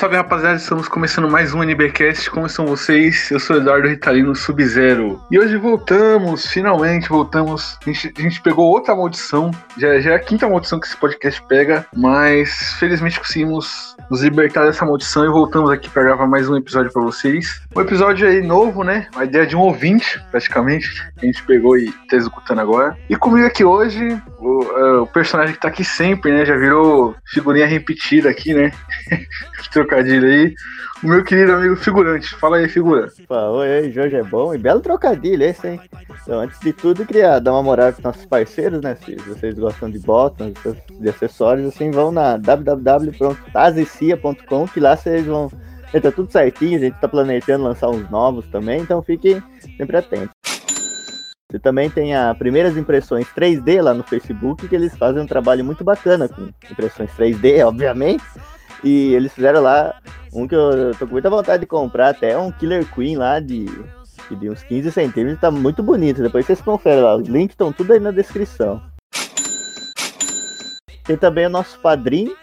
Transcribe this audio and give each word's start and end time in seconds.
Salve, 0.00 0.16
rapaziada, 0.16 0.56
estamos 0.56 0.88
começando 0.88 1.30
mais 1.30 1.52
um 1.52 1.62
NBcast. 1.62 2.30
Como 2.30 2.46
estão 2.46 2.64
vocês? 2.64 3.30
Eu 3.30 3.38
sou 3.38 3.56
Eduardo 3.56 3.86
Ritalino 3.86 4.34
Sub-Zero. 4.34 5.22
E 5.30 5.38
hoje 5.38 5.58
voltamos, 5.58 6.46
finalmente 6.46 7.06
voltamos. 7.06 7.76
A 7.82 7.84
gente, 7.84 8.14
a 8.16 8.22
gente, 8.22 8.40
pegou 8.40 8.70
outra 8.70 8.96
maldição, 8.96 9.50
já, 9.76 10.00
já 10.00 10.12
é 10.12 10.14
a 10.14 10.18
quinta 10.18 10.48
maldição 10.48 10.80
que 10.80 10.86
esse 10.86 10.96
podcast 10.96 11.42
pega, 11.46 11.86
mas 11.94 12.72
felizmente 12.78 13.20
conseguimos 13.20 13.94
nos 14.10 14.22
libertar 14.22 14.64
dessa 14.64 14.86
maldição 14.86 15.26
e 15.26 15.28
voltamos 15.28 15.70
aqui 15.70 15.90
para 15.90 16.04
gravar 16.04 16.26
mais 16.26 16.48
um 16.48 16.56
episódio 16.56 16.90
para 16.90 17.02
vocês. 17.02 17.60
Um 17.76 17.82
episódio 17.82 18.26
aí 18.26 18.40
novo, 18.40 18.82
né? 18.82 19.06
A 19.14 19.24
ideia 19.24 19.46
de 19.46 19.54
um 19.54 19.60
ouvinte, 19.60 20.18
praticamente, 20.30 20.88
que 21.18 21.26
a 21.26 21.30
gente 21.30 21.42
pegou 21.42 21.76
e 21.76 21.92
tá 22.08 22.16
executando 22.16 22.62
agora. 22.62 22.96
E 23.06 23.16
comigo 23.16 23.46
aqui 23.46 23.64
hoje, 23.64 24.18
o, 24.38 24.64
uh, 24.64 25.02
o 25.02 25.06
personagem 25.06 25.54
que 25.54 25.60
tá 25.60 25.68
aqui 25.68 25.84
sempre, 25.84 26.32
né? 26.32 26.46
Já 26.46 26.56
virou 26.56 27.14
figurinha 27.26 27.66
repetida 27.66 28.30
aqui, 28.30 28.54
né? 28.54 28.72
trocadilho 29.90 30.28
aí. 30.28 30.54
O 31.02 31.08
meu 31.08 31.24
querido 31.24 31.52
amigo 31.52 31.74
figurante. 31.76 32.34
Fala 32.36 32.58
aí, 32.58 32.68
figura. 32.68 33.08
oi, 33.28 33.90
Jorge 33.90 34.14
é 34.16 34.22
bom. 34.22 34.54
E 34.54 34.58
belo 34.58 34.80
trocadilho 34.80 35.42
esse, 35.42 35.66
hein? 35.66 35.80
Então, 36.22 36.38
antes 36.40 36.60
de 36.60 36.72
tudo, 36.72 37.04
queria 37.04 37.40
dar 37.40 37.50
uma 37.52 37.62
moral 37.62 37.92
para 37.92 38.04
nossos 38.04 38.24
parceiros, 38.26 38.80
né? 38.80 38.96
Se 39.04 39.16
vocês 39.16 39.58
gostam 39.58 39.90
de 39.90 39.98
botas, 39.98 40.52
de 40.88 41.08
acessórios, 41.08 41.66
assim, 41.66 41.90
vão 41.90 42.12
na 42.12 42.36
www.tazicia.com, 42.36 44.68
que 44.68 44.78
lá 44.78 44.96
vocês 44.96 45.26
vão. 45.26 45.50
Tá 45.90 46.12
tudo 46.12 46.30
certinho, 46.30 46.76
a 46.76 46.80
gente 46.80 47.00
tá 47.00 47.08
planejando 47.08 47.64
lançar 47.64 47.88
uns 47.88 48.08
novos 48.08 48.46
também, 48.46 48.80
então 48.80 49.02
fiquem 49.02 49.42
sempre 49.76 49.96
atentos. 49.96 50.30
Você 51.50 51.58
também 51.58 51.90
tem 51.90 52.14
a 52.14 52.32
Primeiras 52.32 52.76
Impressões 52.76 53.26
3D 53.36 53.82
lá 53.82 53.92
no 53.92 54.04
Facebook, 54.04 54.68
que 54.68 54.76
eles 54.76 54.96
fazem 54.96 55.20
um 55.20 55.26
trabalho 55.26 55.64
muito 55.64 55.82
bacana 55.82 56.28
com 56.28 56.48
impressões 56.70 57.10
3D, 57.18 57.66
obviamente. 57.66 58.22
E 58.82 59.14
eles 59.14 59.32
fizeram 59.32 59.60
lá 59.60 59.94
um 60.32 60.46
que 60.46 60.54
eu 60.54 60.94
tô 60.98 61.06
com 61.06 61.12
muita 61.12 61.28
vontade 61.28 61.60
de 61.60 61.66
comprar, 61.66 62.10
até 62.10 62.36
um 62.38 62.50
Killer 62.52 62.86
Queen 62.94 63.16
lá 63.16 63.40
de, 63.40 63.66
de 64.30 64.50
uns 64.50 64.62
15 64.62 64.90
centímetros, 64.92 65.40
tá 65.40 65.50
muito 65.50 65.82
bonito. 65.82 66.22
Depois 66.22 66.46
vocês 66.46 66.60
conferem 66.60 67.02
lá, 67.02 67.16
os 67.16 67.28
links 67.28 67.54
estão 67.54 67.72
tudo 67.72 67.92
aí 67.92 68.00
na 68.00 68.10
descrição. 68.10 68.80
Tem 71.04 71.16
também 71.16 71.46
o 71.46 71.50
nosso 71.50 71.78
padrinho 71.80 72.36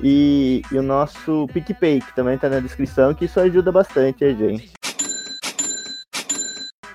e, 0.00 0.62
e 0.72 0.78
o 0.78 0.82
nosso 0.82 1.46
PicPay, 1.52 2.00
que 2.00 2.14
também 2.14 2.36
tá 2.36 2.48
na 2.48 2.60
descrição, 2.60 3.14
que 3.14 3.26
isso 3.26 3.38
ajuda 3.38 3.70
bastante 3.70 4.24
a 4.24 4.34
gente. 4.34 4.72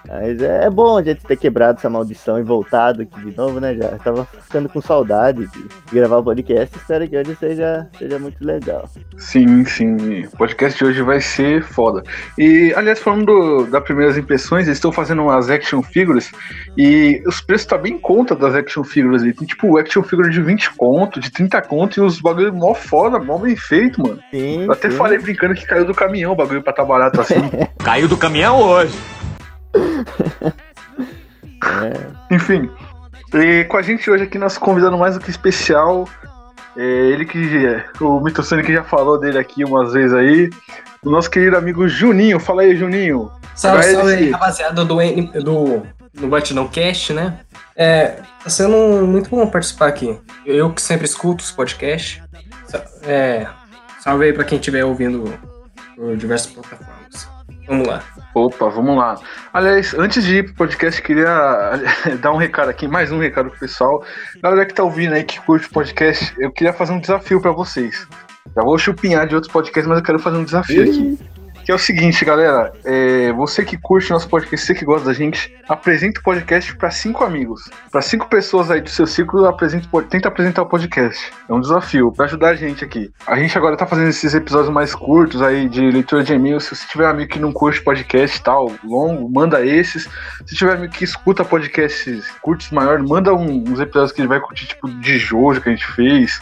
Mas 0.10 0.42
é, 0.42 0.66
é 0.66 0.70
bom 0.72 0.98
a 0.98 1.04
gente 1.04 1.24
ter 1.24 1.38
quebrado 1.38 1.78
essa 1.78 1.90
maldição 1.90 2.40
e 2.40 2.44
voltado 2.44 3.04
aqui 3.04 3.22
de 3.24 3.38
novo, 3.38 3.60
né? 3.60 3.76
Já 3.76 3.90
tava 4.00 4.26
ficando 4.26 4.68
com 4.68 4.82
saudade 4.82 5.46
de 5.46 5.66
gravar 5.94 6.18
o 6.18 6.24
podcast. 6.24 6.76
Espero 6.76 7.08
que 7.08 7.16
hoje 7.16 7.36
seja, 7.40 7.88
seja 7.98 8.18
muito 8.18 8.44
legal. 8.44 8.90
Sim, 9.18 9.64
sim. 9.66 10.26
O 10.26 10.38
podcast 10.38 10.80
de 10.80 10.86
hoje 10.86 11.02
vai 11.04 11.22
ser 11.22 11.64
foda. 11.64 12.02
E, 12.40 12.74
aliás, 12.76 13.00
falando 13.00 13.26
do, 13.26 13.66
das 13.68 13.84
primeiras 13.84 14.18
impressões, 14.18 14.66
eles 14.66 14.78
estão 14.78 14.92
fazendo 14.92 15.22
umas 15.22 15.48
action 15.48 15.84
figures 15.84 16.32
e 16.76 17.22
os 17.28 17.40
preços 17.40 17.68
tá 17.68 17.78
bem 17.78 17.94
em 17.94 18.00
conta 18.00 18.36
das 18.36 18.56
action 18.56 18.84
figures 18.84 19.22
ali. 19.22 19.34
Tem 19.34 19.48
tipo 19.48 19.78
action 19.78 20.02
figure 20.02 20.32
de 20.32 20.42
20 20.42 20.74
conto, 20.74 21.20
de 21.20 21.30
30 21.32 21.62
conto 21.62 22.00
e 22.00 22.02
os 22.02 22.20
bagulho 22.20 22.52
mó 22.52 22.74
foda, 22.74 23.20
mó 23.20 23.38
bem 23.38 23.56
feito, 23.56 24.02
mano. 24.02 24.20
Sim, 24.32 24.64
Eu 24.64 24.72
até 24.72 24.90
sim. 24.90 24.98
falei 24.98 25.20
brincando 25.20 25.54
que 25.54 25.68
caiu 25.68 25.86
do 25.86 25.94
caminhão 25.94 26.32
o 26.32 26.36
bagulho 26.36 26.64
pra 26.64 26.74
tá 26.74 26.84
barato 26.84 27.22
assim. 27.22 27.36
caiu 27.78 28.08
do 28.08 28.18
caminhão 28.18 28.60
hoje 28.60 28.98
é. 31.84 32.10
Enfim, 32.36 32.70
e 33.34 33.64
com 33.66 33.78
a 33.78 33.82
gente 33.82 34.10
hoje 34.10 34.24
aqui, 34.24 34.38
nosso 34.38 34.60
convidado 34.60 34.98
mais 34.98 35.16
do 35.16 35.22
que 35.22 35.30
especial, 35.30 36.08
é 36.76 36.82
ele 36.82 37.26
que 37.26 37.66
é, 37.66 37.86
o 38.02 38.20
Mitocene 38.20 38.64
que 38.64 38.74
já 38.74 38.84
falou 38.84 39.20
dele 39.20 39.38
aqui 39.38 39.64
umas 39.64 39.94
vezes 39.94 40.14
aí, 40.14 40.50
o 41.04 41.10
nosso 41.10 41.30
querido 41.30 41.58
amigo 41.58 41.88
Juninho. 41.88 42.40
Fala 42.40 42.64
aí, 42.64 42.76
Juninho. 42.76 43.32
Salve, 43.56 43.84
salve 43.84 44.14
aí, 44.14 44.32
rapaziada 44.32 44.86
do, 44.86 44.96
do, 44.96 45.84
do 46.14 46.28
Batidão 46.28 46.68
Cast, 46.68 47.14
né? 47.14 47.40
É, 47.76 48.20
tá 48.44 48.50
sendo 48.50 49.06
muito 49.06 49.30
bom 49.30 49.46
participar 49.48 49.88
aqui. 49.88 50.18
Eu 50.46 50.72
que 50.72 50.82
sempre 50.82 51.06
escuto 51.06 51.44
os 51.44 51.52
podcasts. 51.52 52.22
É, 53.04 53.48
salve 54.02 54.26
aí 54.26 54.34
pra 54.34 54.44
quem 54.44 54.58
estiver 54.58 54.84
ouvindo 54.86 55.34
por 55.96 56.16
diversas 56.18 56.52
plataformas. 56.52 56.99
Vamos 57.70 57.88
lá. 57.88 58.04
Opa, 58.34 58.68
vamos 58.68 58.98
lá. 58.98 59.20
Aliás, 59.54 59.94
antes 59.94 60.26
de 60.26 60.38
ir 60.38 60.46
pro 60.46 60.56
podcast, 60.56 61.00
queria 61.04 61.80
dar 62.20 62.34
um 62.34 62.38
recado 62.38 62.70
aqui, 62.70 62.88
mais 62.88 63.12
um 63.12 63.20
recado 63.20 63.52
pro 63.52 63.60
pessoal. 63.60 64.04
Galera 64.42 64.66
que 64.66 64.74
tá 64.74 64.84
ouvindo 64.84 65.14
aí, 65.14 65.24
que 65.24 65.40
curte 65.40 65.68
o 65.68 65.70
podcast, 65.70 66.34
eu 66.40 66.52
queria 66.52 66.74
fazer 66.74 66.94
um 66.94 67.00
desafio 67.00 67.40
para 67.40 67.52
vocês. 67.52 68.08
Já 68.56 68.64
vou 68.64 68.78
chupinhar 68.80 69.28
de 69.28 69.36
outros 69.36 69.54
podcasts, 69.54 69.88
mas 69.88 70.00
eu 70.00 70.04
quero 70.04 70.18
fazer 70.18 70.38
um 70.38 70.44
desafio 70.44 70.84
aqui. 70.84 71.20
Que 71.70 71.74
é 71.74 71.76
o 71.76 71.78
seguinte, 71.78 72.26
galera. 72.26 72.74
É, 72.84 73.32
você 73.34 73.64
que 73.64 73.78
curte 73.78 74.10
nosso 74.10 74.28
podcast, 74.28 74.66
você 74.66 74.74
que 74.74 74.84
gosta 74.84 75.06
da 75.06 75.14
gente, 75.14 75.56
apresente 75.68 76.20
o 76.20 76.24
podcast 76.24 76.76
para 76.76 76.90
cinco 76.90 77.24
amigos. 77.24 77.70
Para 77.92 78.02
cinco 78.02 78.28
pessoas 78.28 78.72
aí 78.72 78.82
do 78.82 78.90
seu 78.90 79.06
ciclo, 79.06 79.46
apresente, 79.46 79.88
tenta 80.10 80.30
apresentar 80.30 80.64
o 80.64 80.66
podcast. 80.66 81.32
É 81.48 81.54
um 81.54 81.62
desafio 81.62 82.12
para 82.12 82.26
ajudar 82.26 82.50
a 82.50 82.56
gente 82.56 82.84
aqui. 82.84 83.12
A 83.28 83.36
gente 83.36 83.56
agora 83.56 83.78
tá 83.78 83.86
fazendo 83.86 84.10
esses 84.10 84.34
episódios 84.34 84.74
mais 84.74 84.96
curtos 84.96 85.44
aí 85.44 85.70
de 85.70 85.92
leitura 85.92 86.24
de 86.24 86.34
e-mails. 86.34 86.64
Se 86.64 86.76
você 86.76 86.88
tiver 86.88 87.06
amigo 87.06 87.32
que 87.32 87.38
não 87.38 87.54
curte 87.54 87.84
podcast 87.84 88.42
tal, 88.42 88.72
longo, 88.84 89.30
manda 89.32 89.64
esses. 89.64 90.10
Se 90.48 90.56
tiver 90.56 90.74
amigo 90.74 90.92
que 90.92 91.04
escuta 91.04 91.46
podcasts 91.46 92.32
curtos 92.42 92.72
maiores, 92.72 93.08
manda 93.08 93.32
um, 93.32 93.64
uns 93.68 93.80
episódios 93.80 94.12
que 94.12 94.22
ele 94.22 94.28
vai 94.28 94.40
curtir, 94.40 94.66
tipo 94.66 94.90
de 94.90 95.20
Jojo 95.20 95.62
que 95.62 95.70
a 95.70 95.72
gente 95.72 95.86
fez. 95.86 96.42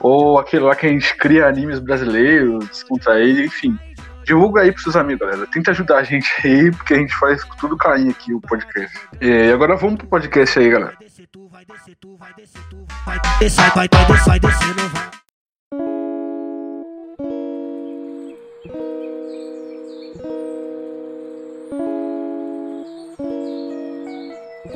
Ou 0.00 0.38
aquele 0.38 0.64
lá 0.64 0.74
que 0.74 0.86
a 0.86 0.88
gente 0.88 1.14
cria 1.18 1.46
animes 1.46 1.78
brasileiros, 1.80 2.82
contra 2.84 3.20
ele, 3.20 3.44
enfim 3.44 3.78
divulga 4.24 4.62
aí 4.62 4.72
pros 4.72 4.82
seus 4.82 4.96
amigos, 4.96 5.26
galera. 5.26 5.46
Tenta 5.46 5.70
ajudar 5.70 5.98
a 5.98 6.02
gente 6.02 6.28
aí, 6.44 6.70
porque 6.70 6.94
a 6.94 6.98
gente 6.98 7.14
faz 7.16 7.42
tudo 7.60 7.76
carinho 7.76 8.10
aqui 8.10 8.32
o 8.32 8.40
podcast. 8.40 8.98
E 9.20 9.52
agora 9.52 9.76
vamos 9.76 9.96
pro 9.96 10.06
podcast 10.06 10.58
aí, 10.58 10.70
galera. 10.70 10.96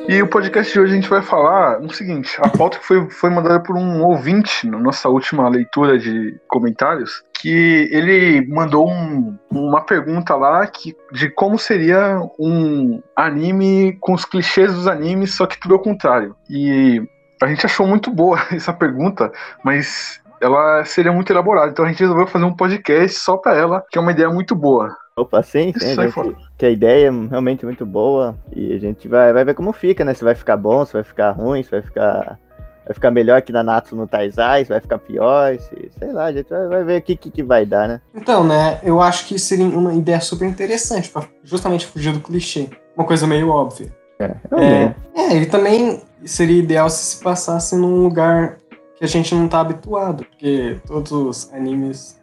E 0.07 0.21
o 0.21 0.27
podcast 0.27 0.73
de 0.73 0.79
hoje 0.79 0.93
a 0.93 0.95
gente 0.95 1.09
vai 1.09 1.21
falar 1.21 1.79
no 1.79 1.93
seguinte: 1.93 2.37
a 2.39 2.49
pauta 2.49 2.79
que 2.79 2.85
foi, 2.85 3.09
foi 3.09 3.29
mandada 3.29 3.59
por 3.59 3.75
um 3.75 4.03
ouvinte 4.03 4.67
na 4.67 4.79
nossa 4.79 5.09
última 5.09 5.47
leitura 5.47 5.97
de 5.97 6.39
comentários, 6.47 7.23
que 7.33 7.89
ele 7.91 8.47
mandou 8.47 8.89
um, 8.89 9.37
uma 9.51 9.81
pergunta 9.81 10.35
lá 10.35 10.65
que, 10.65 10.95
de 11.11 11.29
como 11.29 11.57
seria 11.59 12.19
um 12.39 13.01
anime 13.15 13.97
com 13.99 14.13
os 14.13 14.25
clichês 14.25 14.73
dos 14.73 14.87
animes, 14.87 15.35
só 15.35 15.45
que 15.45 15.59
tudo 15.59 15.75
ao 15.75 15.81
contrário. 15.81 16.35
E 16.49 17.01
a 17.41 17.47
gente 17.47 17.65
achou 17.65 17.87
muito 17.87 18.11
boa 18.11 18.39
essa 18.51 18.73
pergunta, 18.73 19.31
mas 19.63 20.19
ela 20.41 20.83
seria 20.85 21.11
muito 21.11 21.31
elaborada. 21.31 21.71
Então 21.71 21.85
a 21.85 21.87
gente 21.87 21.99
resolveu 21.99 22.27
fazer 22.27 22.45
um 22.45 22.55
podcast 22.55 23.19
só 23.19 23.37
para 23.37 23.55
ela, 23.55 23.83
que 23.89 23.97
é 23.97 24.01
uma 24.01 24.11
ideia 24.11 24.29
muito 24.29 24.55
boa. 24.55 24.95
Opa, 25.19 25.43
sim, 25.43 25.73
sim. 25.77 25.95
Gente, 25.95 26.35
que 26.57 26.65
a 26.65 26.69
ideia 26.69 27.07
é 27.07 27.11
realmente 27.29 27.65
muito 27.65 27.85
boa 27.85 28.37
e 28.55 28.73
a 28.73 28.79
gente 28.79 29.07
vai, 29.07 29.33
vai 29.33 29.43
ver 29.43 29.53
como 29.53 29.73
fica, 29.73 30.05
né? 30.05 30.13
Se 30.13 30.23
vai 30.23 30.35
ficar 30.35 30.55
bom, 30.55 30.85
se 30.85 30.93
vai 30.93 31.03
ficar 31.03 31.31
ruim, 31.31 31.61
se 31.61 31.69
vai 31.69 31.81
ficar 31.81 32.39
vai 32.85 32.93
ficar 32.93 33.11
melhor 33.11 33.41
que 33.41 33.51
na 33.51 33.61
Natsu 33.61 33.95
no 33.95 34.07
Taizai, 34.07 34.63
se 34.63 34.69
vai 34.69 34.79
ficar 34.79 34.97
pior, 34.97 35.55
se, 35.59 35.91
sei 35.99 36.11
lá, 36.11 36.25
a 36.25 36.31
gente 36.31 36.49
vai, 36.49 36.67
vai 36.67 36.83
ver 36.83 36.99
o 36.99 37.01
que, 37.03 37.15
que, 37.15 37.29
que, 37.29 37.43
vai 37.43 37.63
dar, 37.63 37.87
né? 37.87 38.01
Então, 38.15 38.43
né, 38.43 38.79
eu 38.81 38.99
acho 38.99 39.27
que 39.27 39.37
seria 39.37 39.65
uma 39.65 39.93
ideia 39.93 40.19
super 40.19 40.47
interessante 40.47 41.07
para 41.09 41.27
justamente 41.43 41.85
fugir 41.85 42.11
do 42.11 42.19
clichê. 42.19 42.67
Uma 42.97 43.05
coisa 43.05 43.27
meio 43.27 43.49
óbvia. 43.49 43.93
É, 44.19 44.35
é, 44.57 44.95
é, 45.15 45.37
e 45.37 45.45
também 45.45 46.01
seria 46.25 46.57
ideal 46.57 46.89
se 46.89 47.15
se 47.15 47.23
passasse 47.23 47.75
num 47.75 48.01
lugar 48.01 48.57
que 48.97 49.05
a 49.05 49.07
gente 49.07 49.35
não 49.35 49.47
tá 49.47 49.61
habituado, 49.61 50.25
porque 50.25 50.77
todos 50.85 51.11
os 51.11 51.53
animes 51.53 52.18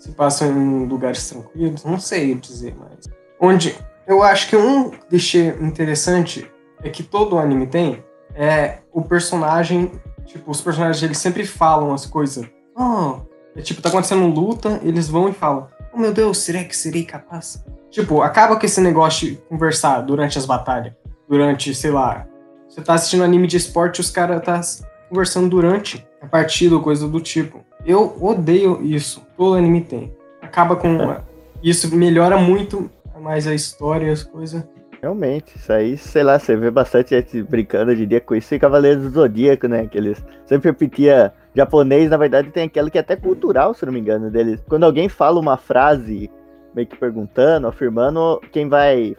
se 0.00 0.10
passam 0.12 0.48
em 0.48 0.86
lugares 0.86 1.28
tranquilos, 1.28 1.84
não 1.84 2.00
sei 2.00 2.34
dizer, 2.34 2.74
mas. 2.76 3.04
Onde 3.38 3.76
eu 4.06 4.22
acho 4.22 4.48
que 4.48 4.56
um 4.56 4.90
clichê 4.90 5.54
interessante 5.60 6.50
é 6.82 6.88
que 6.88 7.02
todo 7.02 7.38
anime 7.38 7.66
tem 7.66 8.02
é 8.34 8.78
o 8.92 9.02
personagem, 9.02 9.92
tipo, 10.24 10.50
os 10.50 10.60
personagens 10.60 11.02
eles 11.02 11.18
sempre 11.18 11.46
falam 11.46 11.92
as 11.92 12.06
coisas. 12.06 12.46
Oh, 12.76 13.20
é 13.54 13.60
tipo, 13.60 13.82
tá 13.82 13.88
acontecendo 13.88 14.26
luta, 14.26 14.80
eles 14.82 15.08
vão 15.08 15.28
e 15.28 15.32
falam: 15.32 15.68
Oh 15.92 15.98
meu 15.98 16.12
Deus, 16.12 16.38
será 16.38 16.64
que 16.64 16.76
serei 16.76 17.04
capaz? 17.04 17.62
Tipo, 17.90 18.22
acaba 18.22 18.56
com 18.56 18.64
esse 18.64 18.80
negócio 18.80 19.28
de 19.28 19.36
conversar 19.48 20.00
durante 20.00 20.38
as 20.38 20.46
batalhas. 20.46 20.94
Durante, 21.28 21.74
sei 21.74 21.90
lá, 21.90 22.26
você 22.68 22.80
tá 22.80 22.94
assistindo 22.94 23.22
anime 23.22 23.46
de 23.46 23.56
esporte 23.56 24.00
os 24.00 24.10
caras 24.10 24.42
tá 24.42 24.60
conversando 25.08 25.48
durante 25.48 26.06
a 26.22 26.26
partida 26.26 26.74
ou 26.74 26.82
coisa 26.82 27.06
do 27.06 27.20
tipo. 27.20 27.64
Eu 27.84 28.16
odeio 28.20 28.80
isso. 28.82 29.22
Todo 29.36 29.56
anime 29.56 29.80
tem. 29.82 30.12
Acaba 30.40 30.76
com. 30.76 31.00
É. 31.10 31.22
Isso 31.62 31.94
melhora 31.94 32.36
muito 32.36 32.90
mais 33.20 33.46
a 33.46 33.54
história 33.54 34.06
e 34.06 34.10
as 34.10 34.22
coisas. 34.22 34.64
Realmente, 35.02 35.56
isso 35.56 35.72
aí, 35.72 35.96
sei 35.96 36.22
lá, 36.22 36.38
você 36.38 36.54
vê 36.56 36.70
bastante 36.70 37.10
gente 37.10 37.42
brincando 37.42 37.96
de 37.96 38.04
dia 38.04 38.20
com 38.20 38.34
isso 38.34 38.54
e 38.54 38.58
Cavaleiros 38.58 39.04
do 39.04 39.10
Zodíaco, 39.10 39.66
né? 39.66 39.86
Que 39.86 39.96
eles 39.96 40.22
sempre 40.44 40.70
repetia 40.70 41.32
japonês, 41.54 42.10
na 42.10 42.18
verdade, 42.18 42.50
tem 42.50 42.64
aquela 42.64 42.90
que 42.90 42.98
é 42.98 43.00
até 43.00 43.16
cultural, 43.16 43.72
se 43.72 43.84
não 43.86 43.92
me 43.92 44.00
engano, 44.00 44.30
deles. 44.30 44.62
Quando 44.68 44.84
alguém 44.84 45.08
fala 45.08 45.40
uma 45.40 45.56
frase 45.56 46.30
meio 46.74 46.86
que 46.86 46.96
perguntando, 46.96 47.66
afirmando, 47.66 48.40
quem 48.52 48.68
vai 48.68 49.16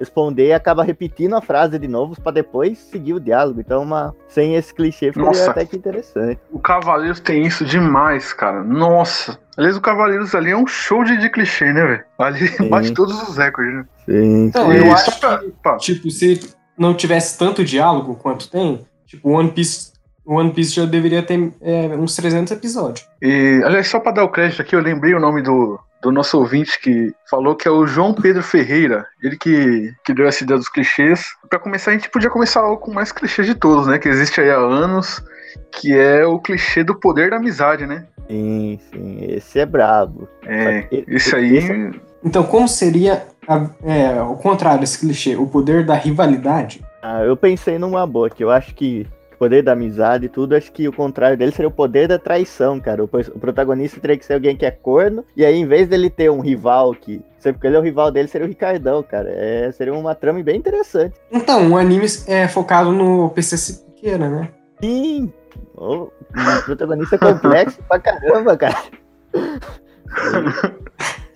responder 0.00 0.52
acaba 0.52 0.82
repetindo 0.82 1.36
a 1.36 1.42
frase 1.42 1.78
de 1.78 1.86
novo 1.86 2.20
para 2.20 2.32
depois 2.32 2.78
seguir 2.78 3.12
o 3.12 3.20
diálogo. 3.20 3.60
Então, 3.60 3.82
uma, 3.82 4.14
sem 4.26 4.56
esse 4.56 4.74
clichê, 4.74 5.12
ficaria 5.12 5.50
até 5.50 5.64
que 5.66 5.76
interessante. 5.76 6.40
O 6.50 6.58
Cavaleiros 6.58 7.20
tem 7.20 7.46
isso 7.46 7.64
demais, 7.64 8.32
cara. 8.32 8.64
Nossa. 8.64 9.38
Aliás, 9.56 9.76
o 9.76 9.80
Cavaleiros 9.80 10.34
ali 10.34 10.50
é 10.50 10.56
um 10.56 10.66
show 10.66 11.04
de, 11.04 11.18
de 11.18 11.28
clichê, 11.28 11.72
né, 11.72 11.84
velho? 11.84 12.04
Ali 12.18 12.48
Sim. 12.48 12.68
bate 12.68 12.92
todos 12.92 13.28
os 13.28 13.36
recordes, 13.36 13.74
né? 13.74 13.84
Sim. 14.06 14.46
Então, 14.46 14.72
eu 14.72 14.90
acho 14.92 15.20
que, 15.20 15.76
tipo, 15.78 16.10
se 16.10 16.40
não 16.76 16.94
tivesse 16.94 17.38
tanto 17.38 17.62
diálogo 17.62 18.14
quanto 18.14 18.50
tem, 18.50 18.86
tipo, 19.06 19.30
One 19.30 19.50
Piece 19.52 19.90
o 20.24 20.34
One 20.34 20.52
Piece 20.52 20.74
já 20.74 20.84
deveria 20.84 21.22
ter 21.24 21.52
é, 21.60 21.88
uns 21.96 22.14
300 22.14 22.52
episódios. 22.52 23.04
E, 23.20 23.60
aliás, 23.64 23.88
só 23.88 23.98
para 23.98 24.12
dar 24.12 24.24
o 24.24 24.28
crédito 24.28 24.62
aqui, 24.62 24.76
eu 24.76 24.80
lembrei 24.80 25.12
o 25.12 25.18
nome 25.18 25.42
do, 25.42 25.80
do 26.00 26.10
nosso 26.10 26.38
ouvinte 26.38 26.80
que 26.80 27.14
falou 27.28 27.54
que 27.54 27.68
é 27.68 27.70
o 27.70 27.86
João 27.86 28.14
Pedro 28.14 28.42
Ferreira, 28.42 29.06
ele 29.22 29.36
que, 29.36 29.92
que 30.04 30.14
deu 30.14 30.26
essa 30.26 30.42
ideia 30.42 30.58
dos 30.58 30.68
clichês. 30.68 31.26
Para 31.48 31.58
começar, 31.58 31.90
a 31.90 31.94
gente 31.94 32.08
podia 32.08 32.30
começar 32.30 32.62
com 32.76 32.90
o 32.90 32.94
mais 32.94 33.12
clichê 33.12 33.42
de 33.42 33.54
todos, 33.54 33.86
né? 33.86 33.98
Que 33.98 34.08
existe 34.08 34.40
aí 34.40 34.50
há 34.50 34.56
anos, 34.56 35.22
que 35.72 35.94
é 35.94 36.24
o 36.24 36.38
clichê 36.38 36.82
do 36.82 36.94
poder 36.94 37.30
da 37.30 37.36
amizade, 37.36 37.86
né? 37.86 38.06
Sim, 38.28 38.78
sim, 38.90 39.18
esse 39.28 39.58
é 39.58 39.66
brabo. 39.66 40.28
É, 40.46 40.86
esse 41.08 41.34
aí. 41.34 41.56
Esse... 41.56 42.00
Então, 42.24 42.44
como 42.44 42.68
seria 42.68 43.26
a, 43.46 43.66
é, 43.82 44.22
o 44.22 44.36
contrário 44.36 44.80
desse 44.80 44.98
clichê? 44.98 45.36
O 45.36 45.46
poder 45.46 45.84
da 45.84 45.94
rivalidade? 45.94 46.82
Ah, 47.02 47.22
eu 47.22 47.36
pensei 47.36 47.78
numa 47.78 48.06
boa, 48.06 48.30
que 48.30 48.44
eu 48.44 48.50
acho 48.50 48.74
que 48.74 49.06
poder 49.40 49.62
da 49.62 49.72
amizade 49.72 50.26
e 50.26 50.28
tudo, 50.28 50.54
acho 50.54 50.70
que 50.70 50.86
o 50.86 50.92
contrário 50.92 51.34
dele 51.34 51.50
seria 51.50 51.68
o 51.68 51.72
poder 51.72 52.06
da 52.06 52.18
traição, 52.18 52.78
cara. 52.78 53.02
O, 53.02 53.06
o, 53.06 53.40
protagonista 53.40 53.98
teria 53.98 54.18
que 54.18 54.26
ser 54.26 54.34
alguém 54.34 54.54
que 54.54 54.66
é 54.66 54.70
corno, 54.70 55.24
e 55.34 55.46
aí, 55.46 55.56
em 55.56 55.66
vez 55.66 55.88
dele 55.88 56.10
ter 56.10 56.30
um 56.30 56.40
rival 56.40 56.94
que. 56.94 57.24
Sempre 57.38 57.62
que 57.62 57.66
ele 57.66 57.76
é 57.76 57.78
o 57.78 57.82
rival 57.82 58.10
dele, 58.10 58.28
seria 58.28 58.46
o 58.46 58.50
Ricardão, 58.50 59.02
cara. 59.02 59.30
É, 59.30 59.72
seria 59.72 59.94
uma 59.94 60.14
trama 60.14 60.42
bem 60.42 60.58
interessante. 60.58 61.14
Então, 61.32 61.72
o 61.72 61.78
anime 61.78 62.04
é 62.26 62.46
focado 62.46 62.92
no 62.92 63.30
PC 63.30 63.56
Siqueira, 63.56 64.28
né? 64.28 64.50
Sim! 64.78 65.32
Oh, 65.74 66.02
o 66.02 66.12
protagonista 66.66 67.14
é 67.14 67.18
complexo 67.18 67.78
pra 67.88 67.98
caramba, 67.98 68.58
cara. 68.58 68.76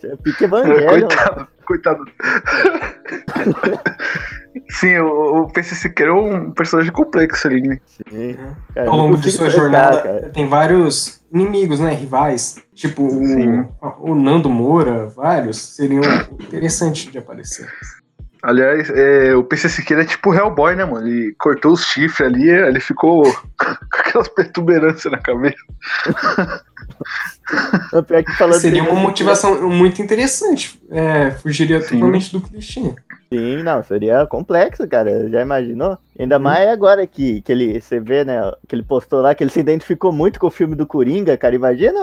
É 0.02 0.16
pique 0.22 0.44
evangelho. 0.44 1.08
Coitado, 1.08 1.48
coitado. 1.64 2.04
Sim, 4.70 4.98
o, 4.98 5.42
o 5.42 5.52
PC 5.52 5.74
Siqueira 5.74 6.12
é 6.12 6.14
um 6.14 6.50
personagem 6.52 6.92
complexo 6.92 7.46
ali, 7.48 7.60
né? 7.62 7.80
Sim. 7.86 8.36
Cara, 8.74 8.88
Ao 8.88 8.96
longo 8.96 9.16
de 9.16 9.30
sua 9.30 9.50
jornada, 9.50 10.00
cara. 10.00 10.30
tem 10.30 10.46
vários 10.48 11.20
inimigos, 11.32 11.80
né? 11.80 11.92
Rivais. 11.92 12.56
Tipo 12.74 13.02
o, 13.02 14.10
o, 14.10 14.14
Nando 14.14 14.48
Moura, 14.48 15.06
vários. 15.06 15.58
Seriam 15.58 16.02
interessantes 16.40 17.10
de 17.10 17.18
aparecer. 17.18 17.68
Aliás, 18.42 18.90
é, 18.90 19.34
o 19.34 19.42
PC 19.42 19.70
Siqueira 19.70 20.02
é 20.02 20.06
tipo 20.06 20.34
Hellboy, 20.34 20.76
né, 20.76 20.84
mano? 20.84 21.08
Ele 21.08 21.34
cortou 21.38 21.72
os 21.72 21.86
chifres 21.86 22.28
ali, 22.28 22.48
ele 22.48 22.78
ficou 22.78 23.22
com 23.56 24.00
aquelas 24.00 24.28
perturberâncias 24.28 25.10
na 25.10 25.18
cabeça. 25.18 25.56
Seria 28.60 28.82
uma 28.82 29.00
motivação 29.00 29.68
muito 29.70 30.02
interessante. 30.02 30.78
É, 30.90 31.30
fugiria 31.30 31.80
Sim. 31.80 31.94
totalmente 31.94 32.32
do 32.32 32.40
clichê. 32.40 32.94
Sim, 33.34 33.64
não, 33.64 33.82
seria 33.82 34.25
complexo, 34.26 34.86
cara. 34.86 35.28
Já 35.28 35.42
imaginou? 35.42 35.98
Ainda 36.16 36.38
mais 36.38 36.69
agora 36.69 37.04
que, 37.04 37.42
que 37.42 37.50
ele, 37.50 37.81
você 37.81 37.98
vê, 37.98 38.25
né, 38.25 38.40
que 38.69 38.76
ele 38.76 38.84
postou 38.84 39.20
lá, 39.20 39.34
que 39.34 39.42
ele 39.42 39.50
se 39.50 39.58
identificou 39.58 40.12
muito 40.12 40.38
com 40.38 40.46
o 40.46 40.52
filme 40.52 40.76
do 40.76 40.86
Coringa, 40.86 41.36
cara. 41.36 41.52
Imagina 41.52 41.98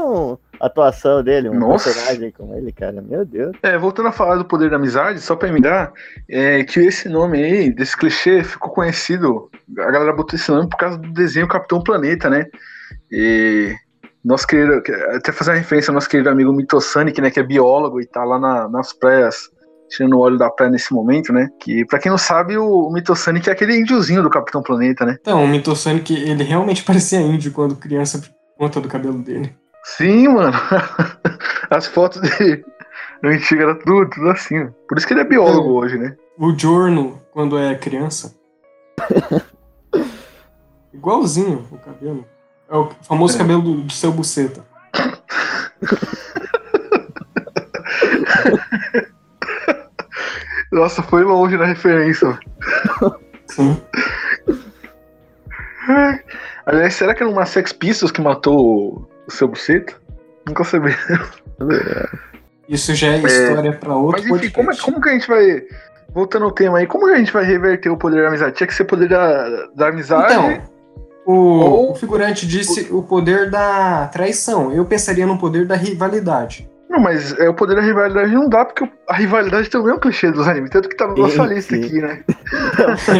a 0.60 0.66
atuação 0.66 1.24
dele, 1.24 1.50
um 1.50 1.58
Nossa. 1.58 1.90
personagem 1.90 2.34
como 2.38 2.54
ele, 2.58 2.74
cara. 2.74 3.02
Meu 3.02 3.24
Deus. 3.24 3.56
É, 3.64 3.78
voltando 3.78 4.10
a 4.10 4.12
falar 4.12 4.36
do 4.36 4.44
poder 4.44 4.70
da 4.70 4.76
amizade, 4.76 5.22
só 5.22 5.38
pra 5.38 5.48
emendar, 5.48 5.94
é 6.28 6.66
que 6.66 6.82
esse 6.82 7.08
nome 7.08 7.42
aí, 7.42 7.72
desse 7.72 7.96
clichê, 7.96 8.44
ficou 8.44 8.70
conhecido. 8.72 9.50
A 9.80 9.90
galera 9.90 10.12
botou 10.12 10.38
esse 10.38 10.52
nome 10.52 10.68
por 10.68 10.76
causa 10.76 10.98
do 10.98 11.14
desenho 11.14 11.48
Capitão 11.48 11.82
Planeta, 11.82 12.30
né? 12.30 12.46
E 13.10 13.74
nosso 14.22 14.46
querido, 14.46 14.84
até 15.16 15.32
fazer 15.32 15.52
uma 15.52 15.58
referência 15.58 15.92
ao 15.92 15.96
nosso 15.96 16.10
querido 16.10 16.30
amigo 16.30 16.52
Mitosanic, 16.52 17.22
né, 17.22 17.32
que 17.32 17.40
é 17.40 17.44
biólogo 17.44 18.02
e 18.02 18.06
tá 18.06 18.24
lá 18.26 18.38
na, 18.38 18.68
nas 18.68 18.92
praias 18.92 19.50
tirando 19.92 20.14
o 20.14 20.20
óleo 20.20 20.38
da 20.38 20.50
praia 20.50 20.72
nesse 20.72 20.94
momento, 20.94 21.34
né? 21.34 21.50
Que, 21.60 21.86
pra 21.86 22.00
quem 22.00 22.10
não 22.10 22.18
sabe, 22.18 22.58
o, 22.58 22.88
o 22.88 22.92
Mitosanic 22.92 23.50
é 23.50 23.54
aquele 23.54 23.78
índiozinho 23.78 24.24
do 24.24 24.30
Capitão 24.30 24.64
Planeta, 24.64 25.06
né? 25.06 25.18
Então, 25.20 25.44
o 25.44 25.48
Mitosanic, 25.48 26.14
ele 26.14 26.44
realmente 26.44 26.84
parecia 26.86 27.20
índio 27.20 27.52
quando 27.52 27.76
criança, 27.76 28.20
por 28.20 28.30
conta 28.58 28.80
do 28.80 28.88
cabelo 28.88 29.20
dele. 29.20 29.54
Sim, 29.84 30.30
mano. 30.30 30.58
As 31.70 31.88
fotos 31.88 32.22
dele 32.22 32.64
no 33.22 33.30
antigo 33.30 33.62
era 33.62 33.76
tudo, 33.76 34.10
tudo 34.10 34.30
assim. 34.30 34.68
Por 34.88 34.98
isso 34.98 35.06
que 35.06 35.14
ele 35.14 35.22
é 35.22 35.26
biólogo 35.26 35.70
é, 35.70 35.72
hoje, 35.72 35.98
né? 35.98 36.16
O 36.38 36.58
Giorno, 36.58 37.22
quando 37.32 37.58
é 37.58 37.76
criança. 37.76 38.36
Igualzinho 40.94 41.68
o 41.72 41.78
cabelo. 41.78 42.26
É 42.70 42.76
o 42.76 42.90
famoso 43.02 43.36
é. 43.36 43.38
cabelo 43.40 43.62
do, 43.62 43.82
do 43.82 43.94
seu 43.94 44.12
buceta. 44.12 44.64
Nossa, 50.72 51.04
foi 51.04 51.24
longe 51.24 51.58
na 51.58 51.66
referência. 51.66 52.40
Sim. 53.48 53.78
Aliás, 56.66 56.94
será 56.94 57.14
que 57.14 57.24
era 57.24 57.32
uma 57.32 57.46
Sex 57.46 57.74
Pistols 57.74 58.12
que 58.12 58.22
matou 58.22 59.10
o 59.28 59.32
seu 59.32 59.48
buceta? 59.48 59.94
Nunca 60.48 60.64
sabia. 60.64 60.96
Isso 62.70 62.96
já 62.96 63.08
é, 63.08 63.16
é 63.16 63.24
história 63.24 63.74
pra 63.74 63.96
outro 63.96 64.24
Mas 64.30 64.42
enfim, 64.42 64.50
como, 64.50 64.72
é, 64.72 64.78
como, 64.78 65.02
que 65.02 65.10
a 65.10 65.14
gente 65.14 65.28
vai. 65.28 65.64
Voltando 66.14 66.46
ao 66.46 66.52
tema 66.52 66.78
aí, 66.78 66.88
como 66.88 67.06
que 67.06 67.14
a 67.14 67.18
gente 67.18 67.32
vai 67.32 67.44
reverter 67.44 67.90
o 67.90 67.98
poder 67.98 68.22
da 68.22 68.30
amizade? 68.30 68.56
Tinha 68.56 68.68
que 68.68 68.74
ser 68.74 68.86
poder 68.86 69.10
da, 69.10 69.68
da 69.76 69.88
amizade. 69.90 70.34
Então, 70.34 70.62
o, 71.26 71.34
ou... 71.34 71.92
o 71.92 71.96
figurante 71.96 72.48
disse 72.48 72.92
o... 72.92 73.00
o 73.00 73.04
poder 73.04 73.50
da 73.50 74.08
traição. 74.08 74.72
Eu 74.72 74.86
pensaria 74.86 75.26
no 75.26 75.38
poder 75.38 75.66
da 75.66 75.76
rivalidade. 75.76 76.71
Não, 76.92 77.00
mas 77.00 77.32
é, 77.40 77.48
o 77.48 77.54
poder 77.54 77.76
da 77.76 77.82
rivalidade 77.82 78.34
não 78.34 78.50
dá, 78.50 78.66
porque 78.66 78.86
a 79.08 79.16
rivalidade 79.16 79.70
também 79.70 79.94
é 79.94 79.96
um 79.96 80.00
clichê 80.00 80.30
dos 80.30 80.46
animes, 80.46 80.70
tanto 80.72 80.90
que 80.90 80.98
tá 80.98 81.08
na 81.08 81.16
nossa 81.16 81.48
sim, 81.48 81.54
lista 81.54 81.76
sim. 81.76 81.86
aqui, 81.86 82.02
né? 82.02 82.22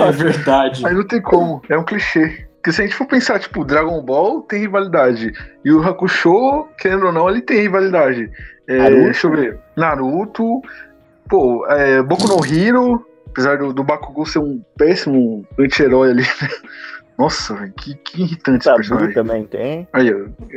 é 0.08 0.12
verdade. 0.12 0.86
Aí 0.86 0.94
não 0.94 1.08
tem 1.08 1.22
como, 1.22 1.62
é 1.70 1.78
um 1.78 1.86
clichê. 1.86 2.46
Porque 2.58 2.74
se 2.74 2.82
a 2.82 2.86
gente 2.86 2.96
for 2.98 3.08
pensar, 3.08 3.40
tipo, 3.40 3.64
Dragon 3.64 4.04
Ball 4.04 4.42
tem 4.42 4.60
rivalidade. 4.60 5.32
E 5.64 5.72
o 5.72 5.82
Hakusho, 5.82 6.68
querendo 6.78 7.06
ou 7.06 7.14
não, 7.14 7.30
ele 7.30 7.42
tem 7.42 7.62
rivalidade. 7.62 8.30
É, 8.68 8.90
deixa 8.90 9.26
eu 9.26 9.32
ver. 9.32 9.58
Naruto. 9.76 10.62
Pô, 11.30 11.66
é, 11.68 12.04
Boku 12.04 12.28
no 12.28 12.46
Hero, 12.46 13.04
apesar 13.30 13.58
do, 13.58 13.74
do 13.74 13.84
Bakugou 13.84 14.26
ser 14.26 14.40
um 14.40 14.62
péssimo 14.78 15.46
anti-herói 15.58 16.12
ali, 16.12 16.22
né? 16.24 16.50
Nossa, 17.22 17.54
velho, 17.54 17.74
que, 17.74 17.94
que 17.96 18.24
irritante 18.24 18.68
esse 18.68 18.76
personagem. 18.76 19.14
também 19.14 19.44
tem. 19.46 19.88
Aí, 19.94 20.12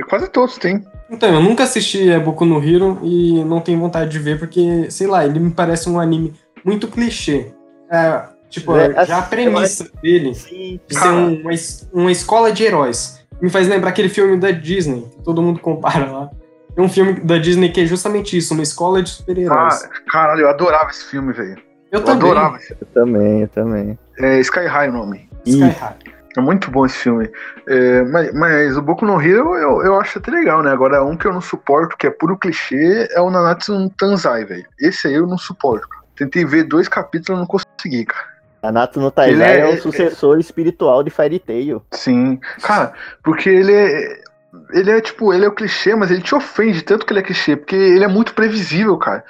quase 0.09 0.28
todos 0.28 0.56
tem. 0.56 0.83
Então, 1.11 1.28
eu 1.28 1.42
nunca 1.42 1.64
assisti 1.64 2.11
é, 2.11 2.18
Boku 2.18 2.47
no 2.47 2.62
Hero 2.62 2.99
e 3.02 3.44
não 3.44 3.61
tenho 3.61 3.78
vontade 3.78 4.11
de 4.11 4.18
ver 4.18 4.38
porque, 4.38 4.90
sei 4.90 5.06
lá, 5.06 5.26
ele 5.26 5.38
me 5.38 5.50
parece 5.50 5.90
um 5.90 6.00
anime 6.00 6.33
muito 6.64 6.88
clichê. 6.88 7.52
É, 7.90 8.23
tipo, 8.49 8.75
é, 8.75 9.04
já 9.04 9.18
a 9.18 9.23
premissa 9.23 9.90
dele 10.02 10.35
sim, 10.35 10.80
de 10.88 10.97
ser 10.97 11.09
um, 11.09 11.42
uma, 11.42 11.50
uma 11.92 12.11
escola 12.11 12.50
de 12.50 12.64
heróis 12.64 13.23
me 13.42 13.50
faz 13.50 13.68
lembrar 13.68 13.90
aquele 13.90 14.09
filme 14.09 14.38
da 14.38 14.50
Disney, 14.50 15.02
que 15.02 15.23
todo 15.23 15.42
mundo 15.42 15.61
compara 15.61 16.11
lá. 16.11 16.30
É 16.75 16.80
um 16.80 16.88
filme 16.88 17.21
da 17.21 17.37
Disney 17.37 17.68
que 17.68 17.83
é 17.83 17.87
justamente 17.87 18.38
isso, 18.38 18.54
uma 18.54 18.62
escola 18.62 19.02
de 19.02 19.11
super-heróis. 19.11 19.85
Ah, 19.85 19.88
caralho, 20.11 20.40
eu 20.40 20.49
adorava 20.49 20.88
esse 20.88 21.04
filme, 21.04 21.33
velho. 21.35 21.59
Eu, 21.92 22.00
eu, 22.00 22.04
também. 22.04 22.30
adorava. 22.30 22.59
Eu 22.80 22.87
também, 22.87 23.40
eu 23.42 23.49
também. 23.49 23.99
É 24.18 24.40
Sky 24.40 24.66
High 24.66 24.88
o 24.88 24.92
nome. 24.92 25.28
Sky 25.44 25.61
High. 25.61 25.97
É 26.36 26.40
muito 26.40 26.70
bom 26.70 26.84
esse 26.84 26.98
filme. 26.98 27.30
É, 27.66 28.02
mas, 28.02 28.34
mas, 28.34 28.76
o 28.76 28.82
Boku 28.82 29.06
no 29.06 29.20
Hero 29.20 29.54
eu, 29.56 29.82
eu 29.82 30.00
acho 30.00 30.18
até 30.18 30.30
legal, 30.30 30.62
né? 30.62 30.70
Agora, 30.70 31.04
um 31.04 31.16
que 31.16 31.26
eu 31.26 31.32
não 31.32 31.40
suporto, 31.40 31.96
que 31.96 32.06
é 32.06 32.10
puro 32.10 32.36
clichê, 32.36 33.08
é 33.12 33.20
o 33.20 33.30
Nanatsu 33.30 33.78
no 33.78 33.90
Tanzai, 33.90 34.44
velho. 34.44 34.66
Esse 34.80 35.06
aí 35.06 35.14
eu 35.14 35.26
não 35.26 35.38
suporto. 35.38 35.88
Tentei 36.16 36.44
ver 36.44 36.64
dois 36.64 36.88
capítulos 36.88 37.38
e 37.38 37.40
não 37.40 37.46
consegui, 37.46 38.04
cara. 38.04 38.34
Nanatsu 38.62 39.00
no 39.00 39.10
Taizai 39.10 39.60
é, 39.60 39.70
é, 39.70 39.74
o 39.74 39.80
sucessor 39.80 40.36
é, 40.36 40.40
espiritual 40.40 41.02
de 41.02 41.10
Fairy 41.10 41.38
Tail. 41.38 41.82
Sim. 41.92 42.40
Cara, 42.62 42.92
porque 43.22 43.48
ele 43.48 43.72
é. 43.72 44.24
Ele 44.70 44.90
é 44.90 45.00
tipo, 45.00 45.34
ele 45.34 45.44
é 45.44 45.48
o 45.48 45.52
clichê, 45.52 45.96
mas 45.96 46.12
ele 46.12 46.22
te 46.22 46.32
ofende 46.32 46.82
tanto 46.82 47.04
que 47.04 47.12
ele 47.12 47.20
é 47.20 47.24
clichê, 47.24 47.56
porque 47.56 47.74
ele 47.74 48.04
é 48.04 48.08
muito 48.08 48.34
previsível, 48.34 48.96
cara. 48.96 49.24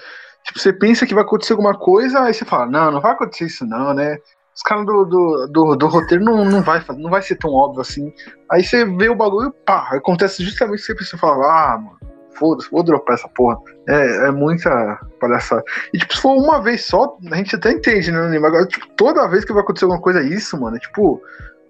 Tipo, 0.45 0.61
você 0.61 0.71
pensa 0.71 1.07
que 1.07 1.15
vai 1.15 1.25
acontecer 1.25 1.55
alguma 1.55 1.75
coisa, 1.75 2.21
aí 2.21 2.35
você 2.35 2.45
fala, 2.45 2.67
não, 2.67 2.93
não 2.93 3.01
vai 3.01 3.13
acontecer 3.13 3.47
isso 3.47 3.65
não, 3.65 3.95
né? 3.95 4.19
Os 4.55 4.63
caras 4.63 4.87
do, 4.87 5.05
do, 5.05 5.47
do, 5.49 5.77
do, 5.77 5.87
roteiro 5.89 6.25
não, 6.25 6.45
não, 6.45 6.63
vai, 6.63 6.83
não 6.97 7.11
vai 7.11 7.23
ser 7.23 7.37
tão 7.37 7.51
óbvio 7.51 7.81
assim. 7.81 8.13
Aí 8.51 8.63
você 8.63 8.85
vê 8.85 9.09
o 9.09 9.17
bagulho 9.17 9.53
pá, 9.67 9.89
acontece 9.91 10.45
justamente 10.45 10.93
o 10.93 10.97
que 10.97 11.05
você 11.05 11.17
falar, 11.17 11.75
ah, 11.75 11.79
mano, 11.79 11.99
foda-se, 12.35 12.71
vou 12.71 12.83
dropar 12.83 13.15
essa 13.15 13.29
porra. 13.29 13.59
É, 13.89 14.29
é 14.29 14.31
muita 14.31 14.99
palhaçada. 15.21 15.63
E 15.93 15.99
tipo, 15.99 16.15
se 16.15 16.21
for 16.21 16.37
uma 16.37 16.61
vez 16.61 16.85
só, 16.85 17.17
a 17.31 17.37
gente 17.37 17.57
até 17.57 17.73
entende, 17.73 18.13
né, 18.13 18.37
Agora, 18.37 18.67
tipo, 18.67 18.87
toda 18.97 19.29
vez 19.29 19.45
que 19.45 19.53
vai 19.53 19.63
acontecer 19.63 19.87
alguma 19.87 20.01
coisa, 20.01 20.21
é 20.21 20.25
isso, 20.25 20.61
mano. 20.61 20.77
É 20.77 20.81
tipo, 20.81 21.21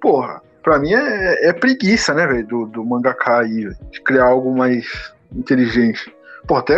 porra, 0.01 0.43
pra 0.63 0.79
mim 0.79 0.93
é, 0.93 1.49
é 1.49 1.53
preguiça, 1.53 2.13
né, 2.13 2.27
velho, 2.27 2.47
do, 2.47 2.67
do 2.67 2.85
mangaka 2.85 3.41
aí, 3.41 3.69
de 3.91 4.03
criar 4.03 4.27
algo 4.27 4.55
mais 4.57 4.87
inteligente. 5.35 6.15
Pô, 6.47 6.57
até, 6.57 6.77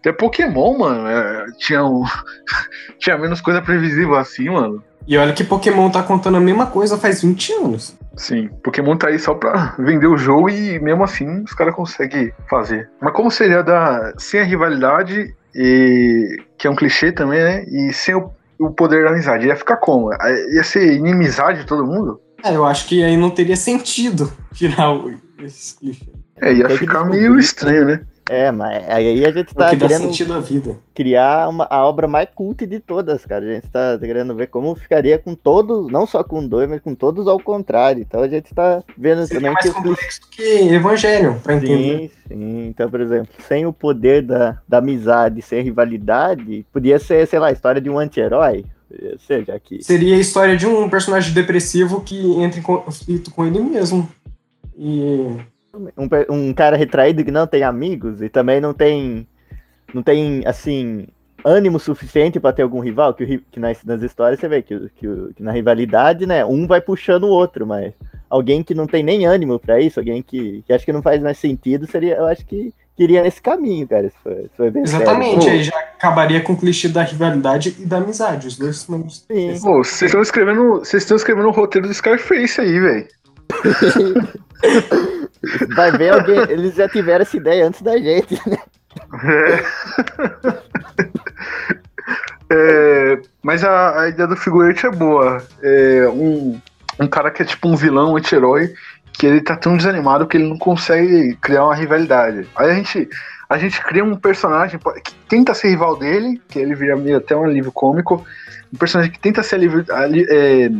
até 0.00 0.12
Pokémon, 0.12 0.78
mano, 0.78 1.08
é, 1.08 1.46
tinha, 1.58 1.84
um, 1.84 2.04
tinha 2.98 3.16
menos 3.16 3.40
coisa 3.40 3.62
previsível 3.62 4.16
assim, 4.16 4.50
mano. 4.50 4.82
E 5.06 5.16
olha 5.16 5.32
que 5.32 5.44
Pokémon 5.44 5.88
tá 5.88 6.02
contando 6.02 6.36
a 6.36 6.40
mesma 6.40 6.66
coisa 6.66 6.98
faz 6.98 7.22
20 7.22 7.52
anos. 7.52 7.96
Sim, 8.16 8.48
Pokémon 8.62 8.96
tá 8.96 9.08
aí 9.08 9.18
só 9.18 9.34
pra 9.34 9.74
vender 9.78 10.06
o 10.06 10.16
jogo 10.16 10.48
e 10.50 10.78
mesmo 10.80 11.04
assim 11.04 11.42
os 11.44 11.52
caras 11.52 11.74
conseguem 11.74 12.32
fazer. 12.48 12.90
Mas 13.00 13.12
como 13.12 13.30
seria 13.30 13.62
da 13.62 14.14
sem 14.18 14.40
a 14.40 14.44
rivalidade, 14.44 15.34
e, 15.54 16.42
que 16.58 16.66
é 16.66 16.70
um 16.70 16.76
clichê 16.76 17.12
também, 17.12 17.40
né? 17.40 17.64
E 17.64 17.92
sem 17.92 18.14
o, 18.14 18.30
o 18.58 18.70
poder 18.70 19.04
da 19.04 19.10
amizade? 19.10 19.46
Ia 19.46 19.56
ficar 19.56 19.76
como? 19.76 20.10
Ia 20.12 20.64
ser 20.64 20.92
inimizade 20.94 21.60
de 21.60 21.66
todo 21.66 21.86
mundo? 21.86 22.20
É, 22.44 22.54
eu 22.54 22.64
acho 22.64 22.86
que 22.86 23.02
aí 23.02 23.16
não 23.16 23.30
teria 23.30 23.56
sentido 23.56 24.32
tirar 24.54 24.92
o, 24.92 25.14
esses 25.42 25.72
clichês. 25.72 26.16
É, 26.40 26.52
ia 26.52 26.68
ficar 26.70 27.04
meio 27.04 27.38
estranho, 27.38 27.86
né? 27.86 28.00
É, 28.28 28.50
mas 28.50 28.88
aí 28.88 29.24
a 29.24 29.30
gente 29.30 29.54
tá 29.54 29.70
que 29.70 29.76
dá 29.76 29.86
querendo 29.86 30.82
criar 30.92 31.48
uma, 31.48 31.66
a 31.70 31.86
obra 31.86 32.08
mais 32.08 32.28
cult 32.34 32.66
de 32.66 32.80
todas, 32.80 33.24
cara. 33.24 33.44
A 33.44 33.54
gente 33.54 33.68
tá 33.68 33.96
querendo 33.98 34.34
ver 34.34 34.48
como 34.48 34.74
ficaria 34.74 35.16
com 35.16 35.34
todos, 35.34 35.90
não 35.92 36.06
só 36.06 36.24
com 36.24 36.46
dois, 36.46 36.68
mas 36.68 36.80
com 36.80 36.94
todos 36.94 37.28
ao 37.28 37.38
contrário. 37.38 38.02
Então 38.02 38.22
a 38.22 38.28
gente 38.28 38.52
tá 38.52 38.82
vendo 38.98 39.24
Seria 39.26 39.40
também 39.40 39.52
mais 39.52 39.64
que 39.64 39.72
complexo 39.72 40.20
que 40.30 40.42
Evangelho, 40.42 41.40
pra 41.42 41.54
entender. 41.54 41.98
Sim, 41.98 42.10
sim. 42.28 42.66
Então, 42.66 42.90
por 42.90 43.00
exemplo, 43.00 43.28
sem 43.46 43.64
o 43.64 43.72
poder 43.72 44.22
da, 44.22 44.58
da 44.68 44.78
amizade, 44.78 45.40
sem 45.40 45.62
rivalidade, 45.62 46.66
podia 46.72 46.98
ser, 46.98 47.26
sei 47.28 47.38
lá, 47.38 47.48
a 47.48 47.52
história 47.52 47.80
de 47.80 47.88
um 47.88 47.98
anti-herói. 47.98 48.64
Já 49.46 49.58
que. 49.60 49.82
Seria 49.84 50.16
a 50.16 50.20
história 50.20 50.56
de 50.56 50.66
um 50.66 50.88
personagem 50.88 51.32
depressivo 51.32 52.00
que 52.00 52.40
entra 52.40 52.58
em 52.58 52.62
conflito 52.62 53.30
com 53.30 53.46
ele 53.46 53.60
mesmo. 53.60 54.08
E 54.76 55.36
Um, 55.96 56.48
um 56.48 56.54
cara 56.54 56.76
retraído 56.76 57.24
que 57.24 57.30
não 57.30 57.46
tem 57.46 57.62
amigos 57.62 58.22
e 58.22 58.28
também 58.28 58.60
não 58.60 58.72
tem. 58.72 59.26
Não 59.92 60.02
tem, 60.02 60.42
assim. 60.46 61.06
Ânimo 61.44 61.78
suficiente 61.78 62.40
pra 62.40 62.52
ter 62.52 62.62
algum 62.62 62.80
rival, 62.80 63.14
que, 63.14 63.38
que 63.52 63.60
nas, 63.60 63.84
nas 63.84 64.02
histórias 64.02 64.40
você 64.40 64.48
vê 64.48 64.62
que, 64.62 64.76
que, 64.96 65.06
que 65.36 65.42
na 65.42 65.52
rivalidade, 65.52 66.26
né, 66.26 66.44
um 66.44 66.66
vai 66.66 66.80
puxando 66.80 67.24
o 67.24 67.28
outro, 67.28 67.64
mas 67.64 67.92
alguém 68.28 68.64
que 68.64 68.74
não 68.74 68.86
tem 68.86 69.04
nem 69.04 69.26
ânimo 69.26 69.56
pra 69.60 69.78
isso, 69.80 70.00
alguém 70.00 70.22
que, 70.22 70.64
que 70.66 70.72
acha 70.72 70.84
que 70.84 70.92
não 70.92 71.02
faz 71.02 71.22
mais 71.22 71.38
sentido, 71.38 71.86
seria, 71.86 72.16
eu 72.16 72.26
acho 72.26 72.44
que 72.44 72.72
iria 72.98 73.22
nesse 73.22 73.40
caminho, 73.40 73.86
cara, 73.86 74.08
se 74.08 74.16
for, 74.22 74.34
se 74.34 74.56
for 74.56 74.70
ver 74.70 74.86
sério. 74.88 75.04
exatamente, 75.04 75.48
aí 75.48 75.62
já 75.62 75.78
acabaria 75.78 76.40
com 76.40 76.54
o 76.54 76.56
clichê 76.56 76.88
da 76.88 77.02
rivalidade 77.02 77.76
e 77.78 77.84
da 77.84 77.98
amizade. 77.98 78.48
Os 78.48 78.56
dois 78.56 78.78
são. 78.78 79.08
Sim. 79.08 79.58
Pô, 79.60 79.84
vocês 79.84 80.02
estão 80.02 80.22
escrevendo. 80.22 80.78
Vocês 80.78 81.02
estão 81.02 81.16
escrevendo 81.16 81.48
o 81.48 81.52
roteiro 81.52 81.86
do 81.86 81.94
Scarface 81.94 82.60
aí, 82.60 82.80
velho. 82.80 83.08
Vai 85.74 85.90
ver 85.92 86.10
alguém, 86.10 86.38
eles 86.50 86.74
já 86.74 86.88
tiveram 86.88 87.22
essa 87.22 87.36
ideia 87.36 87.66
antes 87.66 87.82
da 87.82 87.96
gente. 87.98 88.40
né? 88.48 88.58
É, 92.48 93.18
mas 93.42 93.64
a, 93.64 94.02
a 94.02 94.08
ideia 94.08 94.28
do 94.28 94.36
figurante 94.36 94.86
é 94.86 94.90
boa. 94.90 95.42
É 95.62 96.08
um, 96.08 96.60
um 97.00 97.06
cara 97.08 97.30
que 97.30 97.42
é 97.42 97.44
tipo 97.44 97.68
um 97.68 97.74
vilão, 97.76 98.12
um 98.12 98.16
anti-herói, 98.16 98.72
que 99.12 99.26
ele 99.26 99.40
tá 99.40 99.56
tão 99.56 99.76
desanimado 99.76 100.26
que 100.26 100.36
ele 100.36 100.48
não 100.48 100.56
consegue 100.58 101.36
criar 101.40 101.64
uma 101.64 101.74
rivalidade. 101.74 102.46
Aí 102.54 102.70
a 102.70 102.74
gente, 102.74 103.08
a 103.48 103.58
gente 103.58 103.80
cria 103.82 104.04
um 104.04 104.14
personagem 104.16 104.78
que 105.04 105.12
tenta 105.28 105.54
ser 105.54 105.68
rival 105.70 105.98
dele, 105.98 106.40
que 106.48 106.58
ele 106.58 106.74
vira 106.74 106.94
até 107.16 107.34
um 107.34 107.44
alívio 107.44 107.72
cômico. 107.72 108.24
Um 108.72 108.78
personagem 108.78 109.12
que 109.12 109.18
tenta 109.18 109.42
ser 109.42 109.56
alívio- 109.56 109.84
ali- 109.90 110.26
é, 110.28 110.70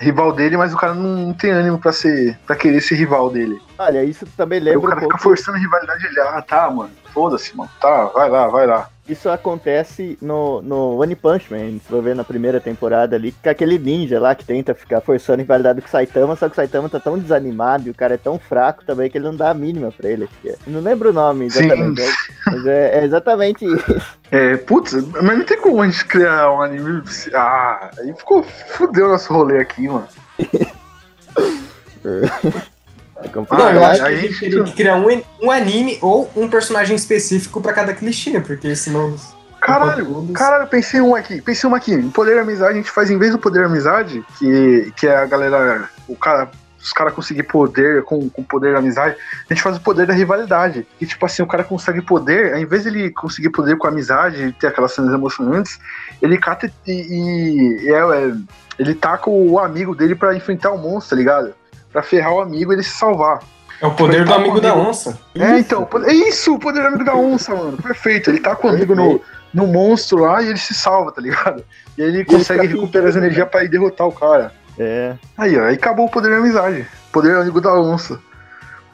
rival 0.00 0.32
dele, 0.32 0.56
mas 0.56 0.72
o 0.72 0.76
cara 0.76 0.94
não 0.94 1.32
tem 1.32 1.50
ânimo 1.50 1.78
pra 1.78 1.92
ser 1.92 2.38
para 2.46 2.56
querer 2.56 2.80
ser 2.80 2.94
rival 2.96 3.30
dele. 3.30 3.60
Olha, 3.78 4.04
isso 4.04 4.26
também 4.36 4.58
Aí 4.58 4.62
o 4.62 4.64
lembra 4.64 4.78
um 4.80 4.88
cara 4.90 5.00
fica 5.00 5.08
pouco. 5.10 5.22
forçando 5.22 5.56
a 5.56 5.60
rivalidade 5.60 6.06
ele, 6.06 6.20
ah, 6.20 6.42
tá, 6.42 6.70
mano, 6.70 6.90
foda-se, 7.12 7.56
mano, 7.56 7.70
tá, 7.80 8.04
vai 8.06 8.28
lá, 8.28 8.48
vai 8.48 8.66
lá. 8.66 8.88
Isso 9.08 9.30
acontece 9.30 10.18
no, 10.20 10.60
no 10.60 11.00
One 11.00 11.16
Punch 11.16 11.50
Man, 11.50 11.78
se 11.78 11.88
for 11.88 12.02
ver 12.02 12.14
na 12.14 12.24
primeira 12.24 12.60
temporada 12.60 13.16
ali, 13.16 13.32
com 13.32 13.48
aquele 13.48 13.78
ninja 13.78 14.20
lá 14.20 14.34
que 14.34 14.44
tenta 14.44 14.74
ficar 14.74 15.00
forçando 15.00 15.40
a 15.40 15.42
rivalidade 15.42 15.80
com 15.80 15.86
o 15.86 15.90
Saitama, 15.90 16.36
só 16.36 16.46
que 16.46 16.52
o 16.52 16.56
Saitama 16.56 16.90
tá 16.90 17.00
tão 17.00 17.18
desanimado 17.18 17.88
e 17.88 17.90
o 17.90 17.94
cara 17.94 18.14
é 18.14 18.18
tão 18.18 18.38
fraco 18.38 18.84
também 18.84 19.08
que 19.08 19.16
ele 19.16 19.24
não 19.24 19.34
dá 19.34 19.50
a 19.50 19.54
mínima 19.54 19.90
pra 19.90 20.10
ele. 20.10 20.28
Não 20.66 20.80
lembro 20.80 21.08
o 21.08 21.12
nome 21.12 21.46
exatamente, 21.46 22.02
Sim. 22.02 22.12
mas 22.46 22.66
é, 22.66 22.98
é 22.98 23.04
exatamente 23.04 23.64
isso. 23.64 24.02
É, 24.30 24.58
putz, 24.58 24.92
mas 24.92 25.38
não 25.38 25.44
tem 25.44 25.58
como 25.58 25.80
a 25.80 25.88
gente 25.88 26.04
criar 26.04 26.52
um 26.52 26.60
anime. 26.60 27.02
Ah, 27.32 27.90
aí 27.98 28.12
ficou. 28.14 28.42
Fudeu 28.42 29.08
nosso 29.08 29.32
rolê 29.32 29.60
aqui, 29.60 29.88
mano. 29.88 30.06
É 33.22 33.28
complicado. 33.28 33.58
Não, 33.66 33.72
eu 33.72 33.84
Ah, 33.84 33.88
acho 33.90 34.00
que 34.02 34.06
aí 34.08 34.14
a 34.14 34.20
gente 34.20 34.30
isso- 34.30 34.40
teria 34.40 34.64
que 34.64 34.72
criar 34.72 34.96
um, 34.96 35.22
um 35.42 35.50
anime 35.50 35.98
ou 36.00 36.30
um 36.36 36.48
personagem 36.48 36.94
específico 36.94 37.60
pra 37.60 37.72
cada 37.72 37.92
clichê, 37.92 38.40
porque 38.40 38.74
senão. 38.76 39.14
Caralho, 39.60 40.28
caralho, 40.32 40.68
pensei 40.68 41.00
um 41.00 41.14
aqui, 41.16 41.40
pensei 41.42 41.68
um 41.68 41.74
aqui. 41.74 41.96
O 41.96 42.10
poder 42.12 42.38
amizade, 42.38 42.72
a 42.72 42.76
gente 42.76 42.90
faz 42.90 43.10
em 43.10 43.18
vez 43.18 43.32
do 43.32 43.38
poder 43.38 43.64
amizade, 43.64 44.24
que, 44.38 44.92
que 44.96 45.06
é 45.06 45.16
a 45.16 45.26
galera. 45.26 45.88
O 46.06 46.14
cara. 46.16 46.48
Os 46.80 46.92
caras 46.92 47.12
conseguir 47.12 47.42
poder 47.42 48.04
com 48.04 48.30
o 48.36 48.44
poder 48.44 48.72
da 48.72 48.78
amizade, 48.78 49.16
a 49.50 49.52
gente 49.52 49.60
faz 49.62 49.76
o 49.76 49.80
poder 49.80 50.06
da 50.06 50.14
rivalidade. 50.14 50.86
E 51.00 51.04
tipo 51.04 51.26
assim, 51.26 51.42
o 51.42 51.46
cara 51.46 51.64
consegue 51.64 52.00
poder, 52.00 52.54
ao 52.54 52.60
invés 52.60 52.84
dele 52.84 53.10
conseguir 53.10 53.50
poder 53.50 53.76
com 53.76 53.88
a 53.88 53.90
amizade 53.90 54.40
e 54.44 54.52
ter 54.52 54.68
aquelas 54.68 54.92
cenas 54.92 55.12
emocionantes, 55.12 55.76
ele 56.22 56.38
cata 56.38 56.70
e, 56.86 56.92
e- 56.92 57.82
e 57.84 57.88
é, 57.92 57.98
é, 57.98 58.32
ele 58.78 58.94
taca 58.94 59.28
o 59.28 59.58
amigo 59.58 59.92
dele 59.92 60.14
pra 60.14 60.36
enfrentar 60.36 60.70
o 60.70 60.78
monstro, 60.78 61.10
tá 61.10 61.16
ligado? 61.16 61.52
Pra 61.98 62.02
ferrar 62.04 62.32
o 62.32 62.40
amigo 62.40 62.70
e 62.72 62.76
ele 62.76 62.82
se 62.84 62.90
salvar. 62.96 63.40
É 63.80 63.86
o 63.86 63.90
poder 63.92 64.24
do 64.24 64.30
Tá 64.30 64.36
amigo 64.36 64.60
da 64.60 64.70
comigo. 64.70 64.88
onça. 64.90 65.18
É, 65.34 65.58
então, 65.58 65.84
po- 65.84 65.98
é 66.04 66.12
isso, 66.12 66.54
o 66.54 66.58
poder 66.60 66.86
amigo 66.86 67.02
da 67.04 67.16
onça, 67.16 67.52
mano. 67.52 67.76
Perfeito. 67.76 68.30
Ele 68.30 68.38
tá 68.38 68.54
com 68.54 68.68
o 68.68 68.70
amigo 68.70 68.94
no, 68.94 69.20
no 69.52 69.66
monstro 69.66 70.18
lá 70.18 70.40
e 70.40 70.46
ele 70.48 70.58
se 70.58 70.74
salva, 70.74 71.10
tá 71.10 71.20
ligado? 71.20 71.64
E 71.96 72.02
aí 72.02 72.08
ele 72.08 72.24
consegue 72.24 72.60
fica 72.68 72.74
recuperar 72.74 73.08
as 73.08 73.16
energias 73.16 73.48
pra 73.48 73.64
ir 73.64 73.68
derrotar 73.68 74.06
o 74.06 74.12
cara. 74.12 74.52
É. 74.78 75.16
Aí, 75.36 75.58
ó, 75.58 75.64
aí 75.64 75.74
acabou 75.74 76.06
o 76.06 76.08
poder 76.08 76.30
da 76.30 76.36
amizade. 76.36 76.86
Poder 77.10 77.34
amigo 77.36 77.60
da 77.60 77.74
onça. 77.74 78.20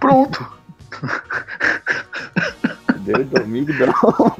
Pronto. 0.00 0.46
Deus 3.00 3.26
do 3.26 3.37
amigo 3.38 3.70
não. 3.75 4.37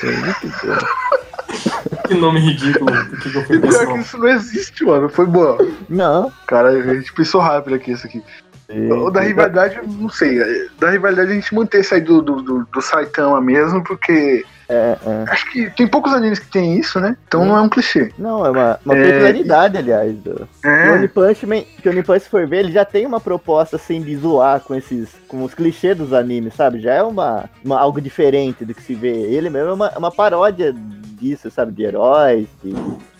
É 0.00 0.06
muito 0.14 0.48
bom. 0.64 1.85
Que 2.06 2.14
nome 2.14 2.40
ridículo. 2.40 2.92
Por 2.92 3.18
que, 3.20 3.30
que 3.30 3.36
eu 3.38 3.44
fui 3.44 3.56
E 3.56 3.60
pensar? 3.60 3.78
pior 3.84 3.94
que 3.94 4.00
isso 4.00 4.18
não 4.18 4.28
existe, 4.28 4.84
mano. 4.84 5.08
Foi 5.08 5.26
boa. 5.26 5.58
Não. 5.88 6.32
Cara, 6.46 6.68
a 6.70 6.94
gente 6.94 7.12
pensou 7.12 7.40
rápido 7.40 7.74
aqui 7.74 7.92
isso 7.92 8.06
aqui. 8.06 8.22
O 8.68 9.10
da 9.10 9.20
rivalidade, 9.20 9.78
não 9.86 10.08
sei. 10.08 10.40
Da 10.80 10.90
rivalidade 10.90 11.30
a 11.30 11.34
gente 11.34 11.54
mantém 11.54 11.80
isso 11.80 11.94
aí 11.94 12.00
do, 12.00 12.20
do, 12.20 12.42
do, 12.42 12.66
do 12.72 12.82
Saitama 12.82 13.40
mesmo, 13.40 13.82
porque 13.84 14.44
É, 14.68 14.96
é. 15.06 15.24
acho 15.30 15.50
que 15.52 15.70
tem 15.70 15.86
poucos 15.86 16.12
animes 16.12 16.38
que 16.40 16.48
tem 16.50 16.76
isso, 16.76 16.98
né? 16.98 17.16
Então 17.28 17.44
não 17.44 17.56
é 17.56 17.60
um 17.60 17.68
clichê. 17.68 18.12
Não, 18.18 18.44
é 18.44 18.50
uma, 18.50 18.80
uma 18.84 18.96
É, 18.96 19.04
peculiaridade, 19.04 19.78
aliás. 19.78 20.16
Do... 20.18 20.48
O 20.64 20.68
É, 20.68 20.90
One 20.92 21.08
Punch 21.08 21.46
Man, 21.46 21.62
que 21.80 21.88
o 21.88 21.92
One 21.92 22.02
Punch 22.02 22.28
for 22.28 22.46
ver, 22.46 22.58
ele 22.60 22.72
já 22.72 22.84
tem 22.84 23.06
uma 23.06 23.20
proposta 23.20 23.76
assim 23.76 24.00
de 24.02 24.16
zoar 24.16 24.60
com 24.60 24.74
esses, 24.74 25.10
com 25.28 25.44
os 25.44 25.54
clichês 25.54 25.96
dos 25.96 26.12
animes, 26.12 26.54
sabe? 26.54 26.80
Já 26.80 26.94
é 26.94 27.02
uma, 27.02 27.44
uma- 27.64 27.78
algo 27.78 28.00
diferente 28.00 28.64
do 28.64 28.74
que 28.74 28.82
se 28.82 28.94
vê. 28.94 29.10
Ele 29.12 29.48
mesmo 29.50 29.70
é 29.70 29.72
uma, 29.74 29.90
uma 29.98 30.10
paródia 30.10 30.74
disso, 31.18 31.50
sabe? 31.50 31.70
De 31.72 31.84
heróis, 31.84 32.46
de, 32.62 32.74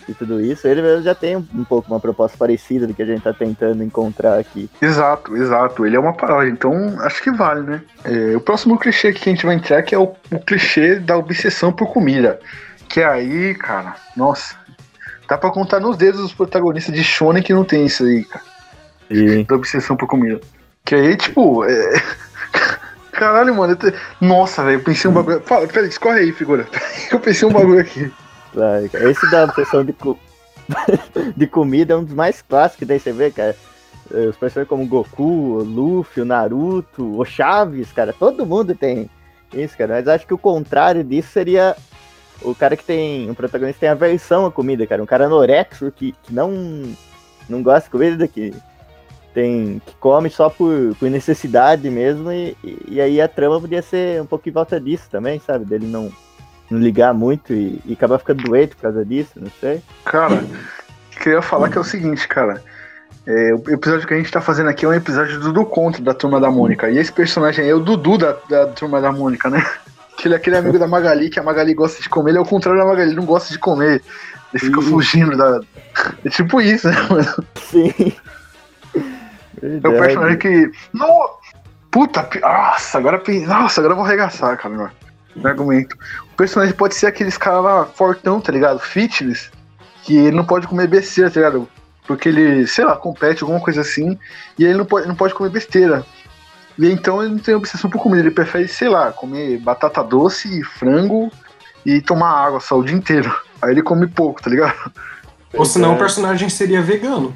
de 0.07 0.15
tudo 0.15 0.41
isso. 0.41 0.67
Ele 0.69 0.83
mesmo 0.83 1.03
já 1.03 1.15
tem 1.15 1.37
um, 1.37 1.47
um 1.55 1.65
pouco 1.65 1.91
uma 1.91 1.99
proposta 2.01 2.37
parecida 2.37 2.87
do 2.87 2.95
que 2.95 3.03
a 3.03 3.07
gente 3.07 3.23
tá 3.23 3.33
tentando 3.33 3.83
encontrar 3.83 4.39
aqui. 4.39 4.71
Exato, 4.81 5.37
exato. 5.37 5.85
Ele 5.87 5.97
é 5.97 5.99
uma 6.01 6.13
paródia, 6.13 6.51
então 6.51 6.97
acho 7.01 7.23
que 7.23 7.31
vale, 7.31 7.63
né? 7.63 7.83
É, 8.05 8.37
o 8.37 8.41
próximo 8.41 8.79
clichê 8.79 9.13
que 9.13 9.29
a 9.29 9.33
gente 9.33 9.45
vai 9.45 9.57
entrar 9.57 9.83
que 9.83 9.95
é 9.95 9.99
o, 9.99 10.15
o 10.31 10.39
clichê 10.39 10.97
da 10.97 11.17
obsessão 11.17 11.73
por 11.73 11.93
comida. 11.93 12.39
Que 12.89 13.03
aí, 13.03 13.55
cara, 13.55 13.97
nossa. 14.17 14.55
Dá 15.29 15.37
pra 15.37 15.51
contar 15.51 15.81
nos 15.81 15.97
dedos 15.97 16.21
os 16.21 16.33
protagonistas 16.33 16.95
de 16.95 17.03
Shonen 17.03 17.43
que 17.43 17.53
não 17.53 17.65
tem 17.65 17.85
isso 17.87 18.05
aí, 18.05 18.25
cara. 18.25 18.45
E 19.11 19.43
Da 19.45 19.57
obsessão 19.57 19.97
por 19.97 20.07
comida. 20.07 20.41
Que 20.85 20.95
aí, 20.95 21.17
tipo, 21.17 21.65
é. 21.65 22.03
Caralho, 23.13 23.55
mano. 23.55 23.75
te- 23.75 23.93
Nossa, 24.21 24.63
velho, 24.63 24.77
eu 24.79 24.83
pensei 24.85 25.11
um 25.11 25.15
bagulho. 25.15 25.41
Fala, 25.45 25.67
peraí, 25.67 25.89
escorre 25.89 26.21
aí, 26.21 26.33
figura. 26.33 26.67
Eu 27.11 27.19
pensei 27.19 27.49
um 27.49 27.53
bagulho 27.53 27.81
aqui. 27.81 28.13
Esse 29.11 29.31
da 29.31 29.45
obsessão 29.45 29.85
de, 29.85 29.93
co- 29.93 30.19
de 31.37 31.47
comida 31.47 31.95
é 31.95 31.97
um 31.97 32.05
dos 32.05 32.15
mais 32.15 32.43
clássicos 32.43 32.79
que 32.81 32.85
daí 32.85 32.99
você 33.01 33.13
vê, 33.13 33.31
cara. 33.31 33.57
Eh, 34.13 34.27
Os 34.29 34.37
personagens 34.37 34.69
como 34.69 34.87
Goku, 34.87 35.23
o 35.59 35.63
Luffy, 35.65 36.23
o 36.23 36.27
Naruto, 36.27 37.19
o 37.19 37.25
Chaves, 37.25 37.93
cara, 37.93 38.13
todo 38.13 38.47
mundo 38.47 38.75
tem 38.75 39.11
isso, 39.53 39.77
cara. 39.77 39.95
Mas 39.95 40.09
acho 40.09 40.27
que 40.27 40.35
o 40.35 40.39
contrário 40.39 41.03
disso 41.05 41.29
seria 41.33 41.77
o 42.43 42.55
cara 42.55 42.77
que 42.77 42.85
tem. 42.85 43.31
O 43.31 43.35
protagonista 43.35 43.81
tem 43.81 43.89
aversão 43.89 44.47
à 44.47 44.53
comida, 44.53 44.87
cara. 44.87 45.03
Um 45.03 45.07
cara 45.07 45.27
anorexo 45.27 45.91
que, 45.91 46.13
que 46.23 46.33
não, 46.33 46.83
não 47.49 47.63
gosta 47.63 47.83
de 47.85 47.91
comida, 47.91 48.29
que, 48.29 48.55
tem, 49.35 49.81
que 49.85 49.95
come 49.97 50.31
só 50.31 50.49
por, 50.51 50.95
por 50.99 51.11
necessidade 51.11 51.89
mesmo. 51.91 52.31
E, 52.33 52.57
e 52.89 53.01
aí 53.01 53.21
a 53.21 53.29
trama 53.29 53.61
podia 53.61 53.83
ser 53.83 54.21
um 54.23 54.27
pouco 54.27 54.49
em 54.49 54.53
volta 54.53 54.81
disso 54.81 55.09
também, 55.11 55.39
sabe? 55.41 55.65
Dele 55.65 55.87
não, 55.87 56.11
não 56.71 56.79
ligar 56.79 57.15
muito 57.15 57.53
e, 57.53 57.81
e 57.85 57.93
acabar 57.93 58.19
ficando 58.19 58.43
doente 58.45 58.75
por 58.75 58.83
causa 58.83 59.05
disso, 59.05 59.33
não 59.37 59.51
sei. 59.61 59.83
Cara, 60.05 60.35
o 60.35 61.21
que 61.21 61.29
eu 61.29 61.35
ia 61.35 61.43
falar 61.43 61.71
que 61.71 61.79
é 61.79 61.81
o 61.81 61.85
seguinte, 61.85 62.27
cara. 62.27 62.63
É, 63.27 63.53
o 63.53 63.71
episódio 63.71 64.07
que 64.07 64.15
a 64.15 64.17
gente 64.17 64.31
tá 64.31 64.41
fazendo 64.41 64.69
aqui 64.69 64.85
é 64.85 64.89
um 64.89 64.95
episódio 64.95 65.41
do, 65.41 65.53
do 65.53 65.67
conto 65.67 66.01
da 66.01 66.15
Turma 66.15 66.39
da 66.39 66.49
Mônica. 66.49 66.89
E 66.89 66.99
esse 66.99 67.13
personagem 67.13 67.65
aí 67.65 67.71
é 67.71 67.75
o 67.75 67.81
Dudu 67.81 68.19
da, 68.19 68.37
da 68.49 68.67
Turma 68.69 69.01
da 69.01 69.11
Mônica, 69.11 69.51
né? 69.51 69.67
Que 70.17 70.29
ele 70.29 70.35
é 70.35 70.37
aquele 70.37 70.57
amigo 70.57 70.79
da 70.79 70.87
Magali, 70.87 71.29
que 71.29 71.41
a 71.41 71.43
Magali 71.43 71.75
gosta 71.75 72.01
de 72.01 72.09
comer. 72.09 72.31
Ele 72.31 72.39
é 72.39 72.41
o 72.41 72.47
contrário 72.47 72.81
da 72.81 72.87
Magali, 72.87 73.09
ele 73.09 73.17
não 73.17 73.27
gosta 73.27 73.53
de 73.53 73.59
comer. 73.59 74.01
Ele 74.55 74.65
fica 74.65 74.81
fugindo 74.81 75.37
da. 75.37 75.61
É 76.25 76.29
tipo 76.29 76.61
isso, 76.61 76.89
né, 76.89 76.97
mano? 77.11 77.45
Sim. 77.57 78.13
É 79.61 79.89
o 79.89 79.99
personagem 79.99 80.39
que. 80.39 80.71
No... 80.93 81.37
Puta, 81.91 82.29
nossa, 82.41 82.99
agora. 82.99 83.23
Nossa, 83.47 83.81
agora 83.81 83.93
eu 83.93 83.97
vou 83.97 84.05
arregaçar, 84.05 84.57
cara, 84.57 84.75
meu, 84.75 84.91
argumento. 85.45 85.97
O 86.33 86.37
personagem 86.37 86.75
pode 86.75 86.95
ser 86.95 87.07
aqueles 87.07 87.37
caras 87.37 87.65
lá, 87.65 87.85
fortão, 87.87 88.41
tá 88.41 88.53
ligado? 88.53 88.79
Fitness, 88.79 89.51
que 90.05 90.17
ele 90.17 90.37
não 90.37 90.45
pode 90.45 90.67
comer 90.67 90.87
besteira, 90.87 91.31
tá 91.31 91.41
ligado? 91.41 91.69
Porque 92.07 92.29
ele, 92.29 92.67
sei 92.67 92.85
lá, 92.85 92.97
compete, 92.97 93.43
alguma 93.43 93.61
coisa 93.61 93.81
assim, 93.81 94.17
e 94.59 94.65
aí 94.65 94.71
ele 94.71 94.79
não 94.79 94.85
pode, 94.87 95.09
não 95.09 95.15
pode 95.17 95.35
comer 95.35 95.51
besteira. 95.51 96.05
E 96.79 96.91
então 96.91 97.23
ele 97.23 97.33
não 97.33 97.39
tem 97.39 97.55
obsessão 97.55 97.91
por 97.91 98.01
comida, 98.01 98.21
ele 98.23 98.31
prefere, 98.31 98.69
sei 98.69 98.89
lá, 98.89 99.11
comer 99.11 99.59
batata 99.59 100.05
doce, 100.05 100.63
frango 100.63 101.33
e 101.85 102.01
tomar 102.01 102.31
água 102.31 102.61
só 102.61 102.79
o 102.79 102.85
dia 102.85 102.95
inteiro. 102.97 103.35
Aí 103.61 103.71
ele 103.73 103.83
come 103.83 104.07
pouco, 104.07 104.43
tá 104.43 104.51
ligado? 104.51 104.93
Ou 105.55 105.65
senão 105.65 105.93
É. 105.93 105.95
o 105.95 105.99
personagem 105.99 106.49
seria 106.49 106.83
vegano. 106.83 107.35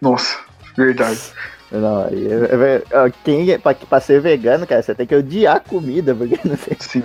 Nossa, 0.00 0.38
verdade. 0.76 1.18
Não, 1.72 2.04
aí 2.04 2.28
é- 2.28 2.82
é- 2.92 2.96
ó, 2.98 3.10
quem 3.24 3.50
é, 3.50 3.58
pra, 3.58 3.74
pra 3.74 4.00
ser 4.00 4.20
vegano, 4.20 4.66
cara, 4.66 4.82
você 4.82 4.94
tem 4.94 5.06
que 5.06 5.14
odiar 5.16 5.56
a 5.56 5.60
comida, 5.60 6.14
porque 6.14 6.38
não 6.46 6.56
sei. 6.56 6.76
Sim. 6.78 7.02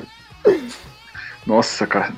Nossa, 1.45 1.87
cara. 1.87 2.13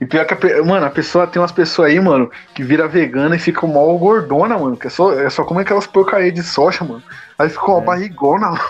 E 0.00 0.06
pior 0.06 0.24
que 0.26 0.34
a, 0.34 0.36
pe- 0.36 0.62
mano, 0.62 0.86
a 0.86 0.90
pessoa 0.90 1.26
tem 1.26 1.40
umas 1.42 1.50
pessoas 1.52 1.90
aí, 1.90 1.98
mano, 1.98 2.30
que 2.54 2.62
vira 2.62 2.86
vegana 2.86 3.34
e 3.34 3.38
fica 3.38 3.66
mal 3.66 3.96
gordona, 3.98 4.56
mano. 4.56 4.76
Que 4.76 4.86
é 4.86 4.90
só, 4.90 5.12
é 5.12 5.28
só 5.28 5.42
comer 5.44 5.62
aquelas 5.62 5.86
porcarias 5.86 6.34
de 6.34 6.42
soja, 6.42 6.84
mano. 6.84 7.02
Aí 7.38 7.48
fica 7.48 7.66
uma 7.66 7.80
É. 7.82 7.84
barrigona, 7.84 8.50
mano. 8.50 8.60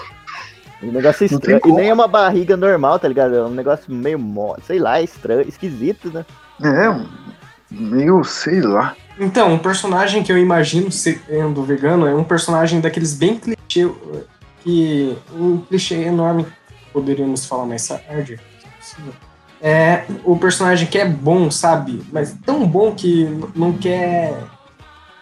Um 0.83 0.93
negócio 0.93 1.27
estranho. 1.27 1.59
E 1.59 1.61
como. 1.61 1.77
nem 1.77 1.89
é 1.89 1.93
uma 1.93 2.07
barriga 2.07 2.57
normal, 2.57 2.99
tá 2.99 3.09
ligado? 3.09 3.35
É 3.35 3.43
um 3.43 3.51
negócio 3.51 3.93
meio, 3.93 4.19
sei 4.65 4.79
lá, 4.79 5.03
estranho, 5.03 5.43
esquisito, 5.47 6.11
né? 6.11 6.25
É, 6.63 7.05
meio, 7.71 8.23
sei 8.25 8.61
lá. 8.61 8.95
Então, 9.19 9.53
um 9.53 9.59
personagem 9.59 10.23
que 10.23 10.31
eu 10.31 10.39
imagino 10.39 10.91
sendo 10.93 11.65
vegano 11.65 12.07
é 12.07 12.15
um 12.15 12.23
personagem 12.23 12.81
daqueles 12.81 13.13
bem 13.13 13.37
clichê, 13.37 13.91
que 14.61 15.17
um 15.35 15.59
clichê 15.69 15.97
enorme, 15.97 16.47
poderíamos 16.93 17.45
falar 17.45 17.67
mais 17.67 17.87
tarde, 17.89 18.39
É 19.61 20.05
o 20.25 20.37
personagem 20.39 20.87
que 20.87 20.99
é 20.99 21.05
bom, 21.05 21.51
sabe? 21.51 22.03
Mas 22.13 22.33
tão 22.47 22.67
bom 22.67 22.95
que 22.95 23.25
não 23.57 23.73
quer. 23.73 24.35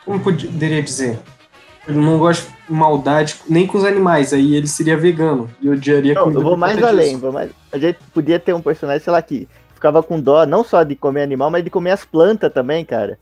Como 0.04 0.20
poderia 0.20 0.82
dizer? 0.82 1.18
Ele 1.88 1.98
não 1.98 2.18
gosta 2.18 2.50
de 2.68 2.72
maldade 2.72 3.36
nem 3.48 3.66
com 3.66 3.78
os 3.78 3.84
animais, 3.84 4.32
aí 4.32 4.54
ele 4.56 4.66
seria 4.66 4.96
vegano 4.96 5.48
e 5.60 5.70
odiaria 5.70 6.14
Não, 6.14 6.22
comida 6.24 6.40
eu 6.40 6.42
vou 6.42 6.52
por 6.52 6.58
mais 6.58 6.82
além, 6.82 7.08
disso. 7.10 7.20
vou 7.20 7.32
mais. 7.32 7.50
A 7.72 7.78
gente 7.78 7.98
podia 8.12 8.38
ter 8.40 8.52
um 8.52 8.60
personagem, 8.60 9.02
sei 9.02 9.12
lá, 9.12 9.22
que 9.22 9.48
ficava 9.72 10.02
com 10.02 10.20
dó 10.20 10.44
não 10.44 10.62
só 10.64 10.82
de 10.82 10.96
comer 10.96 11.22
animal, 11.22 11.50
mas 11.50 11.64
de 11.64 11.70
comer 11.70 11.92
as 11.92 12.04
plantas 12.04 12.52
também, 12.52 12.84
cara. 12.84 13.18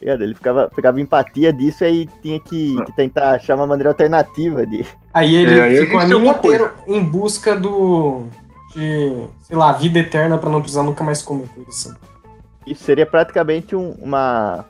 Ele 0.00 0.34
ficava, 0.34 0.70
ficava 0.74 1.00
empatia 1.00 1.52
disso 1.52 1.84
e 1.84 1.86
aí 1.86 2.08
tinha 2.20 2.38
que, 2.40 2.76
que 2.84 2.92
tentar 2.96 3.30
achar 3.32 3.54
uma 3.56 3.66
maneira 3.66 3.90
alternativa 3.90 4.66
de. 4.66 4.84
Aí 5.14 5.34
ele 5.34 5.58
É, 5.58 5.62
aí 5.62 5.78
a 5.78 5.82
ficou 5.82 6.00
alguma 6.00 6.34
coisa. 6.34 6.56
inteiro 6.56 6.72
em 6.86 7.02
busca 7.02 7.54
do. 7.56 8.24
Sei 9.42 9.56
lá, 9.56 9.72
vida 9.72 9.98
eterna 9.98 10.38
pra 10.38 10.50
não 10.50 10.60
precisar 10.60 10.82
nunca 10.82 11.02
mais 11.02 11.22
comer 11.22 11.48
coisa 11.48 11.68
assim. 11.70 11.94
Isso 12.66 12.84
seria 12.84 13.06
praticamente 13.06 13.74
um- 13.76 13.92
uma. 14.02 14.64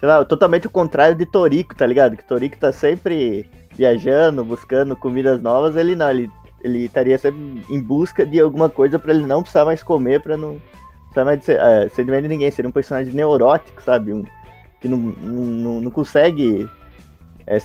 Sei 0.00 0.08
lá, 0.08 0.24
totalmente 0.24 0.66
o 0.66 0.70
contrário 0.70 1.16
de 1.16 1.24
Torico, 1.26 1.74
tá 1.74 1.86
ligado? 1.86 2.16
Que 2.16 2.24
Torico 2.24 2.56
tá 2.58 2.72
sempre 2.72 3.48
viajando, 3.74 4.44
buscando 4.44 4.96
comidas 4.96 5.40
novas, 5.40 5.76
ele 5.76 5.94
não, 5.94 6.10
ele, 6.10 6.30
ele 6.62 6.84
estaria 6.86 7.16
sempre 7.18 7.62
em 7.68 7.80
busca 7.80 8.24
de 8.24 8.40
alguma 8.40 8.68
coisa 8.68 8.98
pra 8.98 9.12
ele 9.12 9.26
não 9.26 9.42
precisar 9.42 9.64
mais 9.64 9.82
comer, 9.82 10.20
pra 10.22 10.36
não 10.36 10.60
precisar 11.04 11.24
mais 11.24 11.44
ser, 11.44 11.58
é, 11.60 11.88
ser 11.90 12.04
de 12.04 12.28
ninguém. 12.28 12.50
Seria 12.50 12.68
um 12.68 12.72
personagem 12.72 13.12
neurótico, 13.12 13.82
sabe? 13.82 14.12
Um, 14.12 14.24
que 14.80 14.88
não, 14.88 14.98
não, 14.98 15.80
não- 15.80 15.90
consegue 15.90 16.68
é, 17.46 17.58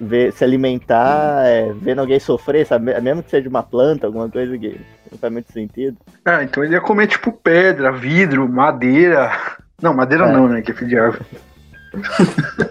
ver, 0.00 0.32
se 0.32 0.42
alimentar 0.44 1.44
é, 1.46 1.72
vendo 1.72 2.00
alguém 2.00 2.18
sofrer, 2.18 2.66
sabe? 2.66 2.98
Mesmo 3.00 3.22
que 3.22 3.30
seja 3.30 3.48
uma 3.48 3.62
planta, 3.62 4.06
alguma 4.06 4.28
coisa 4.28 4.56
que 4.58 4.80
não 5.10 5.18
faz 5.18 5.32
muito 5.32 5.52
sentido. 5.52 5.96
Ah, 6.24 6.42
então 6.42 6.62
ele 6.64 6.74
ia 6.74 6.80
comer, 6.80 7.06
tipo, 7.06 7.32
pedra, 7.32 7.92
vidro, 7.92 8.48
madeira. 8.48 9.32
Não, 9.80 9.94
madeira 9.94 10.26
É. 10.26 10.32
não, 10.32 10.48
né? 10.48 10.62
Que 10.62 10.72
é 10.72 10.74
filho 10.74 10.88
de 10.90 10.98
árvore. 10.98 11.24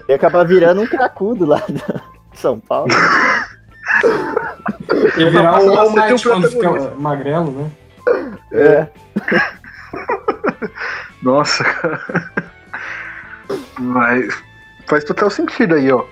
E 0.08 0.14
acaba 0.14 0.44
virando 0.46 0.82
um 0.82 0.88
cracudo 0.88 1.46
lá 1.46 1.62
de 1.68 2.40
São 2.40 2.60
Paulo. 2.60 2.90
Ele 5.18 5.30
virar 5.30 5.50
All 5.58 5.90
um 5.90 5.94
Might 5.94 6.24
quando 6.24 6.48
fica 6.50 6.62
protagonista. 6.70 6.96
magrelo, 7.00 7.52
né? 7.52 7.72
É. 8.52 8.88
Nossa, 11.22 11.64
cara. 11.64 12.32
Mas 13.80 14.34
faz 14.88 15.04
total 15.04 15.30
sentido 15.30 15.76
aí, 15.76 15.92
ó. 15.92 16.06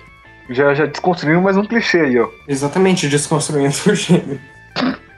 Já, 0.50 0.74
já 0.74 0.86
desconstruiu 0.86 1.40
mais 1.40 1.56
um 1.56 1.64
clichê 1.64 2.00
aí, 2.00 2.18
ó. 2.18 2.28
Exatamente, 2.48 3.08
desconstruindo 3.08 3.74
o 3.88 3.94
gênero. 3.94 4.40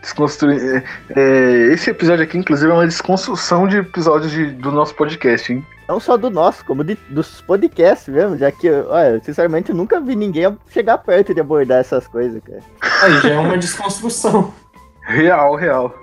Desconstruir. 0.06 0.84
é, 1.10 1.20
é, 1.20 1.72
esse 1.72 1.90
episódio 1.90 2.22
aqui, 2.22 2.38
inclusive, 2.38 2.70
é 2.70 2.74
uma 2.74 2.86
desconstrução 2.86 3.66
de 3.66 3.78
episódios 3.78 4.30
de- 4.30 4.52
do 4.52 4.70
nosso 4.70 4.94
podcast, 4.94 5.52
hein? 5.52 5.66
Não 5.88 5.98
só 5.98 6.16
do 6.16 6.30
nosso, 6.30 6.64
como 6.64 6.84
de, 6.84 6.94
dos 7.10 7.40
podcasts 7.40 8.08
mesmo, 8.08 8.36
já 8.38 8.50
que, 8.52 8.70
olha, 8.70 9.20
sinceramente, 9.22 9.70
eu 9.70 9.76
nunca 9.76 10.00
vi 10.00 10.14
ninguém 10.14 10.56
chegar 10.70 10.98
perto 10.98 11.34
de 11.34 11.40
abordar 11.40 11.78
essas 11.80 12.06
coisas, 12.06 12.40
cara. 12.44 12.60
Aí 13.02 13.20
já 13.20 13.30
é 13.30 13.38
uma 13.38 13.58
desconstrução. 13.58 14.54
Real, 15.02 15.54
real. 15.56 15.94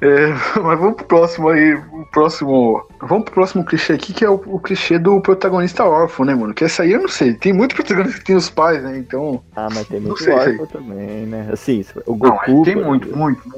É, 0.00 0.26
mas 0.62 0.78
vamos 0.78 0.96
pro 0.96 1.06
próximo 1.06 1.48
aí. 1.48 1.74
O 1.74 2.06
próximo. 2.12 2.86
Vamos 3.00 3.24
pro 3.24 3.34
próximo 3.34 3.64
clichê 3.64 3.94
aqui, 3.94 4.12
que 4.12 4.24
é 4.24 4.28
o, 4.30 4.34
o 4.46 4.58
clichê 4.60 4.98
do 4.98 5.20
protagonista 5.20 5.84
órfão, 5.84 6.26
né, 6.26 6.34
mano? 6.34 6.52
Que 6.52 6.64
essa 6.64 6.82
aí 6.82 6.92
eu 6.92 7.00
não 7.00 7.08
sei. 7.08 7.32
Tem 7.34 7.52
muito 7.52 7.74
protagonista 7.74 8.18
que 8.18 8.24
tem 8.24 8.36
os 8.36 8.50
pais, 8.50 8.82
né? 8.82 8.98
Então. 8.98 9.42
Ah, 9.54 9.68
mas 9.72 9.86
tem 9.88 10.00
Não 10.00 10.08
muito 10.08 10.22
sei, 10.22 10.34
órfão 10.34 10.66
também, 10.66 11.26
né? 11.26 11.48
Assim, 11.52 11.84
o 12.06 12.10
Não, 12.12 12.18
Goku... 12.18 12.62
tem 12.62 12.74
por 12.74 12.84
muito, 12.84 13.08
exemplo. 13.08 13.18
muito, 13.18 13.48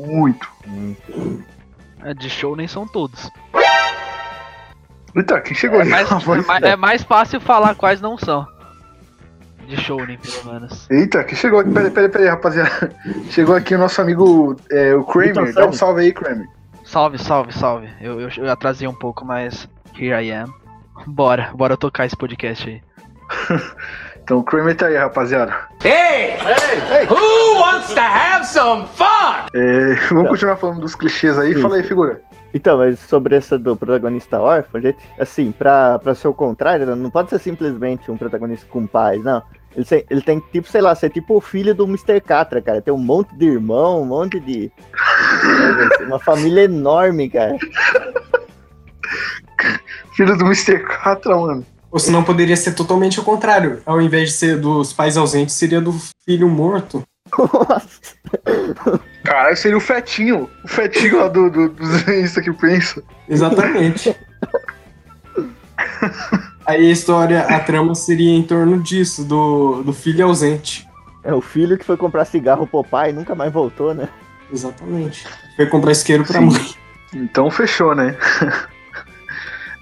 muito. 0.69 1.43
É, 2.05 2.15
De 2.15 2.31
show 2.31 2.55
nem 2.55 2.69
são 2.69 2.87
todos. 2.87 3.29
Eita, 5.17 5.41
quem 5.41 5.57
chegou 5.57 5.81
É 5.81 5.83
aí? 5.85 5.89
mais, 5.89 6.09
é 6.13 6.43
mais- 6.47 6.63
é 6.63 6.77
mais 6.77 7.03
fácil 7.03 7.41
falar 7.41 7.75
quais 7.75 8.01
não 8.01 8.17
são. 8.17 8.47
De 9.69 9.77
show 9.77 10.05
nem 10.07 10.17
pelo 10.17 10.53
menos. 10.53 10.91
Eita, 10.91 11.23
que 11.23 11.37
chegou 11.37 11.61
aqui. 11.61 11.71
Peraí, 11.71 11.91
peraí, 11.91 12.09
peraí, 12.09 12.29
rapaziada. 12.29 12.91
Chegou 13.29 13.55
aqui 13.55 13.75
o 13.75 13.79
nosso 13.79 14.01
amigo, 14.01 14.57
é, 14.71 14.95
o 14.95 15.05
Kramer. 15.05 15.53
Dá 15.53 15.67
um 15.67 15.73
salve 15.75 16.01
aí, 16.01 16.13
Kramer. 16.13 16.49
Salve, 16.85 17.19
salve, 17.19 17.53
salve. 17.53 17.87
Eu, 18.01 18.19
eu, 18.19 18.31
eu 18.39 18.51
atrasei 18.51 18.89
um 18.89 18.95
pouco, 18.95 19.27
mas 19.27 19.69
here 19.95 20.27
I 20.27 20.33
am. 20.33 20.55
Bora, 21.07 21.53
bora 21.55 21.77
tocar 21.77 22.07
esse 22.07 22.17
podcast 22.17 22.67
aí. 22.67 22.83
Então, 24.29 24.41
o 24.41 24.45
Kramer 24.45 24.77
tá 24.77 24.89
aí, 24.89 24.95
rapaziada. 24.95 25.55
Hey! 25.83 26.37
Who 27.09 27.61
wants 27.61 27.95
to 27.95 28.01
have 28.01 28.45
some 28.45 28.87
fun? 28.89 29.49
É, 29.55 29.95
vamos 30.11 30.29
continuar 30.29 30.57
falando 30.57 30.83
dos 30.83 30.95
clichês 30.95 31.39
aí. 31.39 31.53
Isso. 31.53 31.63
Fala 31.63 31.77
aí, 31.77 31.83
figura. 31.83 32.21
Então, 32.53 32.77
mas 32.77 32.99
sobre 32.99 33.37
essa 33.37 33.59
do 33.59 33.75
protagonista 33.75 34.39
órfão, 34.39 34.83
gente, 34.83 34.99
assim, 35.19 35.51
pra, 35.51 35.99
pra 35.99 36.15
ser 36.15 36.29
o 36.29 36.35
contrário, 36.35 36.85
né, 36.85 36.95
não 36.95 37.09
pode 37.09 37.31
ser 37.31 37.39
simplesmente 37.39 38.11
um 38.11 38.19
protagonista 38.19 38.67
com 38.69 38.87
pais, 38.87 39.25
não. 39.25 39.43
Ele, 39.77 39.85
tem- 39.85 40.05
ele 40.11 40.23
tem, 40.23 40.41
tipo, 40.53 40.69
sei 40.69 40.81
lá, 40.81 40.95
ser 40.95 41.11
tipo 41.11 41.37
o 41.37 41.41
filho 41.41 41.75
do 41.75 41.85
Mr. 41.85 42.21
Catra, 42.21 42.61
cara. 42.61 42.81
Tem 42.83 42.93
um 42.93 42.99
monte 42.99 43.35
de 43.37 43.47
irmão, 43.47 44.03
um 44.03 44.07
monte 44.07 44.41
de. 44.41 44.73
Uma 46.07 46.19
família 46.19 46.63
enorme, 46.65 47.29
cara. 47.31 47.57
Filho 50.17 50.37
do 50.37 50.45
Mr. 50.47 50.79
Catra, 50.81 51.37
mano. 51.37 51.65
Ou 51.91 51.99
senão 51.99 52.23
poderia 52.23 52.57
ser 52.57 52.73
totalmente 52.75 53.19
o 53.21 53.23
contrário. 53.25 53.81
Ao 53.87 54.01
invés 54.01 54.31
de 54.31 54.35
ser 54.35 54.59
dos 54.59 54.93
pais 54.93 55.17
ausentes, 55.17 55.55
seria 55.55 55.81
do 55.81 55.95
filho 56.25 56.49
morto. 56.49 57.03
Nossa. 57.39 59.01
Caralho, 59.25 59.57
seria 59.57 59.77
o 59.77 59.81
fetinho. 59.81 60.51
O 60.65 60.69
fetinho 60.69 61.19
lá 61.19 61.29
do, 61.29 61.49
do, 61.51 61.69
desenhistas 61.71 62.43
que 62.45 62.53
pensa. 62.53 63.03
Exatamente. 63.29 64.15
Aí 66.69 66.87
a 66.87 66.93
história, 66.93 67.41
a 67.45 67.59
trama 67.61 67.95
seria 67.95 68.31
em 68.31 68.43
torno 68.43 68.79
disso, 68.79 69.25
do, 69.25 69.83
do 69.83 69.91
filho 69.91 70.27
ausente. 70.27 70.87
É 71.25 71.33
o 71.33 71.41
filho 71.41 71.79
que 71.79 71.85
foi 71.85 71.97
comprar 71.97 72.27
cigarro 72.27 72.67
pro 72.67 72.85
pai 72.85 73.09
e 73.09 73.13
nunca 73.15 73.35
mais 73.35 73.51
voltou, 73.51 73.95
né? 73.95 74.07
Exatamente. 74.53 75.27
Foi 75.57 75.65
comprar 75.65 75.93
isqueiro 75.93 76.25
pra 76.25 76.41
Sim. 76.41 76.45
mãe. 76.45 76.75
Então 77.15 77.51
fechou, 77.51 77.95
né? 77.95 78.15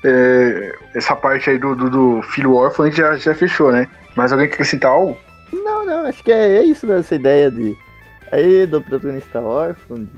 É, 0.05 0.79
essa 0.95 1.17
parte 1.17 1.51
aí 1.51 1.59
do, 1.59 1.75
do, 1.75 1.91
do 1.91 2.23
filho 2.23 2.55
órfão 2.55 2.85
a 2.85 2.89
gente 2.89 2.99
já, 2.99 3.17
já 3.17 3.35
fechou, 3.35 3.73
né? 3.73 3.89
Mas 4.15 4.31
alguém 4.31 4.47
quer 4.47 4.55
acrescentar 4.55 4.93
algo? 4.93 5.17
Não, 5.53 5.85
não, 5.85 6.07
acho 6.07 6.23
que 6.23 6.31
é, 6.31 6.59
é 6.59 6.63
isso 6.63 6.87
mesmo, 6.87 7.01
essa 7.01 7.17
ideia 7.17 7.51
de. 7.51 7.77
Aí 8.31 8.67
do 8.67 8.81
protagonista 8.81 9.41
órfão, 9.41 10.05
de 10.05 10.11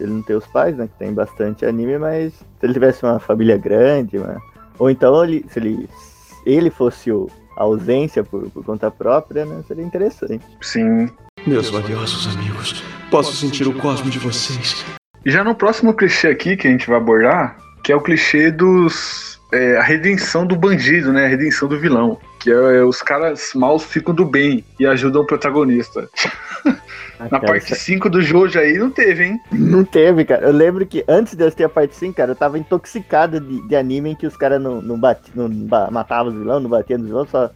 ele 0.00 0.12
não 0.12 0.22
ter 0.22 0.34
os 0.34 0.46
pais, 0.46 0.76
né? 0.76 0.88
Que 0.88 0.98
tem 0.98 1.12
bastante 1.12 1.64
anime, 1.64 1.98
mas 1.98 2.32
se 2.32 2.44
ele 2.64 2.72
tivesse 2.72 3.04
uma 3.04 3.20
família 3.20 3.56
grande, 3.56 4.18
né? 4.18 4.38
Ou 4.78 4.90
então 4.90 5.22
ele, 5.22 5.44
se 5.50 5.58
ele, 5.58 5.88
ele 6.52 6.70
fosse 6.70 7.10
o, 7.12 7.28
ausência 7.58 8.22
por, 8.22 8.48
por 8.50 8.64
conta 8.64 8.90
própria, 8.90 9.44
né? 9.44 9.62
Seria 9.66 9.84
interessante. 9.84 10.44
Sim. 10.62 11.10
Meus 11.46 11.70
valiosos 11.70 12.34
amigos, 12.36 12.82
posso 13.10 13.34
sentir 13.34 13.66
o 13.66 13.74
cosmo 13.74 14.10
de 14.10 14.18
vocês. 14.18 14.84
E 15.24 15.30
já 15.30 15.42
no 15.42 15.54
próximo 15.54 15.94
clichê 15.94 16.28
aqui 16.28 16.56
que 16.56 16.68
a 16.68 16.70
gente 16.70 16.86
vai 16.86 16.96
abordar, 16.96 17.58
que 17.82 17.92
é 17.92 17.96
o 17.96 18.00
clichê 18.00 18.50
dos. 18.50 19.37
É, 19.50 19.78
a 19.78 19.82
redenção 19.82 20.46
do 20.46 20.54
bandido, 20.54 21.12
né? 21.12 21.24
A 21.24 21.28
redenção 21.28 21.68
do 21.68 21.78
vilão. 21.78 22.18
Que 22.38 22.50
é, 22.50 22.84
os 22.84 23.00
caras 23.02 23.52
maus 23.54 23.84
ficam 23.84 24.14
do 24.14 24.24
bem 24.24 24.64
e 24.78 24.86
ajudam 24.86 25.22
o 25.22 25.26
protagonista. 25.26 26.08
Ah, 27.20 27.24
Na 27.24 27.40
cara, 27.40 27.46
parte 27.46 27.74
5 27.74 28.08
do 28.08 28.22
Jojo 28.22 28.60
aí 28.60 28.78
não 28.78 28.90
teve, 28.90 29.24
hein? 29.24 29.40
Não 29.50 29.84
teve, 29.84 30.24
cara. 30.24 30.46
Eu 30.46 30.52
lembro 30.52 30.86
que 30.86 31.04
antes 31.08 31.34
de 31.34 31.44
eu 31.44 31.50
ter 31.50 31.64
a 31.64 31.68
parte 31.68 31.96
5, 31.96 32.14
cara, 32.14 32.30
eu 32.30 32.36
tava 32.36 32.58
intoxicado 32.60 33.40
de, 33.40 33.66
de 33.66 33.74
anime 33.74 34.10
em 34.10 34.14
que 34.14 34.26
os 34.26 34.36
caras 34.36 34.62
não, 34.62 34.80
não, 34.80 34.96
não 35.34 35.48
matavam 35.90 36.32
os 36.32 36.38
vilões, 36.38 36.62
não 36.62 36.70
batiam 36.70 36.98
nos 36.98 37.08
vilões, 37.08 37.28
só. 37.28 37.50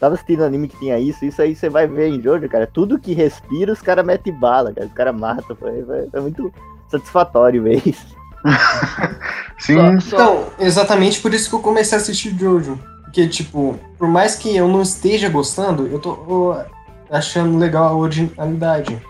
Tava 0.00 0.14
assistindo 0.14 0.42
anime 0.42 0.68
que 0.68 0.78
tinha 0.78 0.98
isso, 0.98 1.22
isso 1.24 1.42
aí 1.42 1.54
você 1.54 1.68
vai 1.68 1.86
ver 1.86 2.08
em 2.08 2.22
Jojo, 2.22 2.48
cara. 2.48 2.66
Tudo 2.66 2.98
que 2.98 3.12
respira, 3.12 3.72
os 3.72 3.82
caras 3.82 4.06
metem 4.06 4.32
bala, 4.32 4.72
cara. 4.72 4.86
Os 4.86 4.94
caras 4.94 5.14
matam. 5.14 5.54
Foi, 5.54 5.84
foi, 5.84 6.08
foi 6.08 6.20
muito 6.22 6.50
satisfatório 6.88 7.62
ver 7.62 7.86
isso. 7.86 8.17
Sim. 9.58 10.00
Só- 10.00 10.16
Então, 10.16 10.46
exatamente 10.58 11.20
por 11.20 11.32
isso 11.34 11.48
que 11.48 11.54
eu 11.56 11.60
comecei 11.60 11.96
a 11.96 12.00
assistir 12.00 12.36
Jojo. 12.38 12.78
Porque, 13.04 13.26
tipo, 13.26 13.78
por 13.98 14.06
mais 14.08 14.36
que 14.36 14.54
eu 14.54 14.68
não 14.68 14.82
esteja 14.82 15.28
gostando, 15.28 15.86
eu 15.86 15.98
tô 15.98 16.10
ó, 16.28 16.62
achando 17.10 17.56
legal 17.58 17.86
a 17.86 17.94
originalidade. 17.96 19.00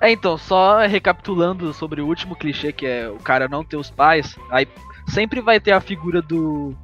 É, 0.00 0.10
então, 0.10 0.36
só 0.38 0.78
recapitulando 0.86 1.72
sobre 1.74 2.00
o 2.00 2.06
último 2.06 2.34
clichê, 2.36 2.72
que 2.72 2.86
é 2.86 3.08
o 3.08 3.16
cara 3.16 3.48
não 3.48 3.62
ter 3.64 3.76
os 3.76 3.90
pais, 3.90 4.34
aí 4.50 4.66
sempre 5.08 5.40
vai 5.40 5.60
ter 5.60 5.72
a 5.72 5.80
figura 5.80 6.22
do 6.22 6.74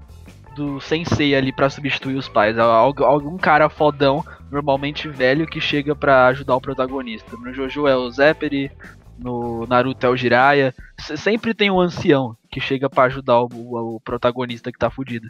do 0.55 0.81
sensei 0.81 1.35
ali 1.35 1.53
pra 1.53 1.69
substituir 1.69 2.17
os 2.17 2.29
pais. 2.31 2.59
Algu- 2.59 3.05
Algum 3.05 3.37
cara 3.37 3.69
fodão, 3.69 4.25
normalmente 4.51 5.07
velho, 5.07 5.47
que 5.47 5.61
chega 5.61 5.95
pra 5.95 6.29
ajudar 6.29 6.57
o 6.57 6.61
protagonista. 6.63 7.37
No 7.37 7.53
Jojo 7.53 7.87
é 7.87 7.95
o 7.95 8.11
Zepperi, 8.11 8.71
no 9.19 9.67
Naruto 9.67 10.05
é 10.07 10.09
o 10.11 10.17
Jiraiya. 10.17 10.75
Se- 11.01 11.17
Sempre 11.17 11.55
tem 11.55 11.71
um 11.71 11.81
ancião 11.81 12.37
que 12.51 12.61
chega 12.61 12.89
pra 12.89 13.05
ajudar 13.05 13.41
o, 13.41 13.49
o- 13.53 13.97
o 13.97 14.01
protagonista 14.01 14.71
que 14.73 14.79
tá 14.79 14.91
fudido. 14.91 15.29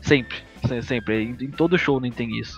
Sempre, 0.00 0.36
se- 0.66 0.82
sempre. 0.82 1.22
Em, 1.22 1.36
em 1.40 1.50
todo 1.50 1.78
show 1.78 2.00
não 2.00 2.10
tem 2.10 2.38
isso. 2.38 2.56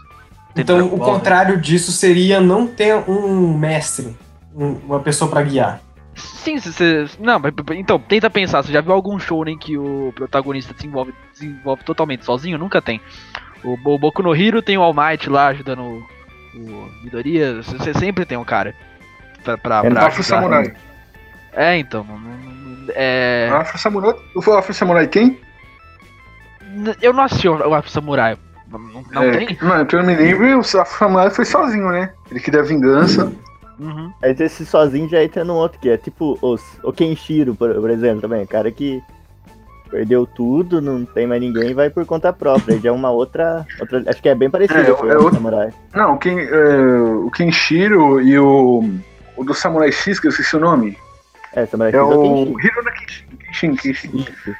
Tem 0.54 0.62
Então, 0.62 0.78
o 0.88 0.98
né? 0.98 1.04
contrário 1.04 1.60
disso 1.60 1.92
seria 1.92 2.40
não 2.40 2.66
ter 2.66 2.94
um 3.08 3.56
mestre, 3.56 4.16
um- 4.54 4.74
uma 4.86 5.00
pessoa 5.00 5.30
pra 5.30 5.42
guiar. 5.42 5.80
Sim, 6.14 6.58
você. 6.58 7.06
Não, 7.20 7.38
mas 7.38 7.52
então, 7.76 7.98
tenta 7.98 8.28
pensar, 8.28 8.62
você 8.62 8.72
já 8.72 8.80
viu 8.80 8.92
algum 8.92 9.18
show 9.18 9.46
em 9.48 9.56
que 9.56 9.78
o 9.78 10.12
protagonista 10.14 10.74
desenvolve, 10.74 11.14
desenvolve 11.32 11.84
totalmente 11.84 12.24
sozinho? 12.24 12.58
Nunca 12.58 12.82
tem. 12.82 13.00
O, 13.62 13.76
Bo- 13.76 13.98
Boku 13.98 14.22
no 14.22 14.34
Hero 14.34 14.60
tem 14.60 14.76
o 14.76 14.82
All 14.82 14.92
Might 14.92 15.30
lá 15.30 15.46
ajudando 15.48 15.80
o, 15.82 16.02
o 16.58 16.90
Midoriya, 17.04 17.62
você 17.62 17.94
sempre 17.94 18.24
tem 18.26 18.36
um 18.36 18.44
cara 18.44 18.74
pra, 19.42 19.58
pra, 19.58 19.82
É 19.84 19.90
pra 19.90 20.06
Afro. 20.06 20.22
Samurai. 20.22 20.72
É, 21.52 21.76
então. 21.78 22.04
não- 22.04 22.18
não- 22.18 22.40
É, 22.94 23.48
Afro 23.52 23.78
Samurai. 23.78 24.14
O 24.34 24.52
Afro 24.52 24.74
Samurai 24.74 25.08
n- 26.74 26.96
eu 27.02 27.12
não 27.12 27.24
assisti 27.24 27.48
o 27.48 27.74
Afro 27.74 27.90
Samurai. 27.90 28.36
Não, 28.70 28.78
não 29.12 29.22
É, 29.22 29.30
tem? 29.32 29.58
Mano, 29.62 29.84
que 29.86 29.96
eu 29.96 30.02
me 30.04 30.14
lembro, 30.14 30.56
o 30.58 30.60
Afro 30.60 30.98
Samurai 30.98 31.30
foi 31.30 31.44
sozinho, 31.44 31.88
né? 31.90 32.10
Ele 32.30 32.40
queria 32.40 32.62
vingança. 32.62 33.32
Uhum. 33.78 34.12
Aí 34.22 34.36
esse 34.38 34.64
sozinho 34.66 35.08
já 35.08 35.22
entra 35.24 35.44
no 35.44 35.54
outro, 35.54 35.78
que 35.80 35.88
é 35.88 35.96
tipo 35.96 36.38
os, 36.42 36.62
o 36.84 36.92
Kenshiro, 36.92 37.54
por, 37.54 37.72
por 37.74 37.90
exemplo, 37.90 38.20
também. 38.20 38.44
Cara 38.46 38.70
que 38.70 39.02
perdeu 39.90 40.24
tudo, 40.26 40.80
não 40.80 41.04
tem 41.04 41.26
mais 41.26 41.40
ninguém, 41.40 41.74
vai 41.74 41.90
por 41.90 42.04
conta 42.06 42.32
própria. 42.32 42.78
Já 42.78 42.90
é 42.90 42.92
uma 42.92 43.10
outra, 43.10 43.66
outra. 43.80 44.04
Acho 44.06 44.22
que 44.22 44.28
é 44.28 44.34
bem 44.34 44.48
parecido 44.50 44.80
É, 44.80 44.92
com 44.94 45.06
é 45.08 45.16
o 45.16 45.22
outro- 45.22 45.34
Samurai. 45.34 45.70
Não, 45.94 46.14
o, 46.14 46.18
Ken, 46.18 46.38
é, 46.38 46.76
o 47.24 47.30
Kenshiro 47.30 48.20
e 48.20 48.38
o. 48.38 48.84
O 49.40 49.44
do 49.44 49.54
Samurai 49.54 49.90
X, 49.90 50.20
que 50.20 50.26
eu 50.26 50.30
esqueci 50.30 50.54
o 50.54 50.60
nome. 50.60 50.98
É, 51.54 51.64
Samurai 51.64 51.90
É 51.92 51.96
X 51.96 52.02
o 52.02 52.22
Kenshiro. 52.22 52.60
Hirona 52.60 52.92
Kenshin. 52.92 53.26
Kenshin, 53.38 53.76
Kenshin. 53.76 54.16
Isso. 54.18 54.56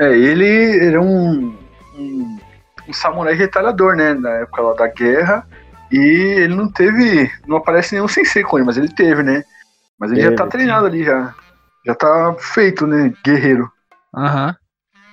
É, 0.00 0.10
ele, 0.18 0.44
ele 0.46 0.96
é 0.96 1.00
um, 1.00 1.56
um, 1.96 2.38
um 2.88 2.92
samurai 2.92 3.34
retalhador, 3.34 3.94
né? 3.94 4.12
Na 4.14 4.30
época 4.30 4.60
lá 4.62 4.74
da 4.74 4.88
guerra. 4.88 5.46
E 5.92 5.96
ele 5.98 6.54
não 6.54 6.68
teve. 6.68 7.30
Não 7.46 7.58
aparece 7.58 7.94
nenhum 7.94 8.08
sensei 8.08 8.42
com 8.42 8.58
ele, 8.58 8.66
mas 8.66 8.76
ele 8.76 8.88
teve, 8.92 9.22
né? 9.22 9.44
Mas 9.98 10.10
ele 10.10 10.20
já 10.20 10.28
Teve, 10.30 10.36
tá 10.42 10.46
treinado 10.48 10.86
ali, 10.86 11.04
já. 11.04 11.32
Já 11.86 11.94
tá 11.94 12.34
feito, 12.40 12.86
né? 12.86 13.12
Guerreiro. 13.24 13.70
Aham. 14.16 14.56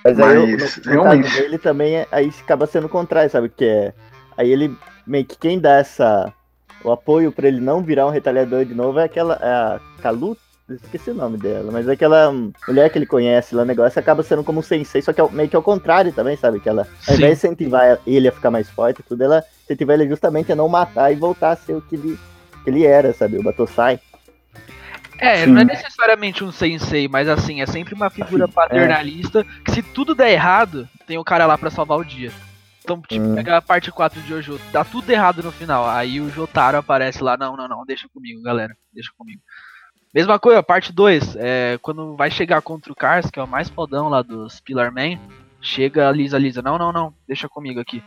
Mas 0.04 0.18
aí, 0.18 0.38
o- 0.38 0.58
Mas, 0.58 0.76
no, 0.78 0.84
no 0.84 0.90
realmente. 1.02 1.32
dele 1.36 1.58
também, 1.58 1.94
é- 1.96 2.08
aí 2.10 2.32
acaba 2.42 2.66
sendo 2.66 2.86
o 2.86 2.90
contrário, 2.90 3.30
sabe? 3.30 3.50
Que 3.50 3.64
é. 3.66 3.94
Aí 4.36 4.50
ele 4.50 4.76
meio 5.06 5.24
que 5.26 5.36
quem 5.38 5.60
dá 5.60 5.76
essa. 5.76 6.32
O 6.82 6.90
apoio 6.90 7.30
pra 7.30 7.48
ele 7.48 7.60
não 7.60 7.82
virar 7.82 8.06
um 8.06 8.10
retalhador 8.10 8.64
de 8.64 8.74
novo 8.74 8.98
é 8.98 9.04
aquela. 9.04 9.34
É 9.40 9.48
a 9.48 9.80
Kalu. 10.02 10.36
Esqueci 10.68 11.10
o 11.10 11.14
nome 11.14 11.36
dela, 11.36 11.72
mas 11.72 11.88
é 11.88 11.92
aquela 11.92 12.32
mulher 12.68 12.88
que 12.90 12.96
ele 12.96 13.06
conhece 13.06 13.56
lá, 13.56 13.62
o 13.62 13.66
negócio 13.66 13.98
acaba 13.98 14.22
sendo 14.22 14.44
como 14.44 14.60
um 14.60 14.62
sensei, 14.62 15.02
só 15.02 15.12
que 15.12 15.20
é 15.20 15.28
meio 15.30 15.48
que 15.48 15.56
ao 15.56 15.62
contrário 15.64 16.12
também, 16.12 16.36
sabe? 16.36 16.60
Que 16.60 16.68
ela, 16.68 16.86
ao 17.08 17.14
invés 17.16 17.40
de 17.40 17.46
incentivar 17.46 17.98
ele 18.06 18.28
a 18.28 18.32
ficar 18.32 18.52
mais 18.52 18.70
forte, 18.70 19.00
e 19.00 19.02
tudo, 19.02 19.24
ela 19.24 19.42
incentiva 19.64 19.94
ele 19.94 20.08
justamente 20.08 20.52
a 20.52 20.54
não 20.54 20.68
matar 20.68 21.10
e 21.10 21.16
voltar 21.16 21.50
a 21.50 21.56
ser 21.56 21.74
o 21.74 21.82
que 21.82 21.96
ele, 21.96 22.16
que 22.62 22.70
ele 22.70 22.86
era, 22.86 23.12
sabe? 23.12 23.36
O 23.36 23.42
Batosai. 23.42 23.98
É, 25.18 25.44
Sim. 25.44 25.46
não 25.50 25.60
é 25.60 25.64
necessariamente 25.64 26.44
um 26.44 26.52
sensei, 26.52 27.08
mas 27.08 27.28
assim, 27.28 27.60
é 27.60 27.66
sempre 27.66 27.92
uma 27.92 28.08
figura 28.08 28.46
paternalista 28.46 29.44
que 29.64 29.72
se 29.72 29.82
tudo 29.82 30.14
der 30.14 30.30
errado, 30.30 30.88
tem 31.04 31.18
o 31.18 31.24
cara 31.24 31.46
lá 31.46 31.58
pra 31.58 31.68
salvar 31.68 31.98
o 31.98 32.04
dia. 32.04 32.30
Então, 32.92 33.02
tipo, 33.08 33.24
Hum. 33.24 33.34
pega 33.34 33.56
a 33.56 33.62
parte 33.62 33.90
4 33.92 34.20
de 34.20 34.28
Jojo, 34.28 34.60
dá 34.72 34.84
tudo 34.84 35.08
errado 35.10 35.42
no 35.42 35.52
final. 35.52 35.88
Aí 35.88 36.20
o 36.20 36.28
Jotaro 36.30 36.78
aparece 36.78 37.22
lá, 37.22 37.36
não, 37.36 37.56
não, 37.56 37.68
não, 37.68 37.84
deixa 37.86 38.08
comigo, 38.12 38.42
galera, 38.42 38.74
deixa 38.92 39.10
comigo. 39.16 39.40
Mesma 40.12 40.38
coisa, 40.40 40.60
parte 40.62 40.92
2, 40.92 41.36
é, 41.36 41.78
quando 41.80 42.16
vai 42.16 42.30
chegar 42.30 42.60
contra 42.62 42.92
o 42.92 42.96
Cars, 42.96 43.30
que 43.30 43.38
é 43.38 43.42
o 43.42 43.46
mais 43.46 43.68
fodão 43.68 44.08
lá 44.08 44.22
dos 44.22 44.60
Pillar 44.60 44.92
Man, 44.92 45.18
chega 45.60 46.08
a 46.08 46.12
Lisa, 46.12 46.36
Lisa, 46.36 46.60
não, 46.60 46.76
não, 46.76 46.90
não, 46.92 47.14
deixa 47.28 47.48
comigo 47.48 47.78
aqui. 47.78 48.02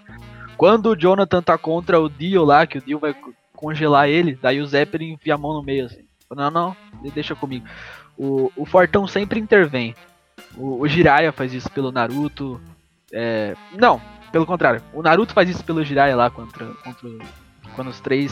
Quando 0.58 0.88
o 0.88 0.96
Jonathan 0.98 1.42
tá 1.42 1.58
contra 1.58 2.00
o 2.02 2.10
Dio 2.10 2.44
lá, 2.44 2.68
que 2.68 2.78
o 2.78 2.82
Dio 2.82 3.00
vai 3.00 3.14
co- 3.14 3.34
congelar 3.56 4.10
ele, 4.10 4.38
daí 4.42 4.60
o 4.60 4.66
Zeppelin 4.68 5.14
enfia 5.14 5.36
a 5.36 5.38
mão 5.38 5.54
no 5.54 5.64
meio 5.64 5.86
assim. 5.86 6.04
Não, 6.30 6.52
não, 6.52 6.76
deixa 7.14 7.36
comigo. 7.36 7.66
O, 8.18 8.52
o 8.58 8.66
Fortão 8.66 9.08
sempre 9.08 9.40
intervém. 9.40 9.96
O, 10.58 10.82
o 10.82 10.88
Jiraiya 10.88 11.32
faz 11.32 11.54
isso 11.54 11.70
pelo 11.72 11.92
Naruto. 11.92 12.60
É, 13.14 13.56
não, 13.80 14.02
pelo 14.34 14.48
contrário. 14.48 14.82
O 14.92 15.04
Naruto 15.04 15.32
faz 15.32 15.48
isso 15.48 15.64
pelo 15.64 15.86
Jiraiya 15.86 16.16
lá 16.16 16.30
contra, 16.32 16.66
contra 16.84 17.08
quando 17.76 17.90
os 17.90 18.02
três 18.02 18.32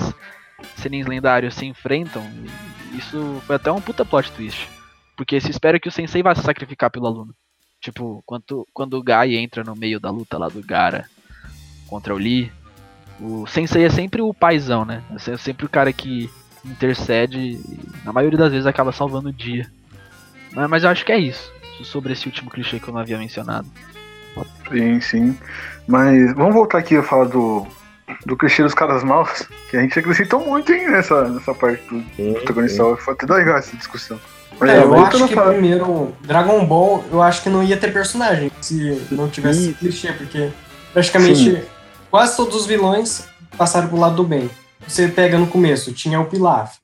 senins 0.76 1.06
lendários 1.06 1.54
se 1.54 1.66
enfrentam. 1.68 2.28
Isso 2.92 3.40
foi 3.46 3.56
até 3.56 3.72
um 3.72 3.80
puta 3.80 4.04
plot 4.04 4.32
twist. 4.32 4.68
Porque 5.16 5.40
se 5.40 5.52
espera 5.52 5.80
que 5.80 5.88
o 5.88 5.92
Sensei 5.92 6.24
vá 6.24 6.34
se 6.34 6.42
sacrificar 6.42 6.90
pelo 6.90 7.06
aluno. 7.06 7.36
Tipo, 7.80 8.24
quando, 8.26 8.68
quando 8.74 8.96
o 8.96 9.04
Gai 9.04 9.36
entra 9.36 9.64
no 9.64 9.76
meio 9.76 10.00
da 10.00 10.10
luta 10.10 10.40
lá 10.40 10.50
do 10.50 10.64
Gara 10.64 11.08
contra 11.88 12.16
o 12.16 12.18
Lee, 12.18 12.52
o 13.20 13.46
Sensei 13.46 13.86
é 13.86 13.90
sempre 13.90 14.24
o 14.24 14.34
paizão, 14.34 14.84
né? 14.84 15.04
É 15.12 15.38
sempre 15.38 15.68
o 15.68 15.70
cara 15.70 15.94
que 15.94 16.32
intercede 16.66 17.38
e 17.38 17.80
na 18.04 18.12
maioria 18.12 18.40
das 18.40 18.52
vezes 18.52 18.66
acaba 18.66 18.92
salvando 18.92 19.30
o 19.30 19.34
dia. 19.34 19.72
Mas 20.68 20.84
eu 20.84 20.90
acho 20.90 21.06
que 21.06 21.12
é 21.12 21.20
isso. 21.20 21.52
Sobre 21.84 22.14
esse 22.14 22.28
último 22.28 22.50
clichê 22.50 22.80
que 22.80 22.88
eu 22.88 22.94
não 22.94 23.02
havia 23.02 23.18
mencionado. 23.18 23.68
Sim, 24.72 25.02
sim. 25.02 25.38
Mas 25.88 26.34
vamos 26.36 26.54
voltar 26.54 26.78
aqui 26.78 26.96
a 26.96 27.04
falar 27.04 27.26
do, 27.26 27.66
do 28.26 28.38
clichê 28.38 28.64
dos 28.64 28.74
caras 28.74 29.04
maus, 29.04 29.48
que 29.70 29.78
a 29.78 29.82
gente 29.82 29.98
acrescentou 29.98 30.40
muito 30.46 30.72
hein, 30.72 30.90
nessa, 30.90 31.28
nessa 31.28 31.54
parte 31.54 31.82
do 31.90 32.02
Sim, 32.16 32.34
protagonista. 32.34 32.96
Foi 32.98 33.14
até 33.14 33.26
legal 33.34 33.58
essa 33.58 33.76
discussão. 33.76 34.20
Mas, 34.60 34.70
É, 34.70 34.78
eu 34.84 34.90
voltando 34.90 35.16
acho 35.24 35.28
que 35.28 35.34
falar- 35.36 35.54
primeiro, 35.54 36.16
Dragon 36.22 36.66
Ball, 36.66 37.04
eu 37.12 37.22
acho 37.22 37.42
que 37.42 37.50
não 37.50 37.64
ia 37.64 37.76
ter 37.78 37.92
personagem 37.92 38.52
se 38.62 39.06
não 39.12 39.28
tivesse 39.30 39.70
esse 39.70 39.74
clichê, 39.74 40.14
porque 40.14 40.50
praticamente 40.94 41.64
quase 42.10 42.38
todos 42.38 42.56
os 42.56 42.66
vilões 42.66 43.26
passaram 43.58 43.88
pro 43.88 43.98
lado 44.00 44.16
do 44.18 44.24
bem. 44.24 44.50
Você 44.88 45.08
pega 45.08 45.38
no 45.38 45.48
começo, 45.48 45.92
tinha 45.94 46.20
o 46.20 46.26
Pilaf, 46.26 46.76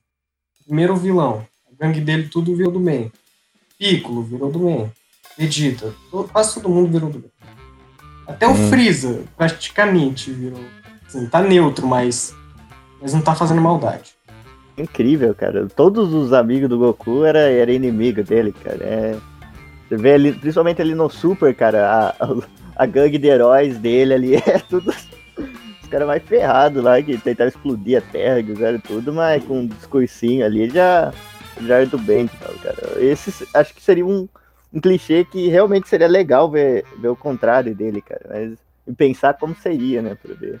primeiro 0.66 0.96
vilão, 0.96 1.46
a 1.66 1.84
gangue 1.84 2.00
dele 2.00 2.28
tudo 2.28 2.54
virou 2.56 2.72
do 2.72 2.80
bem. 2.80 3.12
Piccolo 3.78 4.22
virou 4.22 4.50
do 4.50 4.58
bem. 4.60 4.92
Vegeta, 5.38 5.94
quase 6.32 6.54
todo 6.54 6.68
mundo 6.68 6.90
virou 6.90 7.10
do 7.10 7.20
bem. 7.20 7.30
Até 8.26 8.46
o 8.46 8.50
Hum. 8.50 8.68
Freeza 8.68 9.22
praticamente 9.36 10.32
virou. 10.32 10.60
Assim, 11.06 11.26
tá 11.26 11.40
neutro, 11.40 11.86
mas, 11.86 12.34
mas 13.00 13.14
não 13.14 13.22
tá 13.22 13.34
fazendo 13.34 13.60
maldade. 13.60 14.18
Incrível, 14.76 15.34
cara. 15.34 15.66
Todos 15.68 16.12
os 16.12 16.32
amigos 16.32 16.68
do 16.68 16.78
Goku 16.78 17.24
era, 17.24 17.38
era 17.38 17.72
inimigo 17.72 18.22
dele, 18.22 18.52
cara. 18.52 18.78
É... 18.82 19.16
Você 19.88 19.96
vê 19.96 20.14
ali, 20.14 20.32
principalmente 20.32 20.82
ali 20.82 20.94
no 20.94 21.08
Super, 21.08 21.54
cara, 21.54 22.14
a, 22.18 22.26
a, 22.76 22.84
gangue 22.84 23.16
de 23.16 23.28
heróis 23.28 23.78
dele 23.78 24.14
ali 24.14 24.34
é 24.44 24.58
tudo. 24.68 24.92
Os 25.82 25.88
caras 25.88 26.06
mais 26.06 26.22
ferrados 26.22 26.82
lá, 26.82 27.00
que 27.00 27.16
tentaram 27.16 27.48
explodir 27.48 27.98
a 27.98 28.00
terra, 28.02 28.44
fizeram 28.44 28.78
tudo, 28.80 29.14
mas 29.14 29.42
com 29.44 29.60
um 29.60 29.66
discursinho 29.66 30.44
ali 30.44 30.68
já, 30.68 31.12
já 31.62 31.76
era 31.76 31.86
do 31.86 31.96
bem, 31.96 32.28
cara. 32.62 33.02
Esse 33.02 33.48
acho 33.54 33.74
que 33.74 33.82
seria 33.82 34.04
um, 34.04 34.28
um 34.72 34.80
clichê 34.80 35.24
que 35.24 35.48
realmente 35.48 35.88
seria 35.88 36.08
legal 36.08 36.50
ver, 36.50 36.84
ver 36.98 37.08
o 37.08 37.16
contrário 37.16 37.74
dele, 37.74 38.00
cara. 38.02 38.26
Mas 38.28 38.58
e 38.88 38.92
pensar 38.94 39.34
como 39.34 39.54
seria, 39.54 40.00
né, 40.00 40.16
pra 40.20 40.34
ver. 40.34 40.60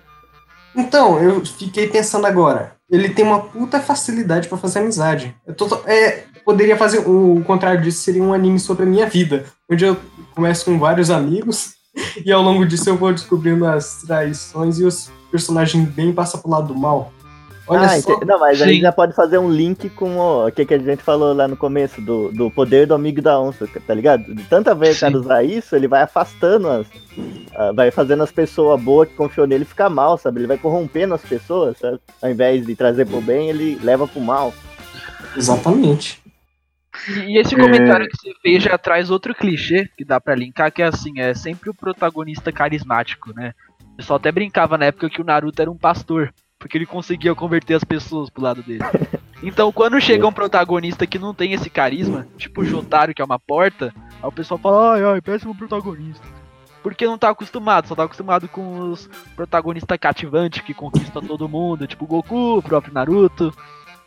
Então, 0.76 1.20
eu 1.20 1.44
fiquei 1.44 1.88
pensando 1.88 2.26
agora. 2.26 2.72
Ele 2.90 3.08
tem 3.08 3.24
uma 3.24 3.40
puta 3.40 3.80
facilidade 3.80 4.48
para 4.48 4.58
fazer 4.58 4.80
amizade. 4.80 5.34
Tô, 5.56 5.66
é, 5.86 6.24
poderia 6.44 6.76
fazer 6.76 6.98
o, 6.98 7.36
o 7.36 7.44
contrário 7.44 7.80
disso, 7.80 8.02
seria 8.02 8.22
um 8.22 8.34
anime 8.34 8.60
sobre 8.60 8.84
a 8.84 8.86
minha 8.86 9.06
vida, 9.06 9.46
onde 9.70 9.84
eu 9.84 9.96
começo 10.34 10.66
com 10.66 10.78
vários 10.78 11.10
amigos 11.10 11.72
e 12.24 12.30
ao 12.30 12.42
longo 12.42 12.66
disso 12.66 12.88
eu 12.88 12.96
vou 12.96 13.12
descobrindo 13.12 13.66
as 13.66 14.02
traições 14.02 14.78
e 14.78 14.84
os 14.84 15.10
personagens 15.30 15.88
bem 15.88 16.12
passam 16.12 16.40
pro 16.40 16.50
lado 16.50 16.68
do 16.68 16.78
mal. 16.78 17.12
Olha 17.68 17.82
ah, 17.82 18.00
só. 18.00 18.18
Não, 18.24 18.40
mas 18.40 18.58
Sim. 18.58 18.64
a 18.64 18.66
gente 18.68 18.80
já 18.80 18.92
pode 18.92 19.14
fazer 19.14 19.38
um 19.38 19.50
link 19.50 19.90
com 19.90 20.16
o 20.16 20.50
que, 20.50 20.64
que 20.64 20.74
a 20.74 20.78
gente 20.78 21.02
falou 21.02 21.34
lá 21.34 21.46
no 21.46 21.56
começo, 21.56 22.00
do, 22.00 22.32
do 22.32 22.50
poder 22.50 22.86
do 22.86 22.94
amigo 22.94 23.20
da 23.20 23.38
onça, 23.38 23.68
tá 23.86 23.94
ligado? 23.94 24.34
De 24.34 24.42
tanta 24.44 24.74
vez 24.74 24.94
que 24.94 25.00
cara 25.00 25.18
usar 25.18 25.42
isso, 25.42 25.76
ele 25.76 25.86
vai 25.86 26.02
afastando 26.02 26.68
as. 26.68 26.86
Uh, 26.88 27.74
vai 27.74 27.90
fazendo 27.90 28.22
as 28.22 28.30
pessoas 28.30 28.80
boas 28.80 29.08
que 29.08 29.14
confiam 29.14 29.46
nele 29.46 29.64
ficar 29.64 29.90
mal, 29.90 30.16
sabe? 30.16 30.40
Ele 30.40 30.46
vai 30.46 30.56
corrompendo 30.56 31.14
as 31.14 31.22
pessoas, 31.22 31.76
sabe? 31.78 31.98
Ao 32.22 32.30
invés 32.30 32.64
de 32.64 32.74
trazer 32.74 33.06
pro 33.06 33.20
bem, 33.20 33.50
ele 33.50 33.78
leva 33.82 34.06
pro 34.06 34.20
mal. 34.20 34.54
Exatamente. 35.36 36.22
E 37.26 37.38
esse 37.38 37.54
comentário 37.54 38.06
é... 38.06 38.08
que 38.08 38.16
você 38.16 38.32
fez 38.40 38.62
já 38.62 38.78
traz 38.78 39.10
outro 39.10 39.34
clichê 39.34 39.88
que 39.96 40.04
dá 40.04 40.20
para 40.20 40.34
linkar, 40.34 40.72
que 40.72 40.82
é 40.82 40.86
assim, 40.86 41.20
é 41.20 41.34
sempre 41.34 41.68
o 41.68 41.74
protagonista 41.74 42.50
carismático, 42.50 43.32
né? 43.34 43.52
O 43.92 43.96
pessoal 43.96 44.16
até 44.16 44.32
brincava 44.32 44.78
na 44.78 44.86
época 44.86 45.10
que 45.10 45.20
o 45.20 45.24
Naruto 45.24 45.60
era 45.60 45.70
um 45.70 45.76
pastor 45.76 46.32
porque 46.58 46.76
ele 46.76 46.86
conseguia 46.86 47.34
converter 47.34 47.74
as 47.74 47.84
pessoas 47.84 48.28
pro 48.28 48.42
lado 48.42 48.62
dele. 48.62 48.84
Então, 49.42 49.70
quando 49.70 50.00
chega 50.00 50.26
um 50.26 50.32
protagonista 50.32 51.06
que 51.06 51.18
não 51.18 51.32
tem 51.32 51.52
esse 51.52 51.70
carisma, 51.70 52.26
tipo 52.36 52.62
o 52.62 52.64
Jotaro, 52.64 53.14
que 53.14 53.22
é 53.22 53.24
uma 53.24 53.38
porta, 53.38 53.94
aí 53.96 54.28
o 54.28 54.32
pessoal 54.32 54.58
fala, 54.58 54.94
ai, 54.94 55.04
ai, 55.04 55.20
péssimo 55.20 55.54
protagonista. 55.54 56.26
Porque 56.82 57.06
não 57.06 57.16
tá 57.16 57.30
acostumado, 57.30 57.86
só 57.86 57.94
tá 57.94 58.04
acostumado 58.04 58.48
com 58.48 58.90
os 58.90 59.08
protagonistas 59.36 59.98
cativantes 59.98 60.62
que 60.62 60.74
conquistam 60.74 61.22
todo 61.22 61.48
mundo, 61.48 61.86
tipo 61.86 62.04
o 62.04 62.08
Goku, 62.08 62.58
o 62.58 62.62
próprio 62.62 62.92
Naruto, 62.92 63.54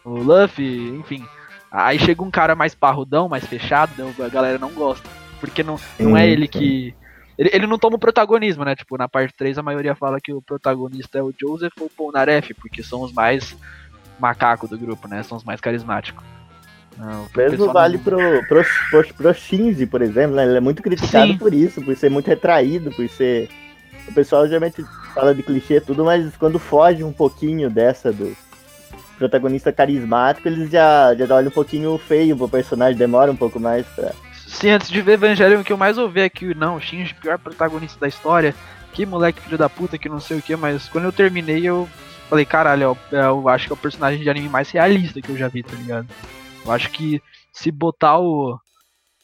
o 0.04 0.16
Luffy, 0.16 0.90
enfim. 0.90 1.26
Aí 1.72 1.98
chega 1.98 2.22
um 2.22 2.32
cara 2.32 2.54
mais 2.54 2.76
parrudão, 2.76 3.30
mais 3.30 3.46
fechado, 3.46 3.94
a 4.20 4.28
galera 4.28 4.58
não 4.58 4.72
gosta. 4.72 5.08
Porque 5.40 5.64
não, 5.64 5.80
não 5.98 6.18
é 6.18 6.30
ele 6.30 6.48
que 6.48 6.94
ele, 7.42 7.50
ele 7.54 7.68
não 7.68 7.80
toma 7.80 7.96
o 7.96 8.00
protagonismo, 8.00 8.64
né? 8.64 8.76
Tipo, 8.76 8.96
na 9.00 9.10
parte 9.10 9.34
3 9.34 9.58
a 9.58 9.64
maioria 9.64 9.96
fala 9.96 10.22
que 10.22 10.32
o 10.32 10.44
protagonista 10.44 11.18
é 11.18 11.24
o 11.24 11.34
Joseph 11.36 11.74
ou 11.80 11.88
o 11.88 11.90
Polnareff, 11.90 12.54
porque 12.54 12.84
são 12.84 13.02
os 13.02 13.12
mais 13.12 13.58
macacos 14.20 14.70
do 14.70 14.78
grupo, 14.78 15.08
né? 15.08 15.24
São 15.24 15.40
os 15.40 15.44
mais 15.44 15.60
carismáticos. 15.60 16.24
Não, 16.96 17.26
Mesmo 17.36 17.74
vale 17.74 17.98
não... 17.98 18.04
pro, 18.04 18.48
pro, 18.48 18.64
pro, 18.92 19.14
pro 19.16 19.34
Shinji, 19.34 19.88
por 19.88 20.04
exemplo, 20.04 20.36
né? 20.36 20.46
Ele 20.46 20.58
é 20.58 20.60
muito 20.60 20.84
criticado 20.84 21.32
Sim. 21.32 21.38
por 21.40 21.52
isso, 21.52 21.82
por 21.82 21.96
ser 21.96 22.12
muito 22.12 22.28
retraído, 22.28 22.92
por 22.92 23.10
ser. 23.10 23.50
O 24.08 24.14
pessoal 24.14 24.46
geralmente 24.46 24.86
fala 25.16 25.34
de 25.34 25.42
clichê 25.42 25.78
e 25.78 25.82
tudo, 25.82 26.06
mas 26.06 26.38
quando 26.38 26.60
foge 26.60 27.04
um 27.04 27.14
pouquinho 27.14 27.72
dessa 27.72 28.14
do 28.14 28.38
protagonista 29.18 29.72
carismático, 29.72 30.48
eles 30.48 30.70
já, 30.70 31.16
já 31.16 31.36
olham 31.36 31.50
um 31.50 31.54
pouquinho 31.54 31.98
feio 31.98 32.38
pro 32.38 32.48
personagem, 32.48 32.98
demora 32.98 33.32
um 33.32 33.36
pouco 33.36 33.60
mais 33.60 33.86
pra 33.88 34.12
Sim, 34.52 34.70
antes 34.70 34.90
de 34.90 35.02
ver 35.02 35.14
Evangelho, 35.14 35.62
o 35.62 35.64
que 35.64 35.72
eu 35.72 35.78
mais 35.78 35.98
ouvi 35.98 36.20
é 36.20 36.30
que, 36.30 36.54
não, 36.54 36.76
o 36.76 36.82
Shinji, 36.82 37.16
pior 37.16 37.40
protagonista 37.40 37.98
da 38.00 38.08
história, 38.08 38.54
que 38.94 39.06
moleque 39.06 39.42
filho 39.42 39.58
da 39.58 39.70
puta, 39.70 39.98
que 39.98 40.10
não 40.10 40.20
sei 40.20 40.38
o 40.38 40.42
que, 40.42 40.56
mas 40.56 40.90
quando 40.90 41.06
eu 41.06 41.12
terminei 41.12 41.66
eu 41.66 41.90
falei, 42.30 42.46
caralho, 42.46 42.84
eu, 42.84 42.98
eu 43.18 43.50
acho 43.50 43.66
que 43.66 43.74
é 43.74 43.76
o 43.76 43.78
personagem 43.78 44.22
de 44.22 44.30
anime 44.30 44.50
mais 44.50 44.70
realista 44.70 45.22
que 45.22 45.30
eu 45.30 45.38
já 45.38 45.48
vi, 45.48 45.64
tá 45.64 45.74
ligado? 45.74 46.08
Eu 46.66 46.72
acho 46.72 46.92
que 46.92 47.22
se 47.52 47.72
botar 47.72 48.20
o. 48.20 48.60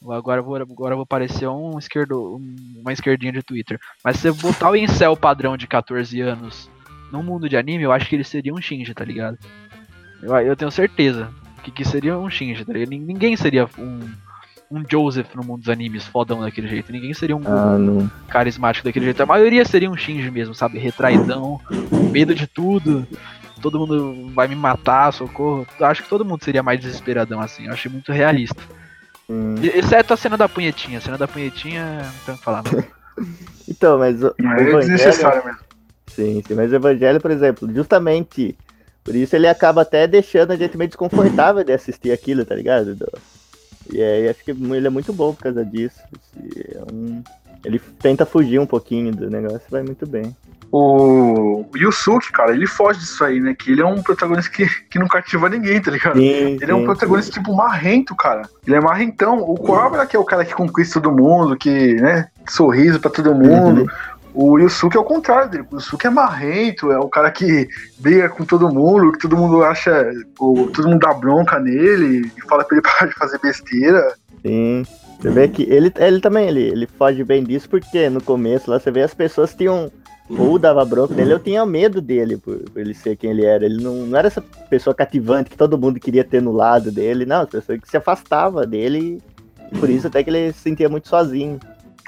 Agora 0.09 0.41
vou, 0.41 0.55
agora 0.55 0.95
vou 0.95 1.05
parecer 1.05 1.47
um 1.47 1.77
esquerdo, 1.77 2.39
uma 2.77 2.93
esquerdinha 2.93 3.33
de 3.33 3.43
Twitter. 3.43 3.77
Mas 4.03 4.17
se 4.17 4.31
botar 4.31 4.71
o 4.71 4.75
incel 4.75 5.15
padrão 5.17 5.57
de 5.57 5.67
14 5.67 6.21
anos 6.21 6.71
no 7.11 7.21
mundo 7.21 7.49
de 7.49 7.57
anime, 7.57 7.83
eu 7.83 7.91
acho 7.91 8.07
que 8.07 8.15
ele 8.15 8.23
seria 8.23 8.53
um 8.53 8.61
Shinji, 8.61 8.93
tá 8.93 9.03
ligado? 9.03 9.37
Eu, 10.21 10.35
eu 10.37 10.55
tenho 10.55 10.71
certeza 10.71 11.29
que, 11.63 11.69
que 11.69 11.85
seria 11.85 12.17
um 12.17 12.29
Shinji, 12.29 12.63
tá 12.63 12.73
ligado? 12.73 12.89
Ninguém 12.89 13.35
seria 13.35 13.69
um 13.77 13.99
um 14.69 14.83
Joseph 14.89 15.33
no 15.35 15.43
mundo 15.43 15.59
dos 15.61 15.69
animes 15.69 16.05
fodão 16.05 16.41
daquele 16.41 16.67
jeito. 16.67 16.91
Ninguém 16.91 17.13
seria 17.13 17.35
um 17.35 17.43
ah, 17.45 18.09
carismático 18.27 18.85
daquele 18.85 19.05
jeito. 19.05 19.21
A 19.21 19.25
maioria 19.25 19.63
seria 19.65 19.89
um 19.89 19.97
Shinji 19.97 20.29
mesmo, 20.29 20.53
sabe? 20.53 20.77
Retraidão, 20.77 21.59
medo 22.11 22.35
de 22.35 22.47
tudo. 22.47 23.07
Todo 23.61 23.79
mundo 23.79 24.31
vai 24.33 24.47
me 24.47 24.55
matar, 24.55 25.11
socorro. 25.11 25.65
Acho 25.81 26.03
que 26.03 26.09
todo 26.09 26.25
mundo 26.25 26.43
seria 26.43 26.61
mais 26.61 26.79
desesperadão 26.79 27.41
assim. 27.41 27.65
Eu 27.65 27.73
achei 27.73 27.91
muito 27.91 28.11
realista. 28.11 28.61
Hum. 29.29 29.55
Exceto 29.61 30.13
a 30.13 30.17
cena 30.17 30.37
da 30.37 30.47
punhetinha. 30.47 30.99
A 30.99 31.01
cena 31.01 31.17
da 31.17 31.27
punhetinha, 31.27 32.03
não 32.03 32.25
tem 32.25 32.35
o 32.35 32.37
que 32.37 32.43
falar. 32.43 32.63
Não. 32.63 32.83
então, 33.67 33.97
mas 33.97 34.21
o, 34.21 34.35
é 34.37 34.79
desnecessário 34.79 35.43
mesmo. 35.45 35.59
Sim, 36.07 36.41
sim, 36.47 36.55
mas 36.55 36.71
o 36.71 36.75
Evangelho, 36.75 37.21
por 37.21 37.29
exemplo, 37.29 37.71
justamente 37.73 38.57
por 39.03 39.15
isso 39.15 39.35
ele 39.35 39.47
acaba 39.47 39.83
até 39.83 40.05
deixando 40.05 40.51
a 40.51 40.57
gente 40.57 40.77
meio 40.77 40.89
desconfortável 40.89 41.63
de 41.63 41.71
assistir 41.71 42.11
aquilo, 42.11 42.43
tá 42.43 42.53
ligado? 42.53 42.97
E 43.91 44.01
aí 44.01 44.29
acho 44.29 44.43
que 44.43 44.51
ele 44.51 44.87
é 44.87 44.89
muito 44.89 45.13
bom 45.13 45.33
por 45.33 45.43
causa 45.43 45.65
disso. 45.65 45.99
É 46.35 46.93
um... 46.93 47.23
Ele 47.65 47.79
tenta 47.99 48.25
fugir 48.25 48.59
um 48.59 48.65
pouquinho 48.65 49.11
do 49.11 49.29
negócio 49.29 49.61
vai 49.69 49.83
muito 49.83 50.05
bem. 50.05 50.35
O 50.71 51.65
Yusuke, 51.75 52.31
cara, 52.31 52.51
ele 52.51 52.67
foge 52.67 52.99
disso 52.99 53.23
aí, 53.23 53.39
né? 53.39 53.55
Que 53.57 53.71
ele 53.71 53.81
é 53.81 53.85
um 53.85 54.01
protagonista 54.01 54.51
que, 54.51 54.67
que 54.89 54.99
não 54.99 55.07
cativa 55.07 55.47
ninguém, 55.47 55.81
tá 55.81 55.89
ligado? 55.89 56.19
Sim, 56.19 56.25
ele 56.25 56.65
sim, 56.65 56.71
é 56.71 56.75
um 56.75 56.83
protagonista 56.83 57.31
sim. 57.31 57.39
tipo 57.39 57.55
marrento, 57.55 58.13
cara. 58.15 58.43
Ele 58.65 58.75
é 58.75 58.81
marrentão. 58.81 59.39
O 59.39 59.55
Cobra, 59.55 60.05
que 60.05 60.15
é 60.15 60.19
o 60.19 60.25
cara 60.25 60.43
que 60.43 60.53
conquista 60.53 60.99
todo 60.99 61.15
mundo, 61.15 61.55
que, 61.55 61.95
né, 61.95 62.27
sorriso 62.49 62.99
pra 62.99 63.09
todo 63.09 63.33
mundo. 63.33 63.81
Uhum. 63.81 63.87
O 64.39 64.59
Yusuke 64.59 64.95
é 64.95 64.99
o 64.99 65.03
contrário 65.03 65.49
dele. 65.49 65.65
O 65.71 65.77
Yusuke 65.77 66.05
é 66.05 66.11
marrento, 66.11 66.91
é 66.91 66.99
o 66.99 67.09
cara 67.09 67.31
que 67.31 67.67
briga 67.97 68.29
com 68.29 68.45
todo 68.45 68.71
mundo, 68.71 69.11
que 69.11 69.17
todo 69.17 69.35
mundo 69.35 69.63
acha. 69.63 70.11
O, 70.39 70.67
todo 70.67 70.87
mundo 70.87 70.99
dá 70.99 71.11
bronca 71.11 71.59
nele 71.59 72.31
e 72.37 72.41
fala 72.47 72.63
pra 72.63 72.77
ele 72.77 72.85
parar 72.85 73.07
de 73.07 73.15
fazer 73.15 73.39
besteira. 73.39 74.13
Sim. 74.45 74.85
Você 75.19 75.31
vê 75.31 75.47
que 75.47 75.63
ele, 75.63 75.91
ele 75.97 76.21
também 76.21 76.47
ele, 76.47 76.61
ele 76.61 76.85
foge 76.85 77.23
bem 77.23 77.43
disso, 77.43 77.67
porque 77.67 78.11
no 78.11 78.21
começo 78.21 78.69
lá 78.69 78.79
você 78.79 78.91
vê 78.91 79.01
as 79.01 79.15
pessoas 79.15 79.55
tinham. 79.55 79.91
Ou 80.29 80.59
dava 80.59 80.85
bronca 80.85 81.15
nele, 81.15 81.33
eu 81.33 81.39
tinha 81.39 81.65
medo 81.65 81.99
dele 81.99 82.37
por, 82.37 82.57
por, 82.57 82.79
ele 82.79 82.93
ser 82.93 83.15
quem 83.15 83.31
ele 83.31 83.43
era. 83.43 83.65
Ele 83.65 83.81
não, 83.81 84.05
não 84.05 84.19
era 84.19 84.27
essa 84.27 84.41
pessoa 84.69 84.93
cativante 84.93 85.49
que 85.49 85.57
todo 85.57 85.79
mundo 85.79 85.99
queria 85.99 86.23
ter 86.23 86.43
no 86.43 86.51
lado 86.51 86.91
dele, 86.91 87.25
não, 87.25 87.41
as 87.41 87.49
pessoas 87.49 87.79
que 87.79 87.89
se 87.89 87.97
afastava 87.97 88.67
dele. 88.67 89.19
E 89.71 89.77
por 89.79 89.89
isso 89.89 90.05
até 90.05 90.23
que 90.23 90.29
ele 90.29 90.53
se 90.53 90.59
sentia 90.59 90.89
muito 90.89 91.07
sozinho. 91.07 91.59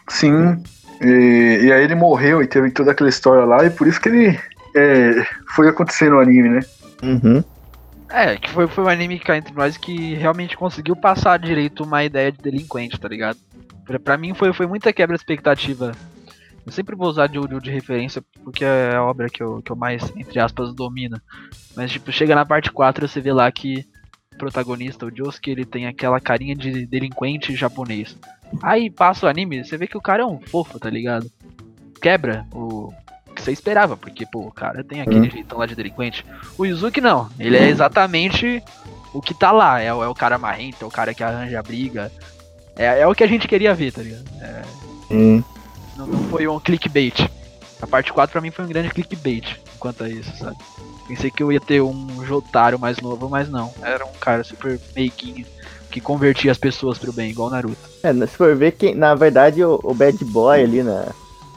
Sim, 0.09 0.61
e, 1.01 1.65
e, 1.65 1.71
aí 1.71 1.83
ele 1.83 1.95
morreu 1.95 2.41
e 2.41 2.47
teve 2.47 2.71
toda 2.71 2.91
aquela 2.91 3.09
história 3.09 3.45
lá, 3.45 3.65
e 3.65 3.69
por 3.69 3.87
isso 3.87 3.99
que 3.99 4.09
ele 4.09 4.39
é, 4.75 5.25
foi 5.55 5.67
acontecer 5.67 6.09
no 6.09 6.19
anime, 6.19 6.49
né? 6.49 6.59
Uhum. 7.01 7.43
É, 8.09 8.37
que 8.37 8.49
foi, 8.49 8.67
foi 8.67 8.83
um 8.83 8.89
anime 8.89 9.19
cá 9.19 9.37
entre 9.37 9.53
nós 9.53 9.77
que 9.77 10.15
realmente 10.15 10.57
conseguiu 10.57 10.95
passar 10.95 11.37
direito 11.37 11.83
uma 11.83 12.03
ideia 12.03 12.31
de 12.31 12.39
delinquente, 12.39 12.99
tá 12.99 13.07
ligado? 13.07 13.37
Pra, 13.85 13.99
pra 13.99 14.17
mim 14.17 14.33
foi, 14.33 14.51
foi 14.51 14.65
muita 14.65 14.91
quebra 14.91 15.15
de 15.15 15.21
expectativa. 15.21 15.91
Eu 16.65 16.71
sempre 16.71 16.95
vou 16.95 17.07
usar 17.07 17.27
de, 17.27 17.39
de, 17.39 17.59
de 17.59 17.71
referência 17.71 18.23
porque 18.43 18.65
é 18.65 18.95
a 18.95 19.03
obra 19.03 19.29
que 19.29 19.41
eu, 19.41 19.61
que 19.61 19.71
eu 19.71 19.75
mais, 19.75 20.11
entre 20.15 20.39
aspas, 20.39 20.73
domino. 20.73 21.21
Mas 21.75 21.91
tipo, 21.91 22.11
chega 22.11 22.35
na 22.35 22.45
parte 22.45 22.71
4 22.71 23.07
você 23.07 23.21
vê 23.21 23.31
lá 23.31 23.51
que 23.51 23.85
o 24.33 24.37
protagonista, 24.37 25.05
o 25.05 25.15
Josuke, 25.15 25.49
ele 25.49 25.65
tem 25.65 25.85
aquela 25.85 26.19
carinha 26.19 26.55
de 26.55 26.87
delinquente 26.87 27.55
japonês. 27.55 28.17
Aí 28.61 28.89
passa 28.89 29.25
o 29.25 29.29
anime, 29.29 29.63
você 29.63 29.77
vê 29.77 29.87
que 29.87 29.97
o 29.97 30.01
cara 30.01 30.23
é 30.23 30.25
um 30.25 30.39
fofo, 30.39 30.79
tá 30.79 30.89
ligado? 30.89 31.29
Quebra 32.01 32.45
o 32.53 32.91
que 33.35 33.41
você 33.41 33.51
esperava, 33.51 33.95
porque, 33.95 34.25
pô, 34.25 34.41
o 34.41 34.51
cara 34.51 34.83
tem 34.83 35.01
aquele 35.01 35.27
hum. 35.27 35.31
jeitão 35.31 35.57
lá 35.57 35.65
de 35.65 35.75
delinquente. 35.75 36.25
O 36.57 36.65
Yuzuki 36.65 36.99
não, 36.99 37.29
ele 37.39 37.57
é 37.57 37.67
exatamente 37.67 38.63
o 39.13 39.21
que 39.21 39.33
tá 39.33 39.51
lá. 39.51 39.81
É, 39.81 39.87
é 39.87 39.93
o 39.93 40.15
cara 40.15 40.37
marrento, 40.37 40.83
é 40.83 40.87
o 40.87 40.91
cara 40.91 41.13
que 41.13 41.23
arranja 41.23 41.59
a 41.59 41.63
briga. 41.63 42.11
É, 42.75 43.01
é 43.01 43.07
o 43.07 43.13
que 43.13 43.23
a 43.23 43.27
gente 43.27 43.47
queria 43.47 43.73
ver, 43.73 43.91
tá 43.91 44.01
ligado? 44.01 44.25
É, 44.41 44.61
hum. 45.11 45.43
não, 45.97 46.07
não 46.07 46.23
foi 46.29 46.47
um 46.47 46.59
clickbait. 46.59 47.29
A 47.81 47.87
parte 47.87 48.11
4 48.11 48.31
pra 48.31 48.41
mim 48.41 48.51
foi 48.51 48.65
um 48.65 48.69
grande 48.69 48.89
clickbait 48.89 49.57
quanto 49.79 50.03
a 50.03 50.09
isso, 50.09 50.35
sabe? 50.37 50.57
Pensei 51.07 51.31
que 51.31 51.41
eu 51.41 51.51
ia 51.51 51.61
ter 51.61 51.81
um 51.81 52.23
Jotaro 52.25 52.77
mais 52.77 52.97
novo, 52.99 53.29
mas 53.29 53.49
não. 53.49 53.73
Era 53.81 54.05
um 54.05 54.13
cara 54.19 54.43
super 54.43 54.79
meiguinho 54.95 55.45
que 55.89 55.99
convertia 55.99 56.51
as 56.51 56.57
pessoas 56.57 56.97
pro 56.97 57.11
bem, 57.11 57.31
igual 57.31 57.47
o 57.47 57.51
Naruto. 57.51 57.77
É, 58.03 58.13
se 58.13 58.37
for 58.37 58.55
ver 58.55 58.73
que, 58.73 58.93
na 58.93 59.15
verdade, 59.15 59.63
o, 59.63 59.79
o 59.83 59.93
bad 59.93 60.23
boy 60.25 60.61
ali, 60.61 60.83
né? 60.83 61.07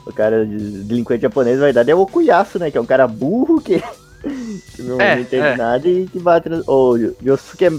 O 0.05 0.11
cara 0.11 0.45
de 0.45 0.83
delinquente 0.83 1.21
japonês, 1.21 1.57
na 1.57 1.65
verdade, 1.65 1.91
é 1.91 1.95
o 1.95 1.99
Okuyasu, 1.99 2.59
né? 2.59 2.69
Que 2.69 2.77
é 2.77 2.81
um 2.81 2.85
cara 2.85 3.07
burro 3.07 3.61
que, 3.61 3.81
que 4.75 4.81
não 4.81 4.99
é, 4.99 5.19
entende 5.19 5.45
é. 5.45 5.55
nada 5.55 5.87
e 5.87 6.07
que 6.07 6.19
bate. 6.19 6.49
O 6.67 6.97
Yosuke 7.23 7.65
é, 7.65 7.71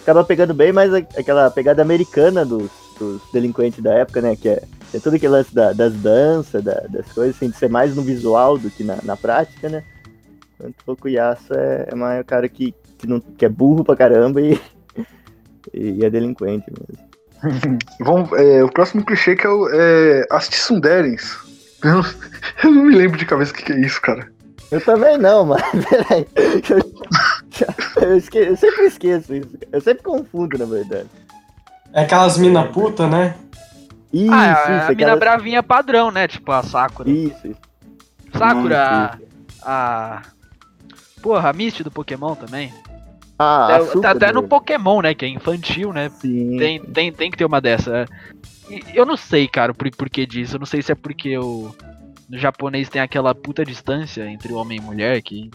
acaba 0.00 0.24
pegando 0.24 0.54
bem, 0.54 0.72
mas 0.72 0.94
aquela 0.94 1.50
pegada 1.50 1.82
americana 1.82 2.44
dos, 2.44 2.70
dos 2.98 3.20
delinquentes 3.32 3.82
da 3.82 3.92
época, 3.92 4.20
né? 4.22 4.36
Que 4.36 4.48
é, 4.48 4.62
é 4.94 4.98
tudo 4.98 5.16
aquele 5.16 5.32
lance 5.32 5.54
da, 5.54 5.72
das 5.72 5.92
danças, 5.94 6.62
da, 6.62 6.80
das 6.88 7.12
coisas, 7.12 7.36
assim, 7.36 7.50
de 7.50 7.56
ser 7.56 7.68
mais 7.68 7.94
no 7.94 8.02
visual 8.02 8.56
do 8.56 8.70
que 8.70 8.84
na, 8.84 8.98
na 9.02 9.16
prática, 9.16 9.68
né? 9.68 9.82
Enquanto 10.54 10.76
o 10.86 10.92
Okuyasu 10.92 11.54
é, 11.54 11.88
é 11.90 11.94
mais 11.94 12.20
o 12.20 12.24
cara 12.24 12.48
que, 12.48 12.74
que, 12.96 13.06
não, 13.06 13.20
que 13.20 13.44
é 13.44 13.48
burro 13.48 13.84
pra 13.84 13.96
caramba 13.96 14.40
e 14.40 14.58
e 15.72 16.04
é 16.04 16.10
delinquente 16.10 16.66
mesmo. 16.70 17.10
Vamos, 18.00 18.32
é, 18.32 18.62
o 18.62 18.70
próximo 18.70 19.04
clichê 19.04 19.34
que 19.36 19.46
é, 19.46 19.50
o, 19.50 19.68
é 19.72 20.26
as 20.30 20.48
Tissunderens. 20.48 21.38
Eu, 21.82 21.94
não- 21.94 22.04
eu 22.64 22.70
não 22.72 22.82
me 22.84 22.94
lembro 22.94 23.16
de 23.18 23.24
cabeça 23.24 23.52
o 23.52 23.54
que, 23.56 23.62
que 23.64 23.72
é 23.72 23.80
isso, 23.80 23.98
cara. 24.02 24.30
Eu 24.70 24.82
também 24.84 25.16
não, 25.16 25.46
mas 25.48 25.62
peraí. 25.86 26.26
Eu, 26.68 28.02
eu 28.02 28.16
esque- 28.18 28.36
eu 28.38 28.54
sempre 28.54 28.84
esqueço 28.84 29.34
isso. 29.34 29.48
Eu 29.72 29.80
sempre 29.80 30.02
confundo, 30.02 30.58
na 30.58 30.66
verdade. 30.66 31.06
É 31.94 32.02
aquelas 32.02 32.36
mina 32.36 32.66
puta, 32.66 33.06
né? 33.08 33.34
Isso, 34.12 34.30
ah, 34.30 34.52
isso. 34.52 34.60
a 34.62 34.68
mina 34.70 34.90
aquela- 34.92 35.16
bravinha 35.16 35.62
padrão, 35.62 36.10
né? 36.10 36.28
Tipo 36.28 36.52
a 36.52 36.62
Sakura. 36.62 37.08
Isso, 37.08 37.46
isso. 37.46 37.60
Sakura, 38.36 39.18
a. 39.62 40.22
Porra, 41.22 41.48
a 41.48 41.52
Misty 41.54 41.82
do 41.82 41.90
Pokémon 41.90 42.34
também. 42.34 42.72
Ah, 43.42 43.66
Tá- 43.68 43.76
açúcar 43.78 44.00
tá 44.02 44.10
até 44.10 44.32
no. 44.32 44.42
Pokémon, 44.46 45.00
né? 45.00 45.14
Que 45.14 45.24
é 45.24 45.28
infantil, 45.28 45.94
né? 45.94 46.10
Sim. 46.20 46.58
Tem, 46.58 46.78
tem, 46.78 47.10
tem 47.10 47.30
que 47.30 47.38
ter 47.38 47.46
uma 47.46 47.58
dessa. 47.58 48.04
Eu 48.94 49.06
não 49.06 49.16
sei, 49.16 49.48
cara, 49.48 49.72
por, 49.72 49.90
por 49.96 50.10
que 50.10 50.26
disso. 50.26 50.56
Eu 50.56 50.60
não 50.60 50.66
sei 50.66 50.82
se 50.82 50.92
é 50.92 50.94
porque 50.94 51.38
o 51.38 51.74
no 52.28 52.38
japonês 52.38 52.88
tem 52.90 53.00
aquela 53.00 53.34
puta 53.34 53.64
distância 53.64 54.28
entre 54.28 54.52
homem 54.52 54.78
e 54.78 54.82
mulher 54.82 55.20
que 55.22 55.50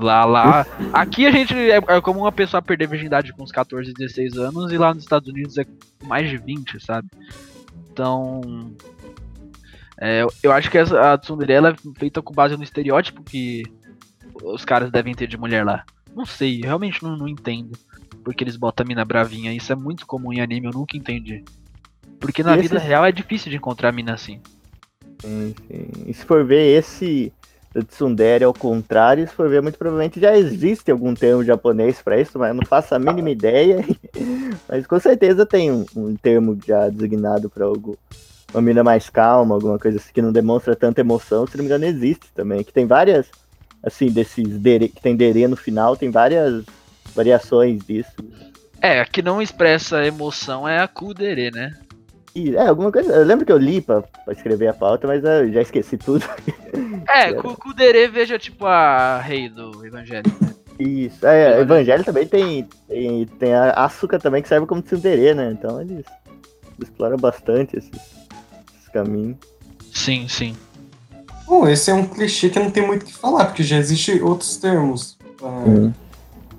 lá 0.00 0.24
lá. 0.24 0.66
Aqui 0.94 1.26
a 1.26 1.30
gente 1.30 1.54
é, 1.54 1.76
é 1.76 2.00
como 2.00 2.20
uma 2.20 2.32
pessoa 2.32 2.62
perder 2.62 2.88
virgindade 2.88 3.32
com 3.34 3.44
uns 3.44 3.52
14, 3.52 3.92
16 3.92 4.36
anos 4.38 4.72
e 4.72 4.78
lá 4.78 4.94
nos 4.94 5.02
Estados 5.04 5.28
Unidos 5.28 5.58
é 5.58 5.66
mais 6.02 6.28
de 6.28 6.38
20, 6.38 6.80
sabe? 6.80 7.06
Então, 7.92 8.72
é, 10.00 10.24
eu- 10.42 10.52
acho 10.52 10.70
que 10.70 10.78
essa, 10.78 11.12
a 11.12 11.18
tsundere 11.18 11.52
ela 11.52 11.68
é 11.70 11.76
feita 11.98 12.20
com 12.22 12.34
base 12.34 12.56
no 12.56 12.64
estereótipo 12.64 13.22
que 13.22 13.62
os 14.42 14.64
caras 14.64 14.90
devem 14.90 15.14
ter 15.14 15.26
de 15.28 15.36
mulher 15.38 15.64
lá. 15.64 15.84
Não 16.16 16.24
sei, 16.24 16.60
eu 16.60 16.64
realmente 16.64 17.02
não, 17.02 17.16
não 17.16 17.28
entendo 17.28 17.78
porque 18.26 18.42
eles 18.42 18.56
botam 18.56 18.82
a 18.82 18.88
mina 18.88 19.04
bravinha. 19.04 19.52
Isso 19.52 19.72
é 19.72 19.76
muito 19.76 20.04
comum 20.04 20.32
em 20.32 20.40
anime, 20.40 20.66
eu 20.66 20.72
nunca 20.72 20.96
entendi. 20.96 21.44
Porque 22.18 22.42
na 22.42 22.56
E 22.56 22.62
vida 22.62 22.76
real 22.76 23.04
é 23.04 23.12
difícil 23.12 23.50
de 23.50 23.56
encontrar 23.56 23.92
mina 23.92 24.14
assim. 24.14 24.40
Sim, 25.20 25.54
sim. 25.68 25.86
E 26.06 26.12
se 26.12 26.24
for 26.24 26.44
ver 26.44 26.76
esse 26.76 27.32
do 27.72 27.84
Tsundere 27.84 28.42
ao 28.42 28.52
contrário, 28.52 29.28
se 29.28 29.32
for 29.32 29.48
ver, 29.48 29.62
muito 29.62 29.78
provavelmente 29.78 30.18
já 30.18 30.36
existe 30.36 30.90
algum 30.90 31.14
termo 31.14 31.44
japonês 31.44 32.02
pra 32.02 32.20
isso, 32.20 32.36
mas 32.36 32.48
eu 32.48 32.54
não 32.54 32.66
faço 32.66 32.96
a 32.96 32.98
mínima 32.98 33.30
ideia. 33.30 33.84
mas 34.68 34.84
com 34.88 34.98
certeza 34.98 35.46
tem 35.46 35.70
um, 35.70 35.86
um 35.94 36.16
termo 36.16 36.58
já 36.66 36.88
designado 36.88 37.48
pra 37.48 37.64
algo. 37.64 37.96
Uma 38.52 38.62
mina 38.62 38.82
mais 38.82 39.08
calma, 39.08 39.54
alguma 39.54 39.78
coisa 39.78 39.98
assim 39.98 40.12
que 40.12 40.22
não 40.22 40.32
demonstra 40.32 40.74
tanta 40.74 41.00
emoção, 41.00 41.46
se 41.46 41.56
não 41.56 41.62
me 41.62 41.66
engano, 41.66 41.84
existe 41.84 42.26
também. 42.34 42.64
Que 42.64 42.72
tem 42.72 42.86
várias, 42.86 43.28
assim, 43.82 44.06
desses 44.06 44.58
dere, 44.58 44.88
que 44.88 45.00
tem 45.00 45.16
dere 45.16 45.46
no 45.48 45.56
final, 45.56 45.96
tem 45.96 46.10
várias 46.10 46.64
variações 47.14 47.84
disso. 47.84 48.10
É, 48.80 49.00
a 49.00 49.04
que 49.06 49.22
não 49.22 49.40
expressa 49.40 50.04
emoção 50.04 50.68
é 50.68 50.78
a 50.80 50.86
kudere, 50.88 51.50
né? 51.50 51.72
E, 52.34 52.54
é, 52.54 52.66
alguma 52.66 52.92
coisa. 52.92 53.12
Eu 53.14 53.24
lembro 53.24 53.46
que 53.46 53.52
eu 53.52 53.56
li 53.56 53.80
pra, 53.80 54.02
pra 54.02 54.32
escrever 54.34 54.68
a 54.68 54.74
pauta, 54.74 55.06
mas 55.06 55.24
eu 55.24 55.50
já 55.52 55.62
esqueci 55.62 55.96
tudo. 55.96 56.24
É, 57.08 57.32
ku- 57.32 57.56
kudere 57.56 58.08
veja 58.08 58.38
tipo 58.38 58.66
a 58.66 59.18
rei 59.20 59.48
do 59.48 59.86
evangelho. 59.86 60.24
né? 60.42 60.54
Isso, 60.78 61.26
é, 61.26 61.60
Evangelho 61.60 62.04
também 62.04 62.26
tem, 62.26 62.68
tem, 62.86 63.24
tem 63.26 63.54
a 63.54 63.70
açúcar 63.70 64.18
também 64.18 64.42
que 64.42 64.48
serve 64.48 64.66
como 64.66 64.82
tsundere, 64.82 65.32
né? 65.32 65.52
Então 65.52 65.80
eles 65.80 66.04
exploram 66.82 67.16
bastante 67.16 67.76
esses, 67.78 67.90
esses 67.94 68.88
caminhos. 68.92 69.36
Sim, 69.94 70.28
sim. 70.28 70.54
Bom, 71.46 71.68
esse 71.68 71.90
é 71.90 71.94
um 71.94 72.06
clichê 72.06 72.50
que 72.50 72.58
não 72.58 72.70
tem 72.70 72.84
muito 72.84 73.02
o 73.02 73.06
que 73.06 73.12
falar, 73.12 73.46
porque 73.46 73.62
já 73.62 73.76
existem 73.76 74.20
outros 74.20 74.56
termos. 74.56 75.16
Ah, 75.42 75.92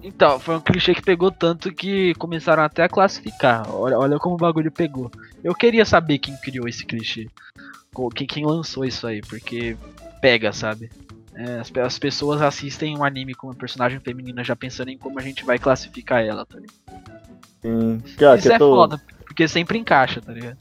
Então, 0.01 0.39
foi 0.39 0.55
um 0.55 0.61
clichê 0.61 0.95
que 0.95 1.01
pegou 1.01 1.29
tanto 1.29 1.73
que 1.73 2.15
começaram 2.15 2.63
até 2.63 2.83
a 2.83 2.89
classificar. 2.89 3.69
Olha, 3.69 3.99
olha 3.99 4.17
como 4.17 4.35
o 4.35 4.37
bagulho 4.37 4.71
pegou. 4.71 5.11
Eu 5.43 5.53
queria 5.53 5.83
saber 5.83 6.19
quem 6.19 6.37
criou 6.37 6.67
esse 6.67 6.85
clichê. 6.85 7.27
Quem, 8.15 8.27
quem 8.27 8.45
lançou 8.45 8.85
isso 8.85 9.05
aí, 9.05 9.21
porque 9.21 9.75
pega, 10.21 10.53
sabe? 10.53 10.89
É, 11.35 11.59
as, 11.59 11.71
as 11.75 11.99
pessoas 11.99 12.41
assistem 12.41 12.97
um 12.97 13.03
anime 13.03 13.35
com 13.35 13.47
uma 13.47 13.55
personagem 13.55 13.99
feminina 13.99 14.43
já 14.43 14.55
pensando 14.55 14.89
em 14.89 14.97
como 14.97 15.19
a 15.19 15.21
gente 15.21 15.43
vai 15.43 15.59
classificar 15.59 16.23
ela, 16.23 16.45
tá 16.45 16.57
ligado? 16.59 17.11
Sim. 17.61 17.99
Que 18.17 18.25
Isso 18.37 18.51
é 18.51 18.57
tô... 18.57 18.73
foda, 18.73 19.01
porque 19.25 19.47
sempre 19.47 19.77
encaixa, 19.77 20.21
tá 20.21 20.31
ligado? 20.31 20.57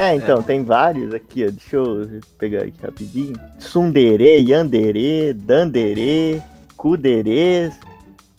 É, 0.00 0.14
então, 0.14 0.42
tem 0.42 0.64
vários 0.64 1.12
aqui, 1.12 1.44
ó. 1.46 1.50
Deixa 1.50 1.76
eu 1.76 2.20
pegar 2.38 2.62
aqui 2.62 2.72
rapidinho. 2.82 3.34
Tsundere, 3.58 4.40
Yandere, 4.50 5.34
Dandere, 5.34 6.42
Kudere. 6.76 7.70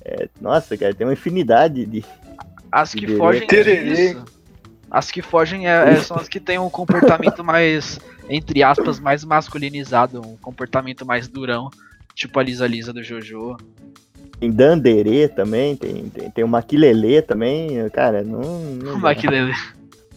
É, 0.04 0.28
nossa, 0.42 0.76
cara, 0.76 0.94
tem 0.94 1.06
uma 1.06 1.14
infinidade 1.14 1.86
de. 1.86 2.04
As 2.72 2.94
que 2.94 3.02
Tererê. 3.02 3.18
fogem 3.18 3.48
Tererê. 3.48 3.84
disso. 4.14 4.26
As 4.90 5.12
que 5.12 5.22
fogem 5.22 5.68
é- 5.68 5.92
é- 5.94 5.96
são 5.98 6.18
as 6.18 6.28
que 6.28 6.40
têm 6.40 6.58
um 6.58 6.70
comportamento 6.70 7.44
mais, 7.44 8.00
entre 8.28 8.64
aspas, 8.64 9.00
mais 9.00 9.24
masculinizado, 9.24 10.20
um 10.20 10.36
comportamento 10.38 11.06
mais 11.06 11.28
durão, 11.28 11.70
tipo 12.16 12.40
a 12.40 12.44
Lisa 12.44 12.66
Lisa 12.68 12.92
do 12.92 13.04
Jojo. 13.04 13.56
Tem 14.40 14.52
Dandere 14.52 15.28
também, 15.28 15.76
tem, 15.76 16.10
tem, 16.10 16.32
tem 16.32 16.44
o 16.44 16.48
Maquilele 16.48 17.22
também. 17.22 17.88
Cara, 17.92 18.24
não. 18.24 18.42
não 18.42 18.94
Como 18.94 19.04
dá. 19.06 19.14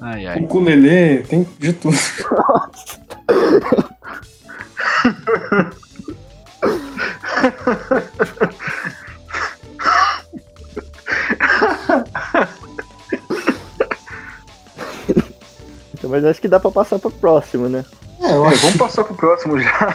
Ai, 0.01 0.27
ai. 0.27 0.41
Ukulele, 0.41 1.23
tem 1.25 1.47
de 1.59 1.73
tudo. 1.73 1.97
Então, 15.93 16.11
mas 16.11 16.25
acho 16.25 16.41
que 16.41 16.49
dá 16.49 16.59
pra 16.59 16.71
passar 16.71 16.99
pro 16.99 17.11
próximo, 17.11 17.69
né? 17.69 17.85
É, 18.21 18.31
É, 18.31 18.37
vamos 18.37 18.77
passar 18.77 19.05
pro 19.05 19.15
próximo 19.15 19.59
já. 19.61 19.95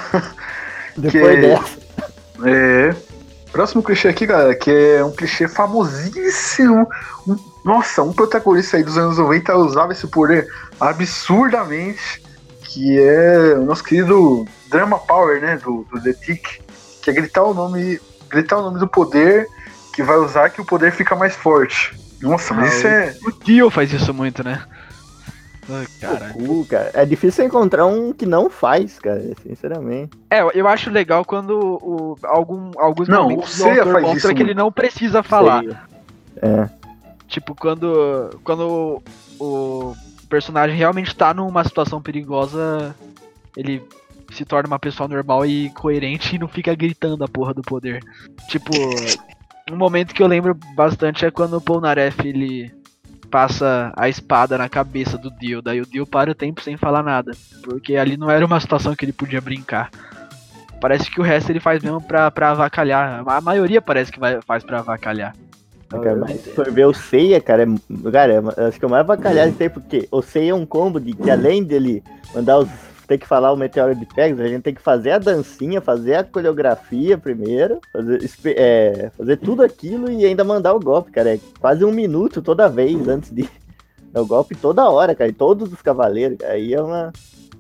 Depois 0.98 1.36
Que- 1.36 1.42
dessa. 1.42 1.80
É. 2.46 3.09
Próximo 3.52 3.82
clichê 3.84 4.08
aqui, 4.10 4.26
galera, 4.26 4.56
que 4.56 4.70
é 4.72 5.04
um 5.04 5.12
clichê 5.12 5.48
famosíssimo. 5.48 6.88
Um- 7.28 7.38
nossa, 7.64 8.02
um 8.04 8.14
protagonista 8.14 8.78
aí 8.78 8.84
dos 8.84 8.98
anos 8.98 9.18
90 9.18 9.56
usava 9.58 9.92
esse 9.92 10.08
poder 10.08 10.48
absurdamente. 10.80 12.24
Que 12.62 13.00
é 13.00 13.56
o 13.58 13.66
nosso 13.66 13.84
querido 13.84 14.46
Drama 14.70 15.00
Power, 15.00 15.42
né? 15.42 15.58
Do, 15.58 15.86
do 15.92 16.00
The 16.02 16.14
Tick. 16.14 16.62
Que 17.02 17.10
é 17.10 17.14
gritar 17.14 17.44
o 17.44 17.54
nome. 17.54 18.00
Gritar 18.30 18.58
o 18.58 18.62
nome 18.62 18.80
do 18.80 18.88
poder 18.88 19.48
que 19.92 20.04
vai 20.04 20.18
usar 20.18 20.50
que 20.50 20.62
o 20.62 20.66
poder 20.66 20.92
fica 20.92 21.16
mais 21.16 21.36
forte. 21.36 21.98
Nossa, 22.22 22.54
mas 22.54 22.72
Ah, 22.72 22.78
isso 22.78 22.88
é. 22.88 23.16
O 23.26 23.32
Dio 23.44 23.70
faz 23.72 23.92
isso 23.92 24.14
muito, 24.14 24.44
né? 24.44 24.62
Ai. 25.70 26.34
Goku, 26.34 26.66
cara. 26.66 26.92
É 26.94 27.06
difícil 27.06 27.46
encontrar 27.46 27.86
um 27.86 28.12
que 28.12 28.26
não 28.26 28.50
faz, 28.50 29.00
cara, 29.00 29.22
sinceramente. 29.44 30.18
É, 30.30 30.42
eu 30.58 30.68
acho 30.68 30.90
legal 30.90 31.24
quando 31.24 31.60
o, 31.60 32.18
algum, 32.24 32.72
alguns 32.78 33.08
Não, 33.08 33.24
momentos 33.24 33.54
o 33.54 33.64
Seiya 33.64 33.86
faz 33.86 34.02
mostra 34.02 34.18
isso 34.18 34.36
que 34.36 34.42
ele 34.42 34.54
não 34.54 34.72
precisa 34.72 35.22
falar. 35.22 35.64
Sei. 35.64 35.76
É. 36.42 36.70
Tipo, 37.28 37.54
quando, 37.54 38.40
quando 38.44 39.02
o 39.40 39.96
personagem 40.28 40.76
realmente 40.76 41.16
tá 41.16 41.34
numa 41.34 41.64
situação 41.64 42.02
perigosa, 42.02 42.96
ele 43.56 43.84
se 44.32 44.46
torna 44.46 44.68
uma 44.68 44.80
pessoa 44.80 45.08
normal 45.08 45.46
e 45.46 45.70
coerente 45.72 46.36
e 46.36 46.40
não 46.40 46.48
fica 46.48 46.74
gritando 46.74 47.24
a 47.24 47.28
porra 47.28 47.54
do 47.54 47.62
poder. 47.62 48.04
Tipo, 48.48 48.72
um 49.72 49.78
momento 49.78 50.14
que 50.14 50.24
eu 50.24 50.28
lembro 50.28 50.56
bastante 50.76 51.26
é 51.26 51.32
quando 51.32 51.58
o 51.58 51.62
Polnareff 51.62 52.28
ele 52.28 52.72
passa 53.30 53.94
a 53.96 54.10
espada 54.10 54.58
na 54.58 54.68
cabeça 54.68 55.18
do 55.18 55.30
Dio, 55.32 55.62
daí 55.62 55.80
o 55.82 55.86
Dio 55.86 56.06
para 56.06 56.32
o 56.32 56.36
tempo 56.36 56.62
sem 56.62 56.76
falar 56.78 57.04
nada, 57.04 57.32
porque 57.64 57.96
ali 57.96 58.18
não 58.18 58.30
era 58.30 58.46
uma 58.46 58.60
situação 58.60 58.96
que 58.96 59.06
ele 59.06 59.14
podia 59.14 59.40
brincar. 59.42 59.90
Parece 60.82 61.12
que 61.12 61.20
o 61.20 61.24
resto 61.24 61.52
ele 61.52 61.60
faz 61.60 61.84
mesmo 61.84 62.02
pra, 62.02 62.32
pra 62.32 62.52
avacalhar. 62.52 63.22
A 63.28 63.42
maioria 63.42 63.82
parece 63.82 64.12
que 64.12 64.20
vai, 64.20 64.40
faz 64.42 64.64
pra 64.64 64.80
avacalhar. 64.80 65.36
Cara, 65.90 66.16
mas 66.16 66.42
se 66.42 66.52
for 66.52 66.72
ver 66.72 66.86
o 66.86 66.94
Seiya, 66.94 67.42
cara, 67.42 67.64
é, 67.64 68.12
cara, 68.12 68.34
é- 68.58 68.68
acho 68.68 68.78
que 68.80 68.86
é 68.86 68.88
o 68.88 68.92
mais 68.92 69.06
bacalhado 69.06 69.52
que 69.52 69.58
tem, 69.58 69.70
porque 69.70 70.08
o 70.12 70.22
Seiya 70.22 70.52
é 70.52 70.56
um 70.56 70.66
combo 70.66 71.00
de 71.00 71.14
que 71.14 71.30
além 71.32 71.64
dele 71.64 72.04
mandar 72.34 72.60
os. 72.60 72.70
Ter 73.10 73.18
que 73.18 73.28
falar 73.28 73.52
o 73.52 73.58
meteoro 73.58 73.96
de 73.96 74.06
Pegasus, 74.06 74.40
a 74.46 74.48
gente 74.48 74.62
tem 74.62 74.74
que 74.76 74.82
fazer 74.82 75.12
a 75.12 75.18
dancinha, 75.18 75.82
fazer 75.82 76.14
a 76.14 76.24
coreografia 76.24 77.18
primeiro, 77.18 77.80
fazer, 77.92 78.20
é, 78.56 79.12
fazer 79.18 79.38
tudo 79.38 79.64
aquilo 79.64 80.12
e 80.12 80.24
ainda 80.24 80.44
mandar 80.44 80.76
o 80.76 80.80
golpe, 80.80 81.10
cara. 81.12 81.34
É 81.34 81.40
quase 81.60 81.84
um 81.84 81.92
minuto 81.92 82.40
toda 82.40 82.70
vez 82.70 83.08
antes 83.08 83.32
de. 83.32 83.50
dar 84.14 84.22
o 84.22 84.26
golpe 84.28 84.56
toda 84.56 84.88
hora, 84.90 85.16
cara. 85.16 85.30
E 85.30 85.34
todos 85.34 85.74
os 85.74 85.82
cavaleiros. 85.82 86.38
cara. 86.38 86.54
Aí 86.54 86.72
é 86.72 86.82
uma. 86.82 87.12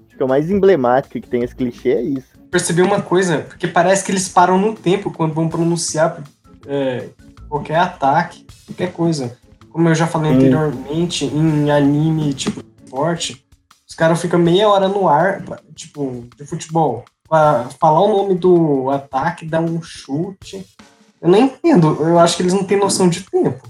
Acho 0.07 0.15
que 0.15 0.21
é 0.21 0.25
o 0.25 0.29
mais 0.29 0.51
emblemático 0.51 1.19
que 1.19 1.27
tem 1.27 1.43
esse 1.43 1.55
clichê 1.55 1.89
é 1.93 2.01
isso. 2.01 2.27
perceber 2.51 2.83
uma 2.83 3.01
coisa, 3.01 3.39
porque 3.39 3.67
parece 3.67 4.03
que 4.03 4.11
eles 4.11 4.29
param 4.29 4.57
no 4.59 4.75
tempo 4.75 5.11
quando 5.11 5.33
vão 5.33 5.49
pronunciar 5.49 6.21
é, 6.67 7.05
qualquer 7.47 7.77
ataque, 7.77 8.45
qualquer 8.67 8.91
coisa. 8.93 9.35
Como 9.71 9.89
eu 9.89 9.95
já 9.95 10.05
falei 10.05 10.31
Hum. 10.31 10.35
anteriormente, 10.35 11.25
em 11.25 11.71
anime 11.71 12.33
tipo 12.33 12.61
forte, 12.87 13.43
os 13.89 13.95
caras 13.95 14.21
ficam 14.21 14.39
meia 14.39 14.69
hora 14.69 14.87
no 14.87 15.07
ar, 15.07 15.43
tipo, 15.75 16.25
de 16.37 16.45
futebol, 16.45 17.03
pra 17.27 17.67
falar 17.79 18.01
o 18.01 18.07
nome 18.17 18.35
do 18.35 18.89
ataque, 18.91 19.45
dar 19.45 19.61
um 19.61 19.81
chute. 19.81 20.65
Eu 21.21 21.29
nem 21.29 21.45
entendo, 21.45 21.97
eu 21.99 22.19
acho 22.19 22.37
que 22.37 22.43
eles 22.43 22.53
não 22.53 22.63
têm 22.63 22.77
noção 22.79 23.09
de 23.09 23.23
tempo. 23.23 23.67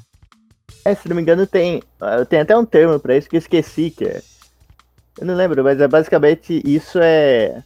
É, 0.86 0.94
se 0.94 1.08
não 1.08 1.16
me 1.16 1.22
engano, 1.22 1.48
tem. 1.48 1.82
ah, 2.00 2.24
Tem 2.26 2.40
até 2.40 2.56
um 2.58 2.66
termo 2.66 3.00
pra 3.00 3.16
isso 3.18 3.30
que 3.30 3.36
eu 3.36 3.40
esqueci, 3.40 3.90
que 3.92 4.06
é. 4.06 4.22
Eu 5.20 5.26
não 5.26 5.36
lembro, 5.36 5.64
mas 5.64 5.80
é 5.80 5.88
basicamente 5.88 6.62
isso 6.66 7.00
é. 7.02 7.64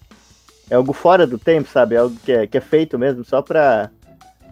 É 0.69 0.75
algo 0.75 0.93
fora 0.93 1.27
do 1.27 1.37
tempo, 1.37 1.69
sabe? 1.69 1.95
É 1.95 1.99
algo 1.99 2.15
que 2.23 2.31
é, 2.31 2.47
que 2.47 2.57
é 2.57 2.61
feito 2.61 2.97
mesmo 2.97 3.23
só 3.25 3.41
pra, 3.41 3.91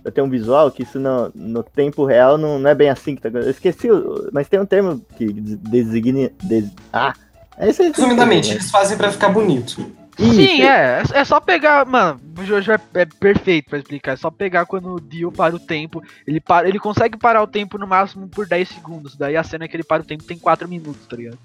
pra 0.04 0.12
ter 0.12 0.22
um 0.22 0.30
visual, 0.30 0.70
que 0.70 0.84
isso 0.84 1.00
no, 1.00 1.32
no 1.34 1.64
tempo 1.64 2.06
real 2.06 2.38
não, 2.38 2.60
não 2.60 2.70
é 2.70 2.76
bem 2.76 2.90
assim 2.90 3.16
que 3.16 3.22
tá 3.22 3.30
acontecendo. 3.30 3.48
Eu 3.48 3.52
esqueci, 3.52 3.88
mas 4.34 4.48
tem 4.50 4.60
um 4.60 4.66
termo 4.66 5.00
que 5.18 5.32
des- 5.34 5.58
designa. 5.58 6.30
des- 6.44 6.70
ah! 6.92 7.14
É 7.58 7.70
isso 7.70 7.82
aí. 7.82 7.92
Resumidamente, 7.96 8.52
eles 8.52 8.72
fazem 8.72 8.98
pra 8.98 9.12
ficar 9.12 9.30
bonito. 9.30 9.92
Sim, 10.18 10.62
é. 10.64 11.04
É 11.14 11.26
só 11.26 11.40
pegar. 11.40 11.86
Mano, 11.86 12.20
o 12.38 12.44
Jojo 12.44 12.72
é, 12.72 12.80
é 12.96 13.06
perfeito 13.06 13.70
pra 13.70 13.80
explicar. 13.80 14.14
É 14.14 14.16
só 14.16 14.30
pegar 14.30 14.66
quando 14.66 14.94
o 14.94 15.02
Dio 15.02 15.32
para 15.32 15.56
o 15.56 15.60
tempo. 15.60 16.04
Ele, 16.28 16.40
para, 16.40 16.68
ele 16.68 16.80
consegue 16.80 17.18
parar 17.18 17.42
o 17.42 17.48
tempo 17.48 17.78
no 17.78 17.88
máximo 17.88 18.28
por 18.28 18.48
10 18.48 18.70
segundos. 18.70 19.16
Daí 19.16 19.36
a 19.36 19.44
cena 19.44 19.68
que 19.68 19.76
ele 19.76 19.84
para 19.84 20.02
o 20.02 20.06
tempo 20.06 20.24
tem 20.24 20.38
4 20.38 20.68
minutos, 20.68 21.08
tá 21.08 21.16
ligado? 21.16 21.38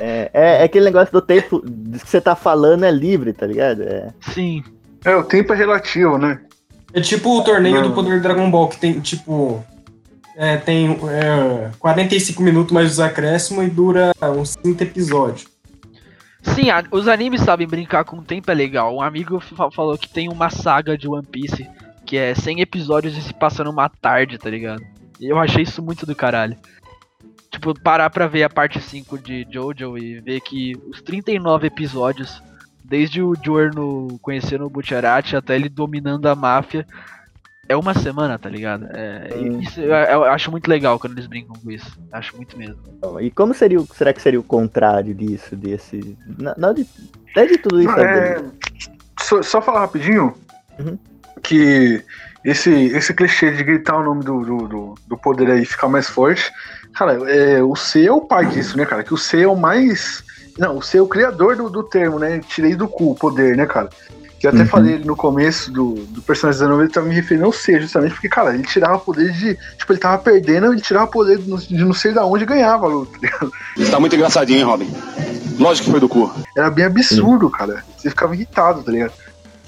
É, 0.00 0.30
é, 0.32 0.60
é 0.60 0.62
aquele 0.64 0.86
negócio 0.86 1.12
do 1.12 1.22
tempo 1.22 1.60
que 1.60 2.08
você 2.08 2.20
tá 2.20 2.34
falando 2.34 2.84
é 2.84 2.90
livre, 2.90 3.32
tá 3.32 3.46
ligado? 3.46 3.82
É. 3.82 4.12
Sim. 4.32 4.64
É, 5.04 5.14
o 5.14 5.22
tempo 5.22 5.52
é 5.52 5.56
relativo, 5.56 6.18
né? 6.18 6.40
É 6.92 7.00
tipo 7.00 7.38
o 7.38 7.44
torneio 7.44 7.76
Não. 7.76 7.88
do 7.88 7.94
poder 7.94 8.20
Dragon 8.20 8.50
Ball, 8.50 8.68
que 8.68 8.78
tem, 8.78 9.00
tipo. 9.00 9.64
É, 10.38 10.56
tem 10.58 10.90
é, 11.08 11.70
45 11.78 12.42
minutos 12.42 12.70
mais 12.72 12.92
os 12.92 13.00
acréscimos 13.00 13.64
e 13.66 13.70
dura 13.70 14.12
uns 14.36 14.54
30 14.54 14.84
episódios. 14.84 15.48
Sim, 16.42 16.68
a- 16.70 16.84
os 16.90 17.08
animes 17.08 17.40
sabem 17.40 17.66
brincar 17.66 18.04
com 18.04 18.18
o 18.18 18.22
tempo, 18.22 18.50
é 18.50 18.54
legal. 18.54 18.94
Um 18.94 19.00
amigo 19.00 19.40
fa- 19.40 19.70
falou 19.70 19.96
que 19.96 20.08
tem 20.08 20.28
uma 20.28 20.50
saga 20.50 20.96
de 20.96 21.08
One 21.08 21.26
Piece 21.26 21.66
que 22.04 22.16
é 22.16 22.34
100 22.36 22.60
episódios 22.60 23.16
e 23.16 23.20
se 23.22 23.34
passa 23.34 23.64
numa 23.64 23.88
tarde, 23.88 24.38
tá 24.38 24.48
ligado? 24.48 24.80
E 25.18 25.26
eu 25.28 25.38
achei 25.40 25.62
isso 25.64 25.82
muito 25.82 26.06
do 26.06 26.14
caralho. 26.14 26.56
Tipo, 27.50 27.74
parar 27.80 28.10
pra 28.10 28.28
ver 28.28 28.44
a 28.44 28.50
parte 28.50 28.80
5 28.80 29.18
de 29.18 29.44
Jojo 29.50 29.98
e 29.98 30.20
ver 30.20 30.40
que 30.40 30.74
os 30.88 31.02
39 31.02 31.66
episódios, 31.66 32.40
desde 32.84 33.20
o 33.22 33.34
Giorno 33.34 34.18
conhecendo 34.22 34.66
o 34.66 34.70
Butcherati 34.70 35.34
até 35.34 35.56
ele 35.56 35.68
dominando 35.68 36.26
a 36.26 36.34
máfia, 36.36 36.86
é 37.68 37.76
uma 37.76 37.94
semana, 37.94 38.38
tá 38.38 38.48
ligado? 38.48 38.86
É, 38.92 39.28
isso, 39.60 39.80
eu, 39.80 39.90
eu 39.92 40.24
acho 40.24 40.50
muito 40.50 40.68
legal 40.68 40.98
quando 40.98 41.14
eles 41.14 41.26
brincam 41.26 41.54
com 41.62 41.70
isso. 41.70 41.90
Acho 42.12 42.36
muito 42.36 42.56
mesmo. 42.58 42.78
Então, 42.96 43.20
E 43.20 43.30
como 43.30 43.52
seria, 43.54 43.80
o- 43.80 43.86
será 43.86 44.12
que 44.12 44.22
seria 44.22 44.38
o 44.40 44.42
contrário 44.44 45.14
disso, 45.14 45.56
desse. 45.56 46.16
Não, 46.38 46.54
não 46.56 46.74
de, 46.74 46.86
até 47.32 47.46
de 47.46 47.58
tudo 47.58 47.80
isso. 47.80 47.90
Não, 47.96 47.98
é, 48.04 48.42
só, 49.20 49.42
só 49.42 49.60
falar 49.62 49.80
rapidinho 49.80 50.34
Uhum. 50.78 50.98
que 51.42 52.04
esse, 52.44 52.70
esse 52.70 53.14
clichê 53.14 53.50
de 53.50 53.64
gritar 53.64 53.98
o 53.98 54.02
nome 54.04 54.22
do, 54.22 54.40
do, 54.44 54.68
do, 54.68 54.94
do 55.08 55.16
poder 55.16 55.50
aí 55.50 55.62
e 55.62 55.66
ficar 55.66 55.88
mais 55.88 56.08
forte, 56.08 56.52
cara, 56.94 57.14
é, 57.30 57.62
o 57.62 57.74
C 57.74 58.06
é 58.06 58.12
o 58.12 58.20
pai 58.20 58.46
disso, 58.46 58.76
né, 58.76 58.84
cara? 58.84 59.02
Que 59.02 59.14
o 59.14 59.16
C 59.18 59.42
é 59.42 59.48
o 59.48 59.56
mais. 59.56 60.22
Não, 60.58 60.76
o 60.78 60.82
C 60.82 60.98
é 60.98 61.02
o 61.02 61.08
criador 61.08 61.56
do, 61.56 61.68
do 61.68 61.82
termo, 61.82 62.18
né? 62.18 62.38
Tirei 62.40 62.74
do 62.76 62.86
cu 62.88 63.10
o 63.10 63.14
poder, 63.14 63.56
né, 63.56 63.66
cara? 63.66 63.88
Que 64.46 64.50
eu 64.50 64.50
até 64.54 64.62
Uhum. 64.62 64.68
falei 64.68 64.98
no 65.00 65.16
começo 65.16 65.72
do, 65.72 65.94
do 65.94 66.22
personagem 66.22 66.60
da 66.60 66.68
novela, 66.68 66.84
ele 66.84 66.92
tava 66.92 67.06
me 67.06 67.14
referindo 67.14 67.46
ao 67.46 67.52
C, 67.52 67.80
justamente 67.80 68.12
porque, 68.12 68.28
cara, 68.28 68.54
ele 68.54 68.62
tirava 68.62 68.98
poder 68.98 69.32
de. 69.32 69.58
Tipo, 69.76 69.92
ele 69.92 69.98
tava 69.98 70.18
perdendo, 70.18 70.72
ele 70.72 70.80
tirava 70.80 71.06
poder 71.08 71.38
de 71.38 71.48
não- 71.50 71.56
de 71.58 71.98
sei 71.98 72.12
da 72.12 72.24
onde 72.24 72.44
e 72.44 72.46
ganhava 72.46 72.86
a 72.86 72.88
luta, 72.88 73.12
tá 73.12 73.18
ligado? 73.26 73.52
Tá 73.90 73.98
muito 74.00 74.14
engraçadinho, 74.14 74.58
hein, 74.60 74.64
Robin? 74.64 74.88
Lógico 75.58 75.86
que 75.86 75.90
foi 75.90 76.00
do 76.00 76.08
cu. 76.08 76.30
Era 76.56 76.70
bem 76.70 76.84
absurdo, 76.84 77.50
cara. 77.50 77.82
Você 77.96 78.08
ficava 78.10 78.34
irritado, 78.34 78.82
tá 78.82 78.92
ligado? 78.92 79.12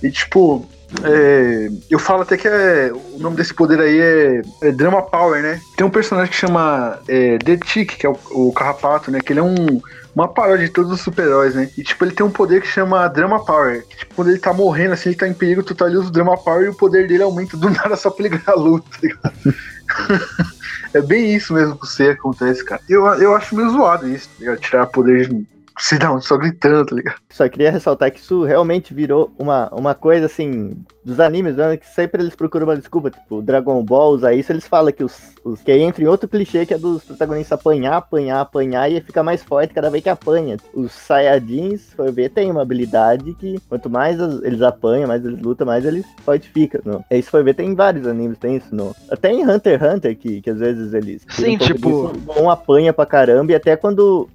E 0.02 0.10
tipo, 0.10 0.64
é, 1.02 1.68
eu 1.90 1.98
falo 1.98 2.22
até 2.22 2.36
que 2.36 2.46
é, 2.46 2.92
o 2.92 3.18
nome 3.18 3.36
desse 3.36 3.52
poder 3.54 3.80
aí 3.80 3.98
é, 3.98 4.42
é 4.62 4.70
Drama 4.70 5.02
Power, 5.02 5.42
né? 5.42 5.60
Tem 5.76 5.86
um 5.86 5.90
personagem 5.90 6.30
que 6.30 6.36
chama 6.38 6.98
é, 7.08 7.36
The 7.38 7.56
Tick, 7.56 7.96
que 7.96 8.06
é 8.06 8.10
o, 8.10 8.16
o 8.30 8.52
Carrapato, 8.52 9.10
né? 9.10 9.18
Que 9.24 9.32
ele 9.32 9.40
é 9.40 9.42
um, 9.42 9.80
uma 10.18 10.26
paródia 10.26 10.66
de 10.66 10.72
todos 10.72 10.90
os 10.90 11.00
super-heróis, 11.00 11.54
né? 11.54 11.70
E 11.78 11.82
tipo, 11.84 12.04
ele 12.04 12.12
tem 12.12 12.26
um 12.26 12.30
poder 12.30 12.60
que 12.60 12.66
chama 12.66 13.06
Drama 13.06 13.44
Power. 13.44 13.86
Que, 13.86 13.98
tipo, 13.98 14.16
quando 14.16 14.30
ele 14.30 14.38
tá 14.38 14.52
morrendo, 14.52 14.94
assim, 14.94 15.10
ele 15.10 15.18
tá 15.18 15.28
em 15.28 15.34
perigo 15.34 15.62
total, 15.62 15.86
ele 15.86 15.96
usa 15.96 16.08
o 16.08 16.12
Drama 16.12 16.36
Power 16.36 16.66
e 16.66 16.68
o 16.70 16.74
poder 16.74 17.06
dele 17.06 17.22
aumenta 17.22 17.56
do 17.56 17.70
nada 17.70 17.94
só 17.96 18.10
pra 18.10 18.26
ele 18.26 18.36
ganhar 18.36 18.58
a 18.58 18.60
luta, 18.60 18.88
tá 19.22 19.32
é 20.92 21.00
bem 21.00 21.34
isso 21.34 21.54
mesmo 21.54 21.78
que 21.78 21.86
você 21.86 22.10
acontece, 22.10 22.64
cara. 22.64 22.82
Eu, 22.88 23.06
eu 23.14 23.34
acho 23.36 23.54
meio 23.54 23.70
zoado 23.70 24.08
isso, 24.08 24.28
tá? 24.44 24.56
Tirar 24.56 24.86
poder 24.86 25.28
de. 25.28 25.46
Onde, 26.10 26.26
só 26.26 26.36
gritando, 26.36 26.86
tá 26.86 26.94
ligado? 26.94 27.16
Só 27.30 27.48
queria 27.48 27.70
ressaltar 27.70 28.10
que 28.10 28.18
isso 28.20 28.44
realmente 28.44 28.92
virou 28.92 29.32
uma, 29.38 29.68
uma 29.72 29.94
coisa 29.94 30.26
assim 30.26 30.76
dos 31.04 31.20
animes, 31.20 31.56
né? 31.56 31.76
Que 31.76 31.86
sempre 31.86 32.22
eles 32.22 32.34
procuram 32.34 32.66
uma 32.66 32.76
desculpa. 32.76 33.10
Tipo, 33.10 33.40
Dragon 33.40 33.82
Ball 33.82 34.12
usa 34.12 34.34
isso, 34.34 34.52
eles 34.52 34.66
falam 34.66 34.92
que 34.92 35.02
os, 35.04 35.32
os 35.44 35.62
que 35.62 35.72
entra 35.72 36.02
em 36.02 36.06
outro 36.06 36.28
clichê 36.28 36.66
que 36.66 36.74
é 36.74 36.78
dos 36.78 37.04
protagonistas 37.04 37.58
apanhar, 37.58 37.96
apanhar, 37.96 38.40
apanhar 38.40 38.90
e 38.90 39.00
ficar 39.00 39.22
mais 39.22 39.42
forte 39.42 39.72
cada 39.72 39.88
vez 39.90 40.02
que 40.02 40.10
apanha. 40.10 40.56
Os 40.74 40.92
Saiyajins, 40.92 41.80
se 41.80 41.96
for 41.96 42.10
ver, 42.12 42.30
tem 42.30 42.50
uma 42.50 42.62
habilidade 42.62 43.34
que 43.34 43.58
quanto 43.68 43.88
mais 43.88 44.18
eles 44.42 44.60
apanham, 44.62 45.08
mais 45.08 45.24
eles 45.24 45.40
lutam, 45.40 45.66
mais 45.66 45.84
eles 45.84 46.04
fortificam. 46.24 46.80
Não? 46.84 47.04
E 47.10 47.14
aí, 47.14 47.22
se 47.22 47.30
for 47.30 47.42
ver, 47.42 47.54
tem 47.54 47.70
em 47.70 47.74
vários 47.74 48.06
animes, 48.06 48.38
tem 48.38 48.56
isso. 48.56 48.74
No... 48.74 48.94
Até 49.10 49.32
em 49.32 49.48
Hunter 49.48 49.80
x 49.80 49.94
Hunter, 49.94 50.16
que, 50.18 50.42
que 50.42 50.50
às 50.50 50.58
vezes 50.58 50.92
eles. 50.92 51.22
Sim, 51.30 51.54
um 51.54 51.58
tipo- 51.58 52.12
disso, 52.12 52.40
um 52.40 52.50
apanha 52.50 52.92
pra 52.92 53.06
caramba 53.06 53.52
e 53.52 53.54
até 53.54 53.76
quando 53.76 54.28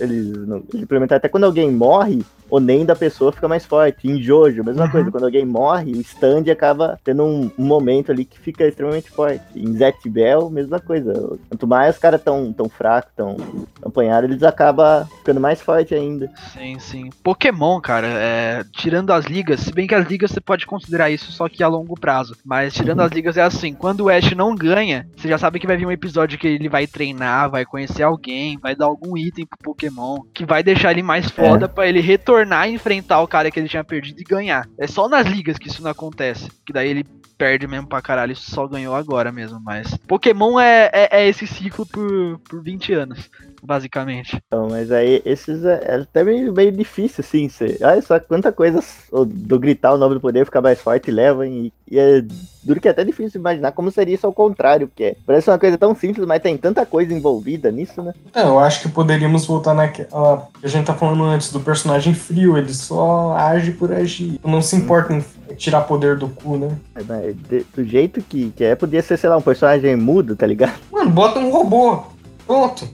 eles, 0.00 0.32
no- 0.46 0.64
eles 0.72 0.86
implementaram 0.90 1.18
até 1.18 1.28
quando 1.28 1.44
alguém 1.44 1.70
morre, 1.70 2.22
o 2.50 2.58
NEM 2.60 2.84
da 2.84 2.96
pessoa 2.96 3.32
fica 3.32 3.46
mais 3.48 3.64
forte. 3.64 4.08
Em 4.08 4.20
Jojo, 4.22 4.64
mesma 4.64 4.84
Uhum. 4.84 4.90
coisa, 4.90 5.10
quando 5.10 5.24
alguém 5.24 5.44
morre, 5.44 5.92
o 5.92 6.00
stand 6.00 6.50
acaba 6.50 6.98
tendo 7.04 7.22
um, 7.24 7.50
um 7.58 7.64
momento 7.64 8.10
ali 8.10 8.24
que 8.24 8.38
fica 8.38 8.66
extremamente 8.66 9.10
forte. 9.10 9.42
Em 9.54 9.72
Zet 9.76 10.08
Bell, 10.08 10.50
mesma 10.50 10.80
coisa. 10.80 11.38
Quanto 11.48 11.66
mais 11.66 11.94
os 11.94 12.00
caras 12.00 12.22
tão, 12.22 12.52
tão 12.52 12.68
fracos, 12.68 13.12
tão 13.16 13.36
apanhados, 13.84 14.30
eles 14.30 14.42
acabam 14.42 15.06
ficando 15.18 15.40
mais 15.40 15.60
forte 15.60 15.94
ainda. 15.94 16.30
Sim, 16.52 16.78
sim. 16.78 17.10
Pokémon, 17.22 17.80
cara, 17.80 18.06
é, 18.08 18.64
tirando 18.72 19.12
as 19.12 19.26
ligas, 19.26 19.60
se 19.60 19.72
bem 19.72 19.86
que 19.86 19.94
as 19.94 20.06
ligas 20.06 20.30
você 20.30 20.40
pode 20.40 20.66
considerar 20.66 21.10
isso 21.10 21.30
só 21.32 21.48
que 21.48 21.62
a 21.62 21.68
longo 21.68 21.98
prazo. 21.98 22.36
Mas 22.44 22.74
tirando 22.74 23.00
as 23.00 23.12
ligas 23.12 23.36
é 23.36 23.42
assim, 23.42 23.72
quando 23.74 24.00
o 24.02 24.08
Ash 24.08 24.32
não 24.32 24.54
ganha, 24.54 25.06
você 25.16 25.28
já 25.28 25.38
sabe 25.38 25.58
que 25.58 25.66
vai 25.66 25.76
vir 25.76 25.86
um 25.86 25.92
episódio 25.92 26.38
que 26.38 26.46
ele 26.48 26.68
vai 26.68 26.86
treinar, 26.86 27.50
vai 27.50 27.64
conhecer 27.64 28.02
alguém, 28.02 28.58
vai 28.58 28.74
dar 28.74 28.86
algum 28.86 29.16
item 29.16 29.46
pro 29.46 29.58
Pokémon, 29.62 30.18
que 30.34 30.44
vai 30.44 30.62
deixar 30.62 30.90
ele 30.92 31.02
mais 31.02 31.30
foda 31.30 31.68
pra 31.68 31.86
ele 31.86 32.00
retornar 32.00 32.39
e 32.68 32.74
enfrentar 32.74 33.20
o 33.20 33.28
cara 33.28 33.50
que 33.50 33.58
ele 33.58 33.68
tinha 33.68 33.84
perdido 33.84 34.20
e 34.20 34.24
ganhar. 34.24 34.68
É 34.78 34.86
só 34.86 35.08
nas 35.08 35.26
ligas 35.26 35.58
que 35.58 35.68
isso 35.68 35.82
não 35.82 35.90
acontece. 35.90 36.50
Que 36.64 36.72
daí 36.72 36.88
ele 36.88 37.04
perde 37.40 37.66
mesmo 37.66 37.86
pra 37.86 38.02
caralho, 38.02 38.36
só 38.36 38.66
ganhou 38.66 38.94
agora 38.94 39.32
mesmo. 39.32 39.58
Mas 39.64 39.96
Pokémon 40.06 40.60
é, 40.60 40.90
é, 40.92 41.22
é 41.22 41.28
esse 41.28 41.46
ciclo 41.46 41.86
por, 41.86 42.38
por 42.40 42.62
20 42.62 42.92
anos, 42.92 43.30
basicamente. 43.62 44.40
Então, 44.46 44.68
mas 44.68 44.90
aí 44.92 45.22
esses 45.24 45.64
é, 45.64 45.80
é 45.84 45.94
até 45.96 46.24
meio, 46.24 46.52
meio 46.52 46.72
difícil, 46.72 47.24
assim. 47.26 47.48
Cê, 47.48 47.78
olha 47.82 48.02
só 48.02 48.18
quanta 48.20 48.50
coisa 48.52 48.82
do 49.26 49.58
gritar 49.58 49.94
o 49.94 49.98
nome 49.98 50.14
do 50.14 50.20
poder 50.20 50.44
ficar 50.44 50.60
mais 50.60 50.80
forte 50.80 51.10
leva. 51.10 51.46
E, 51.46 51.72
e 51.90 51.98
é 51.98 52.22
duro 52.62 52.80
que 52.80 52.88
é 52.88 52.90
até 52.90 53.04
difícil 53.04 53.40
imaginar 53.40 53.72
como 53.72 53.90
seria 53.90 54.14
isso 54.14 54.26
ao 54.26 54.32
contrário, 54.32 54.86
porque 54.88 55.16
parece 55.26 55.48
uma 55.50 55.58
coisa 55.58 55.78
tão 55.78 55.94
simples, 55.94 56.26
mas 56.26 56.42
tem 56.42 56.56
tanta 56.56 56.84
coisa 56.84 57.12
envolvida 57.14 57.70
nisso, 57.70 58.02
né? 58.02 58.12
É, 58.34 58.42
eu 58.42 58.58
acho 58.58 58.82
que 58.82 58.88
poderíamos 58.88 59.46
voltar 59.46 59.74
naquela. 59.74 60.48
que 60.60 60.66
A 60.66 60.68
gente 60.68 60.86
tá 60.86 60.94
falando 60.94 61.24
antes 61.24 61.52
do 61.52 61.60
personagem 61.60 62.14
frio, 62.14 62.56
ele 62.58 62.72
só 62.74 63.32
age 63.36 63.72
por 63.72 63.92
agir. 63.92 64.38
Não 64.44 64.60
se 64.62 64.76
importa 64.76 65.12
em 65.14 65.24
tirar 65.56 65.82
poder 65.82 66.16
do 66.16 66.28
cu, 66.28 66.56
né? 66.56 66.76
Mas 67.08 67.34
de- 67.48 67.66
do 67.74 67.84
jeito 67.84 68.22
que, 68.22 68.50
que 68.50 68.64
é, 68.64 68.74
podia 68.74 69.02
ser, 69.02 69.16
sei 69.16 69.28
lá, 69.28 69.36
um 69.36 69.42
personagem 69.42 69.96
mudo, 69.96 70.36
tá 70.36 70.46
ligado? 70.46 70.78
Mano, 70.92 71.10
bota 71.10 71.38
um 71.38 71.50
robô. 71.50 72.02
Pronto. 72.46 72.88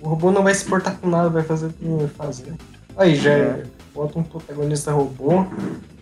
O 0.00 0.08
robô 0.08 0.30
não 0.30 0.42
vai 0.42 0.54
se 0.54 0.64
importar 0.66 0.92
com 1.00 1.08
nada, 1.08 1.28
vai 1.28 1.42
fazer 1.42 1.66
o 1.66 1.72
que 1.72 1.84
vai 1.84 2.08
fazer. 2.08 2.52
Aí 2.96 3.14
já 3.14 3.30
é. 3.32 3.62
Bota 3.94 4.18
um 4.18 4.22
protagonista 4.22 4.92
robô. 4.92 5.46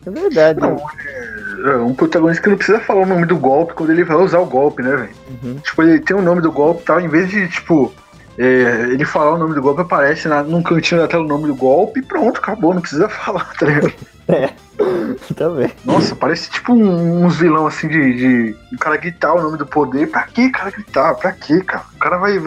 É 0.06 0.10
verdade. 0.10 0.60
Não, 0.60 0.76
É 1.70 1.76
um 1.76 1.94
protagonista 1.94 2.42
que 2.42 2.48
não 2.50 2.56
precisa 2.56 2.80
falar 2.80 3.02
o 3.02 3.06
nome 3.06 3.26
do 3.26 3.36
golpe 3.36 3.74
quando 3.74 3.90
ele 3.90 4.04
vai 4.04 4.16
usar 4.16 4.38
o 4.38 4.46
golpe, 4.46 4.82
né, 4.82 4.94
velho? 4.96 5.10
Uhum. 5.42 5.54
Tipo, 5.56 5.82
ele 5.82 5.98
tem 6.00 6.16
o 6.16 6.22
nome 6.22 6.40
do 6.40 6.52
golpe 6.52 6.82
e 6.82 6.84
tal, 6.84 7.00
em 7.00 7.08
vez 7.08 7.28
de, 7.30 7.48
tipo, 7.48 7.92
é, 8.38 8.42
ele 8.92 9.04
falar 9.04 9.34
o 9.34 9.38
nome 9.38 9.54
do 9.54 9.62
golpe, 9.62 9.80
aparece 9.80 10.28
na, 10.28 10.42
num 10.42 10.62
cantinho 10.62 11.00
da 11.00 11.08
tela 11.08 11.24
o 11.24 11.28
nome 11.28 11.46
do 11.46 11.54
golpe 11.56 12.00
e 12.00 12.02
pronto, 12.04 12.38
acabou, 12.38 12.72
não 12.74 12.80
precisa 12.80 13.08
falar, 13.10 13.52
tá 13.58 13.66
ligado? 13.66 13.92
Também. 15.34 15.70
Nossa, 15.84 16.14
parece 16.14 16.50
tipo 16.50 16.72
um- 16.72 17.24
uns 17.24 17.36
vilão 17.36 17.66
assim 17.66 17.88
de, 17.88 18.14
de. 18.16 18.56
O 18.74 18.78
cara 18.78 18.96
gritar 18.96 19.34
o 19.34 19.42
nome 19.42 19.58
do 19.58 19.66
poder. 19.66 20.06
Pra 20.08 20.22
que, 20.24 20.50
cara, 20.50 20.70
gritar? 20.70 21.14
Pra 21.14 21.32
que, 21.32 21.60
cara? 21.62 21.84
O 21.94 21.98
cara 21.98 22.18
vai. 22.18 22.38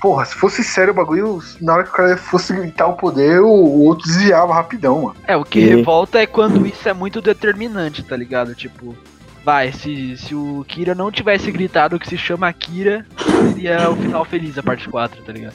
Porra, 0.00 0.24
se 0.24 0.34
fosse 0.34 0.62
sério 0.62 0.92
o 0.92 0.96
bagulho, 0.96 1.42
na 1.60 1.74
hora 1.74 1.84
que 1.84 1.90
o 1.90 1.92
cara 1.92 2.16
fosse 2.16 2.52
gritar 2.52 2.86
o 2.86 2.94
poder, 2.94 3.40
o, 3.40 3.48
o 3.48 3.82
outro 3.84 4.06
desviava 4.06 4.52
rapidão, 4.54 5.02
mano. 5.02 5.16
É, 5.26 5.36
o 5.36 5.44
que 5.44 5.58
E- 5.60 5.64
revolta 5.76 6.18
é 6.18 6.26
quando 6.26 6.66
isso 6.66 6.88
é 6.88 6.92
muito 6.92 7.20
determinante, 7.22 8.02
tá 8.02 8.14
ligado? 8.16 8.54
Tipo, 8.54 8.96
vai, 9.44 9.72
se, 9.72 10.16
se 10.18 10.34
o 10.34 10.64
Kira 10.68 10.94
não 10.94 11.10
tivesse 11.10 11.50
gritado 11.50 11.98
que 11.98 12.08
se 12.08 12.18
chama 12.18 12.52
Kira, 12.52 13.06
seria 13.54 13.90
o 13.90 13.96
final 13.96 14.24
feliz 14.24 14.58
a 14.58 14.62
parte 14.62 14.88
4, 14.88 15.22
tá 15.22 15.32
ligado? 15.32 15.54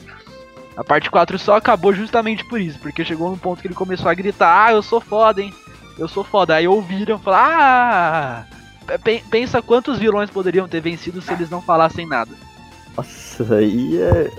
A 0.76 0.82
parte 0.82 1.10
4 1.10 1.38
só 1.38 1.56
acabou 1.56 1.92
justamente 1.92 2.44
por 2.46 2.60
isso, 2.60 2.78
porque 2.80 3.04
chegou 3.04 3.30
num 3.30 3.38
ponto 3.38 3.60
que 3.60 3.68
ele 3.68 3.74
começou 3.74 4.10
a 4.10 4.14
gritar, 4.14 4.66
ah, 4.66 4.72
eu 4.72 4.82
sou 4.82 5.00
foda, 5.00 5.40
hein? 5.40 5.52
Eu 5.98 6.08
sou 6.08 6.24
foda. 6.24 6.54
Aí 6.54 6.66
ouviram 6.66 7.18
falar, 7.18 8.46
ah! 8.88 8.98
pe- 8.98 9.22
Pensa 9.30 9.60
quantos 9.62 9.98
vilões 9.98 10.30
poderiam 10.30 10.66
ter 10.66 10.80
vencido 10.80 11.20
se 11.22 11.32
eles 11.32 11.50
não 11.50 11.60
falassem 11.62 12.06
nada. 12.06 12.30
Nossa, 12.96 13.54
aí 13.54 13.98
é. 14.00 14.30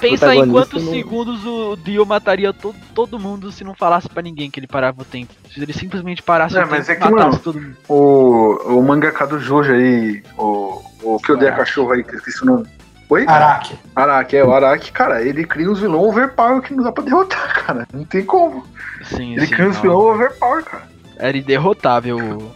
Pensa 0.00 0.34
em 0.34 0.50
quantos 0.50 0.84
não... 0.84 0.92
segundos 0.92 1.44
o 1.44 1.76
Dio 1.76 2.06
mataria 2.06 2.52
todo, 2.52 2.76
todo 2.94 3.18
mundo 3.18 3.52
se 3.52 3.62
não 3.62 3.74
falasse 3.74 4.08
para 4.08 4.22
ninguém 4.22 4.50
que 4.50 4.58
ele 4.58 4.66
parava 4.66 5.02
o 5.02 5.04
tempo. 5.04 5.32
Se 5.52 5.62
ele 5.62 5.72
simplesmente 5.72 6.22
parasse 6.22 6.56
é, 6.56 6.64
o 6.64 6.70
mas 6.70 6.86
tempo 6.86 7.04
é 7.04 7.06
que, 7.06 7.14
mano, 7.14 7.38
todo 7.38 7.60
mundo. 7.60 7.76
O, 7.88 8.78
o 8.78 8.82
mangaka 8.82 9.26
do 9.26 9.38
Jojo 9.38 9.72
aí, 9.72 10.22
o, 10.38 10.82
o 11.02 11.18
que 11.18 11.32
odeia 11.32 11.52
cachorro 11.52 11.92
aí, 11.92 12.02
que 12.02 12.14
eu 12.14 12.18
esqueci 12.18 12.42
o 12.42 12.46
nome. 12.46 12.66
Oi? 13.10 13.24
Araki. 13.26 13.78
Araki, 13.94 14.36
é, 14.36 14.44
o 14.44 14.52
Araki, 14.52 14.92
cara, 14.92 15.22
ele 15.22 15.44
cria 15.44 15.70
uns 15.70 15.80
vilões 15.80 16.10
overpower 16.10 16.62
que 16.62 16.72
não 16.72 16.84
dá 16.84 16.92
pra 16.92 17.04
derrotar, 17.04 17.52
cara. 17.66 17.86
Não 17.92 18.04
tem 18.04 18.24
como. 18.24 18.64
Sim, 19.04 19.34
ele 19.34 19.46
sim, 19.46 19.52
cria 19.52 19.68
uns 19.68 19.78
vilões 19.78 20.14
overpower, 20.14 20.64
cara. 20.64 20.88
Era 21.18 21.42
derrotável 21.42 22.50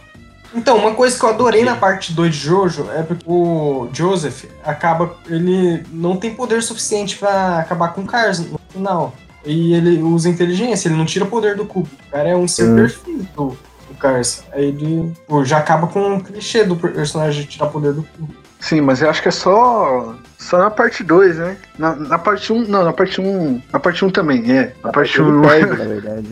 então, 0.55 0.77
uma 0.77 0.93
coisa 0.93 1.19
que 1.19 1.25
eu 1.25 1.29
adorei 1.29 1.63
na 1.65 1.75
parte 1.75 2.13
2 2.13 2.33
de 2.33 2.39
Jojo 2.39 2.89
é 2.91 3.03
porque 3.03 3.25
o 3.27 3.89
Joseph 3.91 4.45
acaba. 4.63 5.17
Ele 5.27 5.83
não 5.91 6.15
tem 6.15 6.33
poder 6.33 6.63
suficiente 6.63 7.17
para 7.17 7.59
acabar 7.59 7.89
com 7.89 8.01
o 8.01 8.05
Cars 8.05 8.39
no 8.39 8.59
final. 8.69 9.13
E 9.45 9.73
ele 9.73 10.01
usa 10.01 10.29
inteligência, 10.29 10.87
ele 10.87 10.97
não 10.97 11.05
tira 11.05 11.25
poder 11.25 11.55
do 11.55 11.65
cubo. 11.65 11.89
O 12.07 12.11
cara 12.11 12.29
é 12.29 12.35
um 12.35 12.47
ser 12.47 12.69
hum. 12.69 12.75
perfeito, 12.75 13.57
o 13.91 13.95
Cars. 13.99 14.43
Aí 14.53 14.65
ele 14.65 15.13
pô, 15.27 15.43
já 15.43 15.57
acaba 15.57 15.87
com 15.87 16.15
o 16.15 16.23
clichê 16.23 16.63
do 16.63 16.75
personagem 16.75 17.43
de 17.43 17.49
tirar 17.49 17.67
poder 17.67 17.93
do 17.93 18.03
cubo. 18.03 18.33
Sim, 18.59 18.81
mas 18.81 19.01
eu 19.01 19.09
acho 19.09 19.21
que 19.21 19.27
é 19.27 19.31
só. 19.31 20.15
Só 20.39 20.57
na 20.57 20.71
parte 20.71 21.03
2, 21.03 21.37
né? 21.37 21.57
Na, 21.77 21.95
na 21.95 22.17
parte 22.17 22.51
1. 22.51 22.55
Um, 22.55 22.67
não, 22.67 22.83
na 22.83 22.93
parte 22.93 23.21
1. 23.21 23.23
Um, 23.23 23.61
na 23.71 23.79
parte 23.79 24.03
1 24.03 24.07
um 24.07 24.11
também, 24.11 24.51
é. 24.51 24.73
Na, 24.81 24.87
na 24.87 24.91
parte 24.91 25.21
1. 25.21 25.27
Um, 25.27 25.41
perde, 25.41 25.69
na 25.77 25.85
verdade. 25.85 26.27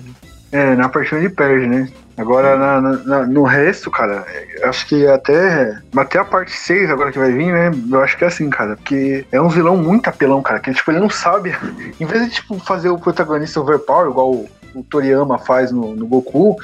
É, 0.54 0.76
na 0.76 0.88
parte 0.88 1.16
1 1.16 1.18
ele 1.18 1.30
perde, 1.30 1.66
né? 1.66 1.92
Agora, 2.16 2.56
na, 2.56 2.80
na, 2.80 3.26
no 3.26 3.42
resto, 3.42 3.90
cara, 3.90 4.24
acho 4.66 4.86
que 4.86 5.08
até, 5.08 5.82
até 5.98 6.20
a 6.20 6.24
parte 6.24 6.52
6 6.52 6.92
agora 6.92 7.12
que 7.12 7.18
vai 7.18 7.32
vir, 7.32 7.52
né? 7.52 7.72
Eu 7.92 8.04
acho 8.04 8.16
que 8.16 8.24
é 8.24 8.28
assim, 8.28 8.52
cara. 8.52 8.76
Porque 8.78 9.26
é 9.32 9.42
um 9.42 9.50
vilão 9.50 9.76
muito 9.76 10.08
apelão, 10.08 10.44
cara. 10.44 10.60
Que 10.60 10.72
tipo, 10.72 10.92
ele 10.92 11.00
não 11.00 11.10
sabe. 11.10 11.58
Em 12.00 12.06
vez 12.06 12.26
de 12.26 12.36
tipo, 12.36 12.60
fazer 12.60 12.90
o 12.90 13.00
protagonista 13.00 13.60
overpower, 13.60 14.12
igual 14.12 14.32
o, 14.32 14.50
o 14.76 14.84
Toriyama 14.84 15.40
faz 15.40 15.72
no, 15.72 15.96
no 15.96 16.06
Goku, 16.06 16.56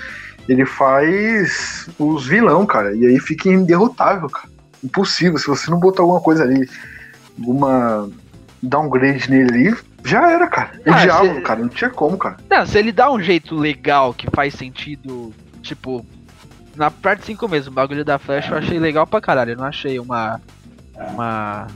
ele 0.47 0.67
faz 0.67 1.89
os 1.97 2.27
vilão, 2.27 2.67
cara. 2.67 2.93
E 2.93 3.07
aí 3.07 3.19
fica 3.19 3.49
inderrotável, 3.49 4.29
cara. 4.29 4.49
Impossível. 4.83 5.39
Se 5.39 5.47
você 5.47 5.71
não 5.71 5.79
botar 5.79 6.03
alguma 6.03 6.21
coisa 6.21 6.43
ali, 6.43 6.69
alguma 7.39 8.07
downgrade 8.61 9.31
nele 9.31 9.49
ali, 9.49 9.77
já 10.03 10.31
era, 10.31 10.47
cara. 10.47 10.71
O 10.85 10.91
ah, 10.91 10.97
diabo, 10.97 11.35
se... 11.35 11.41
cara, 11.41 11.59
não 11.59 11.69
tinha 11.69 11.89
como, 11.89 12.17
cara. 12.17 12.37
Não, 12.49 12.65
se 12.65 12.77
ele 12.77 12.91
dá 12.91 13.11
um 13.11 13.21
jeito 13.21 13.55
legal 13.55 14.13
que 14.13 14.27
faz 14.33 14.53
sentido, 14.53 15.33
tipo, 15.61 16.05
na 16.75 16.89
parte 16.89 17.25
5 17.25 17.47
mesmo, 17.47 17.71
o 17.71 17.73
bagulho 17.73 18.05
da 18.05 18.17
Flash 18.17 18.49
eu 18.49 18.57
achei 18.57 18.79
legal 18.79 19.05
pra 19.05 19.21
caralho. 19.21 19.51
Eu 19.51 19.57
não 19.57 19.65
achei 19.65 19.99
uma. 19.99 20.39
Uma. 20.95 21.67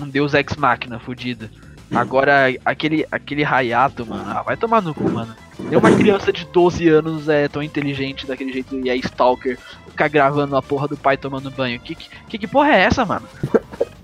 Um 0.00 0.08
Deus 0.08 0.34
Ex 0.34 0.56
Máquina 0.56 0.98
fudido. 0.98 1.50
Agora, 1.90 2.46
aquele, 2.64 3.06
aquele 3.10 3.44
Hayato, 3.44 4.06
mano, 4.06 4.22
ah, 4.26 4.42
vai 4.42 4.56
tomar 4.56 4.82
no 4.82 4.94
cu, 4.94 5.08
mano. 5.10 5.34
Nenhuma 5.58 5.90
criança 5.90 6.32
de 6.32 6.44
12 6.44 6.86
anos 6.88 7.28
é 7.28 7.48
tão 7.48 7.62
inteligente 7.62 8.26
daquele 8.26 8.52
jeito 8.52 8.78
e 8.78 8.90
é 8.90 8.96
stalker, 8.96 9.58
ficar 9.88 10.08
gravando 10.08 10.54
a 10.54 10.62
porra 10.62 10.86
do 10.86 10.96
pai 10.96 11.16
tomando 11.16 11.50
banho. 11.50 11.80
Que, 11.80 11.94
que, 11.94 12.38
que 12.38 12.46
porra 12.46 12.72
é 12.72 12.80
essa, 12.82 13.04
mano? 13.04 13.26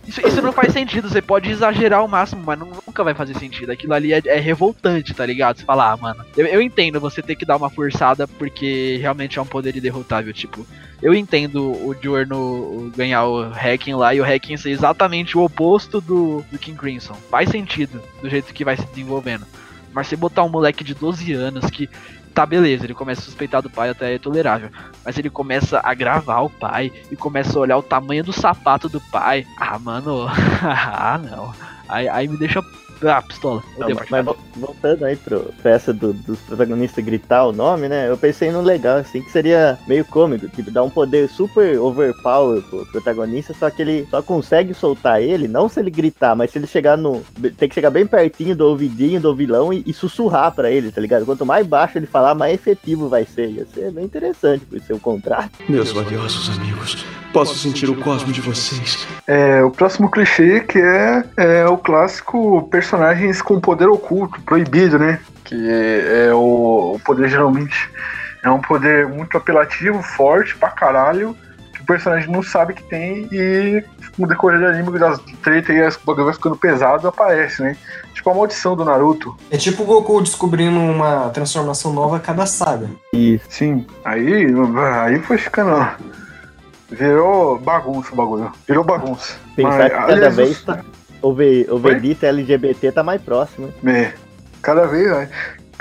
Isso, 0.06 0.26
isso 0.26 0.42
não 0.42 0.52
faz 0.52 0.72
sentido, 0.72 1.08
você 1.08 1.22
pode 1.22 1.50
exagerar 1.50 2.00
ao 2.00 2.08
máximo, 2.08 2.42
mas 2.44 2.58
nunca 2.58 3.02
vai 3.02 3.14
fazer 3.14 3.34
sentido. 3.34 3.70
Aquilo 3.70 3.94
ali 3.94 4.12
é, 4.12 4.20
é 4.26 4.38
revoltante, 4.38 5.14
tá 5.14 5.24
ligado? 5.24 5.58
Você 5.58 5.64
fala, 5.64 5.92
ah, 5.92 5.96
mano, 5.96 6.24
eu, 6.36 6.46
eu, 6.46 6.60
entendo 6.60 7.00
você 7.00 7.22
ter 7.22 7.34
que 7.34 7.44
dar 7.44 7.56
uma 7.56 7.70
forçada 7.70 8.28
porque 8.28 8.98
realmente 9.00 9.38
é 9.38 9.42
um 9.42 9.46
poder 9.46 9.72
derrotável. 9.80 10.32
Tipo, 10.32 10.66
eu 11.02 11.14
entendo 11.14 11.72
o 11.72 11.94
Giorno 12.00 12.92
ganhar 12.94 13.24
o 13.24 13.42
Hacking 13.50 13.94
lá 13.94 14.14
e 14.14 14.20
o 14.20 14.24
Hacking 14.24 14.56
ser 14.56 14.70
exatamente 14.70 15.36
o 15.36 15.44
oposto 15.44 16.00
do, 16.00 16.44
do 16.50 16.58
King 16.58 16.78
Crimson. 16.78 17.14
Faz 17.30 17.48
sentido 17.48 18.02
do 18.20 18.28
jeito 18.28 18.52
que 18.52 18.64
vai 18.64 18.76
se 18.76 18.86
desenvolvendo. 18.86 19.46
Mas 19.92 20.08
você 20.08 20.16
botar 20.16 20.42
um 20.42 20.48
moleque 20.48 20.82
de 20.82 20.92
12 20.92 21.32
anos 21.32 21.70
que 21.70 21.88
tá, 22.34 22.44
beleza, 22.44 22.84
ele 22.84 22.94
começa 22.94 23.20
a 23.20 23.24
suspeitar 23.24 23.62
do 23.62 23.70
pai, 23.70 23.90
até 23.90 24.14
é 24.14 24.18
tolerável. 24.18 24.68
Mas 25.04 25.16
ele 25.16 25.30
começa 25.30 25.80
a 25.82 25.94
gravar 25.94 26.40
o 26.40 26.50
pai 26.50 26.92
e 27.10 27.16
começa 27.16 27.56
a 27.56 27.62
olhar 27.62 27.78
o 27.78 27.82
tamanho 27.82 28.24
do 28.24 28.32
sapato 28.32 28.88
do 28.88 29.00
pai. 29.00 29.46
Ah, 29.58 29.78
mano, 29.78 30.26
ah, 30.60 31.18
não. 31.22 31.54
Aí, 31.88 32.08
aí 32.08 32.26
me 32.26 32.36
deixa 32.36 32.60
ah, 33.06 33.22
pistola. 33.22 33.62
Não, 33.78 33.88
mas, 33.88 34.10
mas 34.10 34.36
voltando 34.56 35.04
aí 35.04 35.16
pro, 35.16 35.52
pra 35.62 35.72
essa 35.72 35.92
do, 35.92 36.12
dos 36.12 36.38
protagonistas 36.40 37.04
gritar 37.04 37.46
o 37.46 37.52
nome, 37.52 37.88
né? 37.88 38.08
Eu 38.08 38.16
pensei 38.16 38.50
num 38.50 38.62
legal, 38.62 38.98
assim, 38.98 39.22
que 39.22 39.30
seria 39.30 39.78
meio 39.86 40.04
cômico, 40.04 40.48
tipo, 40.48 40.70
dar 40.70 40.82
um 40.82 40.90
poder 40.90 41.28
super 41.28 41.78
overpower 41.78 42.62
pro 42.62 42.86
protagonista, 42.86 43.54
só 43.54 43.70
que 43.70 43.82
ele 43.82 44.06
só 44.10 44.22
consegue 44.22 44.74
soltar 44.74 45.22
ele, 45.22 45.48
não 45.48 45.68
se 45.68 45.80
ele 45.80 45.90
gritar, 45.90 46.34
mas 46.34 46.50
se 46.50 46.58
ele 46.58 46.66
chegar 46.66 46.96
no. 46.96 47.22
Tem 47.56 47.68
que 47.68 47.74
chegar 47.74 47.90
bem 47.90 48.06
pertinho 48.06 48.56
do 48.56 48.66
ouvidinho 48.66 49.20
do 49.20 49.34
vilão 49.34 49.72
e, 49.72 49.82
e 49.86 49.92
sussurrar 49.92 50.52
pra 50.52 50.70
ele, 50.70 50.90
tá 50.90 51.00
ligado? 51.00 51.26
Quanto 51.26 51.46
mais 51.46 51.66
baixo 51.66 51.98
ele 51.98 52.06
falar, 52.06 52.34
mais 52.34 52.54
efetivo 52.54 53.08
vai 53.08 53.24
ser. 53.24 53.50
Ia 53.50 53.66
ser 53.66 53.90
bem 53.92 54.04
interessante, 54.04 54.64
por 54.64 54.80
ser 54.80 54.92
o 54.94 55.00
contrário. 55.00 55.50
Meus 55.68 55.92
valiosos 55.92 56.56
amigos, 56.56 57.04
posso 57.32 57.56
sentir 57.56 57.90
o 57.90 57.96
cosmo 57.96 58.32
de 58.32 58.40
vocês. 58.40 59.06
É, 59.26 59.62
o 59.62 59.70
próximo 59.70 60.10
clichê 60.10 60.60
que 60.60 60.78
é, 60.78 61.24
é 61.36 61.66
o 61.66 61.76
clássico 61.76 62.68
personagem 62.70 62.93
personagens 62.94 63.42
com 63.42 63.60
poder 63.60 63.88
oculto, 63.88 64.40
proibido, 64.42 64.98
né? 64.98 65.18
Que 65.42 65.68
é, 65.68 66.26
é 66.26 66.34
o, 66.34 66.94
o, 66.94 67.00
poder 67.04 67.28
geralmente 67.28 67.90
é 68.42 68.50
um 68.50 68.60
poder 68.60 69.08
muito 69.08 69.36
apelativo, 69.36 70.00
forte 70.02 70.54
pra 70.54 70.70
caralho, 70.70 71.36
que 71.72 71.80
o 71.80 71.84
personagem 71.84 72.30
não 72.30 72.42
sabe 72.42 72.74
que 72.74 72.82
tem 72.84 73.28
e 73.32 73.82
no 74.16 74.28
decorrer 74.28 74.60
do 74.60 74.66
anime 74.66 74.96
das 74.98 75.18
tretas 75.42 75.74
e 75.74 75.82
as 75.82 75.96
bagulho 75.96 76.26
vai 76.26 76.34
ficando 76.34 76.56
pesado, 76.56 77.08
aparece, 77.08 77.62
né? 77.62 77.76
Tipo 78.14 78.30
a 78.30 78.34
maldição 78.34 78.76
do 78.76 78.84
Naruto. 78.84 79.36
É 79.50 79.56
tipo 79.56 79.82
o 79.82 79.86
Goku 79.86 80.22
descobrindo 80.22 80.78
uma 80.78 81.30
transformação 81.30 81.92
nova 81.92 82.18
a 82.18 82.20
cada 82.20 82.46
saga. 82.46 82.88
Isso. 83.12 83.44
Sim. 83.48 83.86
Aí, 84.04 84.46
aí 85.02 85.18
foi 85.18 85.36
ficando. 85.36 85.84
Virou 86.90 87.58
bagunça 87.58 88.12
o 88.12 88.16
bagulho. 88.16 88.52
Virou 88.68 88.84
bagunça. 88.84 89.34
Pensar 89.56 89.78
Mas, 89.78 89.84
que 89.84 89.98
cada 89.98 90.12
aliás, 90.12 90.36
vez 90.36 90.62
tá 90.62 90.84
o, 91.24 91.32
v, 91.32 91.66
o 91.70 91.78
Vegeta 91.78 92.26
LGBT 92.26 92.92
tá 92.92 93.02
mais 93.02 93.20
próximo. 93.22 93.72
É, 93.86 94.12
cada 94.60 94.86
vez, 94.86 95.10
né? 95.10 95.28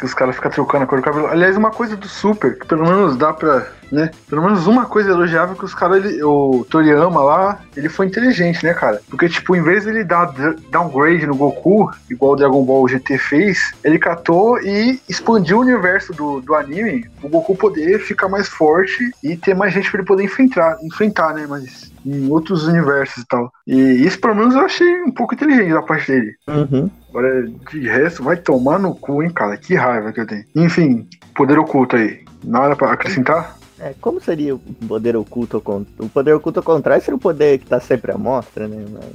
Que 0.04 0.08
os 0.08 0.14
caras 0.14 0.36
ficam 0.36 0.52
trocando 0.52 0.84
a 0.84 0.86
cor 0.86 1.00
do 1.00 1.06
cabelo. 1.06 1.28
Aliás, 1.28 1.56
uma 1.56 1.72
coisa 1.72 1.96
do 1.96 2.10
Super, 2.10 2.60
que 2.60 2.68
pelo 2.68 2.84
menos 2.84 3.16
dá 3.16 3.32
pra 3.32 3.66
né? 3.94 4.10
Pelo 4.28 4.42
menos 4.42 4.66
uma 4.66 4.86
coisa 4.88 5.12
elogiável 5.12 5.56
que 5.56 5.64
os 5.64 5.76
caras, 5.76 6.04
o 6.24 6.66
Toriyama 6.70 7.22
lá, 7.22 7.60
ele 7.78 7.88
foi 7.88 8.08
inteligente, 8.08 8.66
né, 8.66 8.74
cara? 8.74 9.00
Porque, 9.08 9.30
tipo, 9.30 9.56
em 9.56 9.62
vez 9.62 9.84
de 9.84 9.92
ele 9.92 10.04
dar 10.04 10.34
downgrade 10.72 11.28
no 11.28 11.36
Goku, 11.36 11.92
igual 12.10 12.34
o 12.34 12.36
Dragon 12.36 12.66
Ball 12.66 12.88
GT 12.88 13.18
fez, 13.20 13.72
ele 13.84 14.00
catou 14.00 14.60
e 14.60 15.00
expandiu 15.08 15.60
o 15.60 15.62
universo 15.62 16.12
do, 16.12 16.42
do 16.42 16.56
anime, 16.56 17.06
o 17.22 17.30
Goku 17.30 17.56
poder 17.56 18.00
ficar 18.00 18.28
mais 18.28 18.50
forte 18.50 19.12
e 19.24 19.38
ter 19.38 19.56
mais 19.56 19.72
gente 19.72 19.90
pra 19.92 20.00
ele 20.00 20.08
poder 20.08 20.24
enfrentar, 20.24 20.78
enfrentar 20.84 21.34
né? 21.36 21.46
Mas 21.48 21.94
em 22.06 22.30
outros 22.30 22.68
universos 22.68 23.24
e 23.24 23.28
tal. 23.28 23.54
E 23.68 23.76
isso, 23.76 24.20
pelo 24.20 24.36
menos, 24.36 24.56
eu 24.56 24.62
achei 24.62 25.02
um 25.04 25.12
pouco 25.12 25.36
inteligente 25.36 25.72
da 25.72 25.82
parte 25.82 26.12
dele. 26.12 26.36
Uhum. 26.48 26.90
Agora, 27.14 27.48
de 27.48 27.88
resto, 27.88 28.24
vai 28.24 28.36
tomar 28.36 28.80
no 28.80 28.96
cu, 28.96 29.22
hein, 29.22 29.30
cara? 29.30 29.56
Que 29.56 29.76
raiva 29.76 30.12
que 30.12 30.20
eu 30.20 30.26
tenho. 30.26 30.44
Enfim, 30.56 31.08
poder 31.36 31.60
oculto 31.60 31.96
aí. 31.96 32.26
Nada 32.44 32.76
pra 32.76 32.92
acrescentar? 32.92 33.56
É, 33.80 33.94
como 34.02 34.20
seria 34.20 34.56
o 34.56 34.60
poder 34.88 35.16
oculto 35.16 35.58
ao 35.58 35.62
contrário? 35.62 36.06
O 36.06 36.10
poder 36.10 36.34
oculto 36.34 36.60
ao 36.60 36.64
contrário 36.64 37.04
seria 37.04 37.16
o 37.16 37.20
poder 37.20 37.60
que 37.60 37.68
tá 37.68 37.80
sempre 37.80 38.12
à 38.12 38.18
mostra, 38.18 38.68
né? 38.68 38.84
Mas 38.92 39.06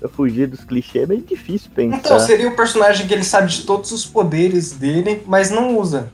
pra 0.00 0.08
fugir 0.08 0.46
dos 0.46 0.64
clichês 0.64 1.04
é 1.04 1.06
bem 1.06 1.20
difícil 1.20 1.70
pensar. 1.74 1.98
Então, 1.98 2.18
seria 2.18 2.48
o 2.48 2.56
personagem 2.56 3.06
que 3.06 3.12
ele 3.12 3.22
sabe 3.22 3.48
de 3.48 3.66
todos 3.66 3.92
os 3.92 4.06
poderes 4.06 4.72
dele, 4.72 5.22
mas 5.26 5.50
não 5.50 5.76
usa. 5.76 6.10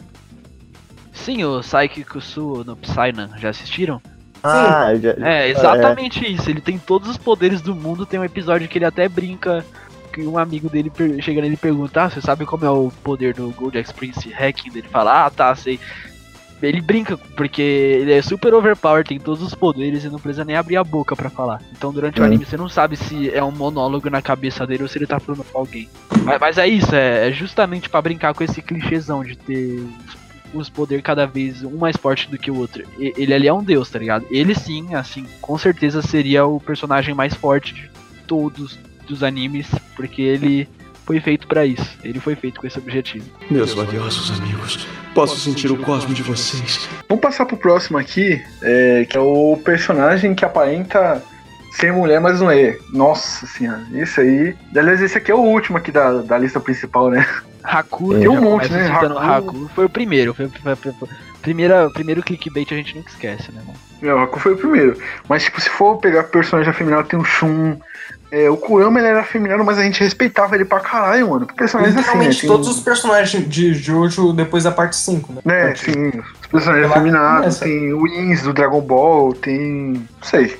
Sim, 1.12 1.44
o 1.44 1.62
Saiki 1.62 2.02
Kusu 2.02 2.64
no 2.64 2.76
Psynan, 2.76 3.30
já 3.38 3.50
assistiram? 3.50 4.02
Ah, 4.42 4.92
já, 5.00 5.14
é, 5.24 5.50
exatamente 5.50 6.24
é. 6.24 6.30
isso. 6.30 6.50
Ele 6.50 6.61
tem 6.61 6.78
todos 6.78 7.09
os 7.09 7.16
poderes 7.16 7.61
do 7.61 7.74
mundo. 7.74 8.04
Tem 8.04 8.18
um 8.18 8.24
episódio 8.24 8.68
que 8.68 8.78
ele 8.78 8.84
até 8.84 9.09
brinca 9.09 9.64
que 10.16 10.26
um 10.26 10.38
amigo 10.38 10.70
dele 10.70 10.90
chega 11.20 11.42
nele 11.42 11.54
e 11.54 11.58
pergunta: 11.58 12.04
ah, 12.04 12.10
você 12.10 12.20
sabe 12.22 12.46
como 12.46 12.64
é 12.64 12.70
o 12.70 12.90
poder 13.04 13.34
do 13.34 13.50
Gold 13.50 13.76
X 13.76 13.92
Prince 13.92 14.32
Hacking? 14.32 14.70
Ele 14.70 14.88
fala: 14.88 15.26
Ah, 15.26 15.30
tá, 15.30 15.54
sei 15.54 15.78
ele 16.62 16.80
brinca, 16.80 17.18
porque 17.36 17.60
ele 17.60 18.14
é 18.14 18.22
super 18.22 18.54
overpowered, 18.54 19.06
tem 19.06 19.20
todos 19.20 19.42
os 19.42 19.54
poderes 19.54 20.04
e 20.04 20.08
não 20.08 20.18
precisa 20.18 20.42
nem 20.42 20.56
abrir 20.56 20.78
a 20.78 20.82
boca 20.82 21.14
para 21.14 21.28
falar. 21.28 21.60
Então 21.70 21.92
durante 21.92 22.18
o 22.18 22.24
anime 22.24 22.46
você 22.46 22.56
não 22.56 22.66
sabe 22.66 22.96
se 22.96 23.30
é 23.30 23.44
um 23.44 23.50
monólogo 23.50 24.08
na 24.08 24.22
cabeça 24.22 24.66
dele 24.66 24.82
ou 24.82 24.88
se 24.88 24.96
ele 24.96 25.06
tá 25.06 25.20
falando 25.20 25.44
com 25.44 25.58
alguém. 25.58 25.86
Mas, 26.24 26.40
mas 26.40 26.56
é 26.56 26.66
isso, 26.66 26.94
é, 26.94 27.28
é 27.28 27.30
justamente 27.30 27.90
para 27.90 28.00
brincar 28.00 28.32
com 28.32 28.42
esse 28.42 28.62
clichêzão 28.62 29.22
de 29.22 29.36
ter 29.36 29.86
os 30.54 30.70
poderes 30.70 31.04
cada 31.04 31.26
vez 31.26 31.62
um 31.62 31.76
mais 31.76 31.94
forte 31.94 32.30
do 32.30 32.38
que 32.38 32.50
o 32.50 32.56
outro. 32.56 32.84
Ele 32.98 33.34
ali 33.34 33.46
é 33.46 33.52
um 33.52 33.62
deus, 33.62 33.90
tá 33.90 33.98
ligado? 33.98 34.24
Ele 34.30 34.54
sim, 34.54 34.94
assim, 34.94 35.26
com 35.42 35.58
certeza 35.58 36.00
seria 36.00 36.46
o 36.46 36.58
personagem 36.58 37.14
mais 37.14 37.34
forte 37.34 37.74
de 37.74 37.90
todos 38.26 38.78
dos 39.07 39.22
animes, 39.22 39.66
porque 39.94 40.22
ele 40.22 40.68
foi 41.04 41.20
feito 41.20 41.46
para 41.46 41.64
isso. 41.64 41.98
Ele 42.02 42.18
foi 42.18 42.34
feito 42.34 42.61
com 42.61 42.66
esse 42.66 42.78
objetivo. 42.78 43.24
Meus 43.50 43.72
valiosos 43.72 44.38
amigos, 44.38 44.86
posso 45.14 45.38
sentir 45.38 45.70
o 45.70 45.76
cosmo 45.78 46.12
de 46.12 46.22
vocês. 46.22 46.88
Vamos 47.09 47.22
passar 47.22 47.46
pro 47.46 47.57
próximo 47.57 47.96
aqui, 47.96 48.42
é, 48.62 49.07
que 49.09 49.16
é 49.16 49.20
o 49.20 49.57
personagem 49.64 50.34
que 50.34 50.44
aparenta 50.44 51.22
sem 51.72 51.92
mulher, 51.92 52.20
mas 52.20 52.40
não 52.40 52.50
é. 52.50 52.76
Nossa 52.92 53.46
senhora, 53.46 53.86
esse 53.94 54.20
aí. 54.20 54.57
Aliás, 54.74 55.00
esse 55.00 55.16
aqui 55.16 55.30
é 55.30 55.34
o 55.34 55.40
último 55.40 55.78
aqui 55.78 55.92
da, 55.92 56.22
da 56.22 56.38
lista 56.38 56.59
principal, 56.59 57.11
né? 57.11 57.26
Haku, 57.62 58.14
Tem 58.14 58.22
já 58.22 58.30
um 58.30 58.40
monte, 58.40 58.72
né? 58.72 58.88
Haku. 58.88 59.18
Haku. 59.18 59.70
Foi 59.74 59.84
o 59.84 59.90
primeiro, 59.90 60.32
foi, 60.32 60.48
foi, 60.48 60.76
foi, 60.76 60.92
foi, 60.92 61.09
primeira, 61.42 61.90
primeiro 61.90 62.22
clickbait 62.22 62.72
a 62.72 62.76
gente 62.76 62.96
nunca 62.96 63.11
esquece, 63.11 63.52
né, 63.52 63.61
mano? 63.66 63.78
É, 64.02 64.14
o 64.14 64.18
Haku 64.18 64.38
foi 64.38 64.54
o 64.54 64.57
primeiro. 64.57 64.98
Mas, 65.28 65.44
tipo, 65.44 65.61
se 65.61 65.68
for 65.68 65.98
pegar 65.98 66.24
personagem 66.24 66.70
afeminado, 66.70 67.09
tem 67.09 67.18
o 67.18 67.24
Shun. 67.24 67.76
É, 68.31 68.51
o 68.51 68.57
Kurama 68.57 68.99
ele 68.99 69.09
era 69.09 69.20
afeminado, 69.20 69.64
mas 69.64 69.79
a 69.79 69.83
gente 69.83 70.01
respeitava 70.01 70.55
ele 70.55 70.64
pra 70.64 70.81
caralho, 70.81 71.31
mano. 71.31 71.47
Porque 71.47 71.59
personagens 71.59 71.95
assim, 71.95 72.03
né? 72.03 72.07
Literalmente 72.12 72.41
Tem- 72.41 72.51
todos 72.51 72.68
os 72.68 72.81
personagens 72.81 73.49
de 73.49 73.72
Jojo 73.74 74.33
depois 74.33 74.64
da 74.64 74.72
parte 74.72 74.97
5, 74.97 75.33
né? 75.33 75.41
Parte- 75.45 75.93
sim. 75.93 76.09
Os 76.41 76.47
personagens 76.49 76.93
começa. 76.93 77.64
tem 77.64 77.93
o 77.93 78.07
Ins 78.07 78.43
do 78.43 78.53
Dragon 78.53 78.81
Ball, 78.81 79.33
tem. 79.33 79.93
Não 79.93 80.03
sei. 80.22 80.57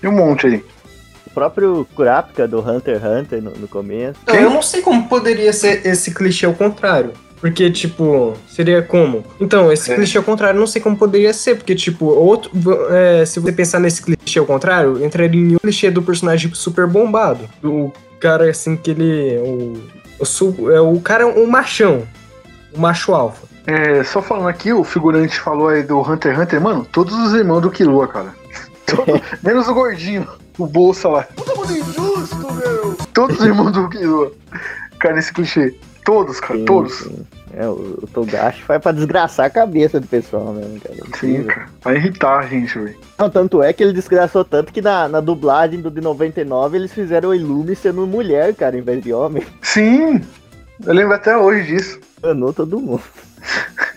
Tem 0.00 0.10
um 0.10 0.14
monte 0.14 0.46
aí. 0.46 0.64
O 1.26 1.30
próprio 1.30 1.86
Kurapika 1.94 2.48
do 2.48 2.60
Hunter 2.60 2.96
x 2.96 3.04
Hunter 3.04 3.42
no, 3.42 3.50
no 3.52 3.68
começo. 3.68 4.18
Não, 4.26 4.34
eu 4.34 4.50
não 4.50 4.62
sei 4.62 4.80
como 4.82 5.08
poderia 5.08 5.52
ser 5.52 5.86
esse 5.86 6.12
clichê 6.12 6.46
ao 6.46 6.54
contrário. 6.54 7.12
Porque, 7.46 7.70
tipo, 7.70 8.34
seria 8.48 8.82
como? 8.82 9.24
Então, 9.40 9.70
esse 9.72 9.92
É. 9.92 9.94
clichê 9.94 10.18
ao 10.18 10.24
contrário, 10.24 10.56
eu 10.56 10.60
não 10.60 10.66
sei 10.66 10.82
como 10.82 10.96
poderia 10.96 11.32
ser. 11.32 11.54
Porque, 11.56 11.74
tipo, 11.76 12.06
outro. 12.06 12.50
é, 12.90 13.24
se 13.24 13.38
você 13.38 13.52
pensar 13.52 13.78
nesse 13.78 14.02
clichê 14.02 14.38
ao 14.40 14.46
contrário, 14.46 15.04
entraria 15.04 15.40
em 15.40 15.54
um 15.54 15.58
clichê 15.58 15.90
do 15.90 16.02
personagem 16.02 16.52
super 16.54 16.86
bombado. 16.86 17.48
Do 17.62 17.92
cara, 18.18 18.50
assim, 18.50 18.76
que 18.76 18.90
ele. 18.90 19.38
O, 19.38 19.74
o, 20.20 20.70
é, 20.72 20.80
o 20.80 20.98
cara 21.00 21.22
é 21.22 21.26
um 21.26 21.46
machão. 21.46 22.02
O 22.74 22.80
macho 22.80 23.14
alfa. 23.14 23.46
É, 23.66 24.02
só 24.04 24.20
falando 24.20 24.48
aqui, 24.48 24.72
o 24.72 24.82
figurante 24.84 25.38
falou 25.40 25.68
aí 25.68 25.82
do 25.82 25.98
Hunter 26.00 26.32
x 26.32 26.40
Hunter, 26.42 26.60
mano, 26.60 26.86
todos 26.92 27.14
os 27.16 27.32
irmãos 27.34 27.60
do 27.60 27.70
Killua, 27.70 28.06
cara. 28.08 28.34
Todo- 28.86 29.20
menos 29.42 29.66
o 29.68 29.74
gordinho, 29.74 30.26
o 30.58 30.66
bolsa 30.66 31.08
lá. 31.08 31.22
Puta 31.34 31.54
mundo 31.54 31.72
injusto, 31.72 32.36
meu! 32.54 32.96
Todos 33.12 33.38
os 33.38 33.44
irmãos 33.44 33.72
do 33.72 33.88
Killua. 33.88 34.32
Cara, 35.00 35.14
nesse 35.16 35.32
clichê. 35.32 35.74
Todos, 36.04 36.38
cara, 36.38 36.58
Sim, 36.60 36.64
todos. 36.64 36.92
sim. 36.98 37.26
É, 37.56 37.66
o, 37.66 37.98
o 38.02 38.06
Togashi 38.12 38.62
vai 38.68 38.78
pra 38.78 38.92
desgraçar 38.92 39.46
a 39.46 39.50
cabeça 39.50 39.98
do 39.98 40.06
pessoal 40.06 40.52
mesmo, 40.52 40.78
cara. 40.78 40.94
Sim, 40.94 41.06
Incrível. 41.08 41.46
cara. 41.46 41.66
Vai 41.82 41.96
irritar 41.96 42.38
a 42.40 42.42
gente, 42.46 42.78
velho. 42.78 42.98
Não, 43.18 43.30
tanto 43.30 43.62
é 43.62 43.72
que 43.72 43.82
ele 43.82 43.94
desgraçou 43.94 44.44
tanto 44.44 44.70
que 44.70 44.82
na, 44.82 45.08
na 45.08 45.20
dublagem 45.20 45.80
do 45.80 45.90
de 45.90 46.02
99 46.02 46.76
eles 46.76 46.92
fizeram 46.92 47.30
o 47.30 47.34
Illume 47.34 47.74
sendo 47.74 48.06
mulher, 48.06 48.54
cara, 48.54 48.76
em 48.76 48.82
vez 48.82 49.02
de 49.02 49.10
homem. 49.10 49.42
Sim! 49.62 50.20
Eu 50.84 50.92
lembro 50.92 51.14
até 51.14 51.34
hoje 51.34 51.66
disso. 51.66 51.98
Enganou 52.18 52.52
todo 52.52 52.78
mundo. 52.78 53.02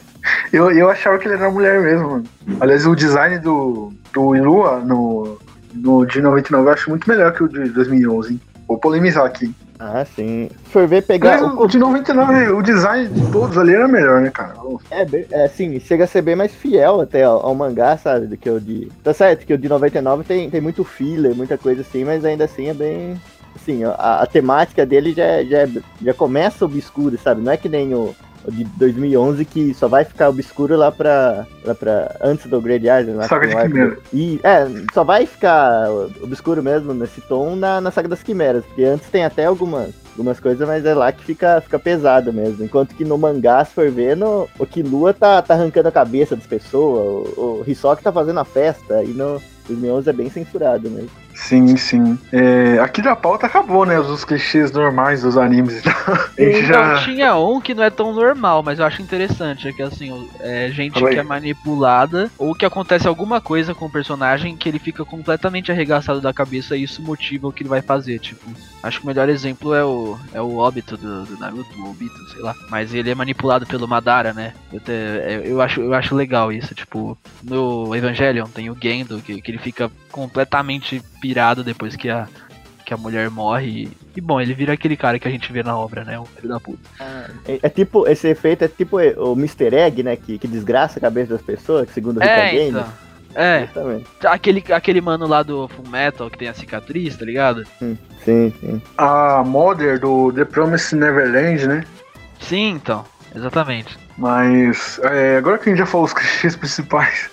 Eu, 0.51 0.71
eu 0.71 0.89
achava 0.89 1.19
que 1.19 1.27
ele 1.27 1.35
era 1.35 1.49
mulher 1.49 1.79
mesmo, 1.79 2.09
mano. 2.09 2.23
Aliás, 2.59 2.85
o 2.85 2.95
design 2.95 3.37
do, 3.37 3.93
do 4.11 4.35
Ilua 4.35 4.79
no, 4.79 5.37
no 5.73 6.05
de 6.05 6.21
99 6.21 6.67
eu 6.67 6.73
acho 6.73 6.89
muito 6.89 7.07
melhor 7.07 7.33
que 7.33 7.43
o 7.43 7.47
de 7.47 7.69
2011, 7.69 8.33
hein? 8.33 8.41
Vou 8.67 8.77
polemizar 8.79 9.25
aqui. 9.25 9.53
Ah, 9.79 10.05
sim. 10.13 10.49
For 10.65 10.85
ver 10.85 11.03
pegar. 11.03 11.41
Mas 11.41 11.53
o 11.53 11.61
o 11.63 11.67
de 11.67 11.79
99, 11.79 12.49
o 12.51 12.61
design 12.61 13.07
de 13.07 13.31
todos 13.31 13.57
ali 13.57 13.73
era 13.73 13.87
melhor, 13.87 14.19
né, 14.21 14.29
cara? 14.29 14.53
É, 14.91 15.05
é 15.31 15.45
assim, 15.45 15.79
chega 15.79 16.03
a 16.03 16.07
ser 16.07 16.21
bem 16.21 16.35
mais 16.35 16.53
fiel 16.53 16.99
até 16.99 17.23
ao, 17.23 17.45
ao 17.45 17.55
mangá, 17.55 17.95
sabe? 17.97 18.27
Do 18.27 18.35
que 18.35 18.49
o 18.49 18.59
de. 18.59 18.91
Tá 19.03 19.13
certo 19.13 19.45
que 19.45 19.53
o 19.53 19.57
de 19.57 19.69
99 19.69 20.23
tem, 20.25 20.49
tem 20.49 20.59
muito 20.59 20.83
filler, 20.83 21.33
muita 21.33 21.57
coisa 21.57 21.79
assim, 21.81 22.03
mas 22.03 22.25
ainda 22.25 22.43
assim 22.43 22.67
é 22.67 22.73
bem. 22.73 23.19
Assim, 23.55 23.83
a, 23.85 24.21
a 24.21 24.25
temática 24.27 24.85
dele 24.85 25.13
já, 25.13 25.23
é- 25.23 25.45
já, 25.45 25.57
é- 25.59 25.69
já 26.01 26.13
começa 26.13 26.65
obscuro, 26.65 27.17
sabe? 27.17 27.41
Não 27.41 27.51
é 27.51 27.57
que 27.57 27.69
nem 27.69 27.93
o 27.95 28.13
de 28.47 28.63
2011 28.63 29.43
que 29.45 29.73
só 29.73 29.87
vai 29.87 30.03
ficar 30.05 30.29
obscuro 30.29 30.75
lá 30.77 30.91
pra. 30.91 31.45
lá 31.65 31.75
pra 31.75 32.15
antes 32.21 32.47
do 32.47 32.61
Grade 32.61 32.85
Island. 32.87 33.11
lá 33.13 33.27
Saga 33.27 33.47
de 33.47 33.53
o 33.53 33.57
arco 33.57 33.71
Quimera. 33.71 33.89
do- 33.91 34.01
E, 34.13 34.39
é, 34.43 34.67
só 34.93 35.03
vai 35.03 35.25
ficar 35.25 35.89
obscuro 36.21 36.63
mesmo 36.63 36.93
nesse 36.93 37.21
tom 37.21 37.55
na, 37.55 37.81
na 37.81 37.91
Saga 37.91 38.07
das 38.07 38.23
Quimeras, 38.23 38.63
porque 38.65 38.83
antes 38.83 39.09
tem 39.09 39.23
até 39.25 39.45
algumas 39.45 39.89
algumas 40.11 40.39
coisas, 40.39 40.67
mas 40.67 40.85
é 40.85 40.93
lá 40.93 41.11
que 41.13 41.23
fica, 41.23 41.61
fica 41.61 41.79
pesado 41.79 42.33
mesmo. 42.33 42.63
Enquanto 42.65 42.93
que 42.93 43.05
no 43.05 43.17
mangá, 43.17 43.63
se 43.63 43.73
for 43.73 43.89
ver, 43.89 44.17
no, 44.17 44.49
o 44.59 44.65
Killua 44.65 45.13
tá, 45.13 45.41
tá 45.41 45.53
arrancando 45.53 45.87
a 45.87 45.91
cabeça 45.93 46.35
das 46.35 46.45
pessoas, 46.45 47.29
o, 47.37 47.61
o 47.61 47.63
Hisoka 47.65 48.01
tá 48.01 48.11
fazendo 48.11 48.37
a 48.39 48.43
festa, 48.43 49.01
e 49.01 49.09
no 49.09 49.41
2011 49.67 50.09
é 50.09 50.13
bem 50.13 50.29
censurado 50.29 50.89
mesmo. 50.89 51.09
Sim, 51.39 51.77
sim. 51.77 52.19
É, 52.33 52.79
aqui 52.79 53.01
da 53.01 53.15
pauta 53.15 53.47
acabou, 53.47 53.85
né? 53.85 53.97
Os 53.99 54.25
clichês 54.25 54.71
normais 54.71 55.21
dos 55.21 55.37
animes 55.37 55.79
e 55.79 55.81
tal. 55.83 55.93
A 56.13 56.41
gente 56.41 56.65
Então, 56.65 56.65
já. 56.65 56.95
tinha 57.03 57.35
um 57.37 57.61
que 57.61 57.73
não 57.73 57.83
é 57.83 57.89
tão 57.89 58.13
normal, 58.13 58.61
mas 58.61 58.77
eu 58.77 58.85
acho 58.85 59.01
interessante, 59.01 59.67
é 59.67 59.73
que 59.73 59.81
assim, 59.81 60.11
é 60.41 60.69
gente 60.69 60.99
que 60.99 61.15
é 61.17 61.23
manipulada, 61.23 62.29
ou 62.37 62.53
que 62.53 62.65
acontece 62.65 63.07
alguma 63.07 63.39
coisa 63.39 63.73
com 63.73 63.85
o 63.85 63.89
personagem 63.91 64.55
que 64.57 64.67
ele 64.67 64.79
fica 64.79 65.05
completamente 65.05 65.71
arregaçado 65.71 66.19
da 66.21 66.33
cabeça 66.33 66.75
e 66.75 66.83
isso 66.83 67.01
motiva 67.01 67.47
o 67.47 67.51
que 67.53 67.63
ele 67.63 67.69
vai 67.69 67.81
fazer, 67.81 68.19
tipo. 68.19 68.49
Acho 68.81 68.99
que 68.99 69.05
o 69.05 69.07
melhor 69.07 69.27
exemplo 69.27 69.73
é 69.73 69.83
o, 69.83 70.17
é 70.33 70.41
o 70.41 70.57
Obito 70.59 70.95
do, 70.95 71.25
do 71.25 71.37
Naruto, 71.37 71.77
o 71.81 71.89
Obito, 71.89 72.17
sei 72.31 72.41
lá. 72.41 72.55
Mas 72.69 72.93
ele 72.93 73.09
é 73.09 73.15
manipulado 73.15 73.65
pelo 73.65 73.87
Madara, 73.87 74.33
né? 74.33 74.53
Eu, 74.71 74.79
te- 74.79 74.91
é, 74.91 75.41
eu, 75.45 75.61
acho, 75.61 75.81
eu 75.81 75.93
acho 75.93 76.15
legal 76.15 76.49
isso, 76.51 76.73
tipo, 76.73 77.17
no 77.43 77.93
Evangelion 77.93 78.47
tem 78.47 78.69
o 78.69 78.77
Gendo, 78.81 79.19
que, 79.21 79.41
que 79.41 79.51
ele 79.51 79.57
fica 79.57 79.91
completamente 80.11 81.01
pirado 81.21 81.63
depois 81.63 81.95
que 81.95 82.09
a, 82.09 82.27
que 82.85 82.93
a 82.93 82.97
mulher 82.97 83.29
morre. 83.29 83.67
E, 83.67 83.97
e, 84.17 84.21
bom, 84.21 84.39
ele 84.41 84.53
vira 84.53 84.73
aquele 84.73 84.97
cara 84.97 85.19
que 85.19 85.27
a 85.27 85.31
gente 85.31 85.51
vê 85.51 85.63
na 85.63 85.77
obra, 85.77 86.03
né? 86.03 86.19
Um 86.19 86.25
filho 86.25 86.49
da 86.49 86.59
puta. 86.59 86.79
É, 87.47 87.59
é 87.63 87.69
tipo, 87.69 88.07
esse 88.07 88.27
efeito 88.27 88.63
é 88.63 88.67
tipo 88.67 88.97
o 88.99 89.33
Mr. 89.33 89.73
Egg, 89.75 90.03
né, 90.03 90.15
que, 90.15 90.37
que 90.37 90.47
desgraça 90.47 90.99
a 90.99 91.01
cabeça 91.01 91.33
das 91.33 91.41
pessoas, 91.41 91.89
segundo 91.91 92.17
o 92.19 92.23
É, 92.23 92.51
Game. 92.51 92.69
então. 92.69 93.09
É, 93.35 93.63
Exatamente. 93.63 94.07
aquele, 94.25 94.63
aquele 94.71 95.01
mano 95.01 95.27
lá 95.27 95.43
do 95.43 95.67
Full 95.67 95.87
Metal 95.87 96.31
que 96.31 96.37
tem 96.39 96.47
a 96.47 96.53
cicatriz, 96.53 97.15
tá 97.15 97.23
ligado? 97.23 97.63
Sim, 97.79 98.51
sim. 98.59 98.81
A 98.97 99.43
Mother 99.45 99.99
do 99.99 100.33
The 100.33 100.45
Promised 100.45 100.99
Neverland, 100.99 101.67
né? 101.67 101.83
Sim, 102.39 102.71
então. 102.71 103.05
Exatamente. 103.35 103.95
Mas 104.17 104.99
é, 105.03 105.37
agora 105.37 105.59
que 105.59 105.69
a 105.69 105.71
gente 105.71 105.79
já 105.79 105.85
falou 105.85 106.07
os 106.07 106.13
clichês 106.13 106.55
principais, 106.55 107.29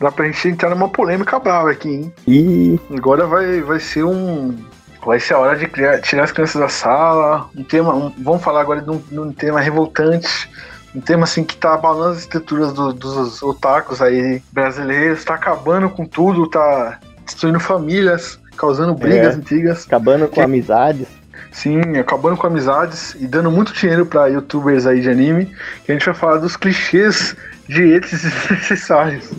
dá 0.00 0.10
pra 0.12 0.26
gente 0.26 0.48
entrar 0.48 0.70
numa 0.70 0.88
polêmica 0.88 1.38
brava 1.38 1.70
aqui, 1.70 1.88
hein? 1.88 2.12
E 2.26 2.78
Agora 2.96 3.26
vai, 3.26 3.60
vai 3.60 3.80
ser 3.80 4.04
um. 4.04 4.56
Vai 5.04 5.20
ser 5.20 5.34
a 5.34 5.38
hora 5.38 5.56
de 5.56 5.68
criar- 5.68 6.00
tirar 6.00 6.24
as 6.24 6.32
crianças 6.32 6.60
da 6.60 6.68
sala. 6.68 7.48
Um 7.56 7.62
tema. 7.62 7.94
um- 7.94 8.12
vamos 8.18 8.42
falar 8.42 8.60
agora 8.60 8.82
de 8.82 8.90
um, 8.90 8.98
de 8.98 9.18
um 9.20 9.32
tema 9.32 9.60
revoltante. 9.60 10.50
Um 10.94 11.00
tema 11.00 11.24
assim 11.24 11.44
que 11.44 11.56
tá 11.56 11.74
abalando 11.74 12.12
as 12.12 12.18
estruturas 12.20 12.72
do- 12.72 12.92
dos 12.92 13.42
otakus 13.42 14.00
aí 14.02 14.42
brasileiros, 14.52 15.24
tá 15.24 15.34
acabando 15.34 15.88
com 15.90 16.04
tudo, 16.06 16.48
tá 16.48 16.98
destruindo 17.24 17.60
famílias, 17.60 18.38
causando 18.56 18.94
brigas, 18.94 19.34
É. 19.34 19.38
intrigas. 19.38 19.84
acabando 19.86 20.26
com 20.26 20.34
Que- 20.34 20.40
amizades. 20.40 21.06
Sim, 21.52 21.80
acabando 21.98 22.36
com 22.36 22.46
amizades 22.46 23.14
e 23.18 23.26
dando 23.26 23.50
muito 23.50 23.72
dinheiro 23.72 24.04
pra 24.06 24.26
youtubers 24.26 24.86
aí 24.86 25.00
de 25.00 25.08
anime. 25.08 25.54
Que 25.84 25.92
a 25.92 25.94
gente 25.94 26.04
vai 26.04 26.14
falar 26.14 26.36
dos 26.38 26.56
clichês 26.56 27.36
de 27.68 27.82
eles 27.82 28.10
desnecessários. 28.22 29.30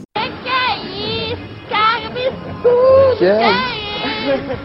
Que 3.17 3.25
é? 3.25 4.57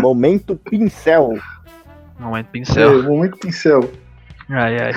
Momento 0.00 0.56
pincel. 0.56 1.34
Momento 2.18 2.46
É, 2.46 2.50
pincel. 2.52 3.02
momento 3.02 3.36
pincel. 3.38 3.90
Ai, 4.48 4.76
ai. 4.80 4.92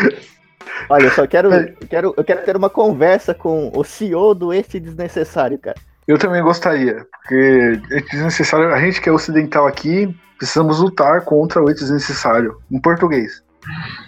Olha, 0.90 1.06
eu 1.06 1.12
só 1.12 1.26
quero, 1.26 1.52
É. 1.54 1.76
eu 1.82 1.88
quero, 1.88 2.14
eu 2.18 2.24
quero 2.24 2.44
ter 2.44 2.56
uma 2.56 2.70
conversa 2.70 3.34
com 3.34 3.72
o 3.74 3.84
CEO 3.84 4.36
do 4.36 4.54
Este 4.54 4.80
Desnecessário, 4.80 5.58
cara. 5.58 5.78
Eu 6.08 6.18
também 6.20 6.42
gostaria, 6.44 7.06
porque 7.12 7.80
é 7.92 8.02
desnecessário. 8.02 8.74
A 8.74 8.80
gente 8.80 9.02
que 9.02 9.10
é 9.10 9.12
ocidental 9.12 9.66
aqui, 9.66 10.16
precisamos 10.38 10.80
lutar 10.80 11.22
contra 11.22 11.62
o 11.62 11.66
desnecessário 11.66 12.58
em 12.72 12.80
português. 12.80 13.44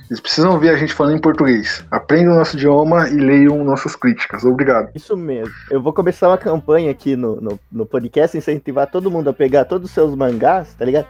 Eles 0.09 0.19
precisam 0.19 0.57
ver 0.59 0.69
a 0.69 0.77
gente 0.77 0.93
falando 0.93 1.17
em 1.17 1.21
português. 1.21 1.83
Aprendam 1.91 2.33
o 2.33 2.37
nosso 2.37 2.55
idioma 2.55 3.09
e 3.09 3.15
leiam 3.15 3.63
nossas 3.63 3.95
críticas. 3.95 4.43
Obrigado. 4.45 4.89
Isso 4.95 5.17
mesmo. 5.17 5.53
Eu 5.69 5.81
vou 5.81 5.91
começar 5.91 6.29
uma 6.29 6.37
campanha 6.37 6.91
aqui 6.91 7.15
no, 7.15 7.41
no, 7.41 7.59
no 7.71 7.85
podcast, 7.85 8.37
incentivar 8.37 8.89
todo 8.89 9.11
mundo 9.11 9.29
a 9.29 9.33
pegar 9.33 9.65
todos 9.65 9.89
os 9.89 9.93
seus 9.93 10.15
mangás, 10.15 10.73
tá 10.75 10.85
ligado? 10.85 11.07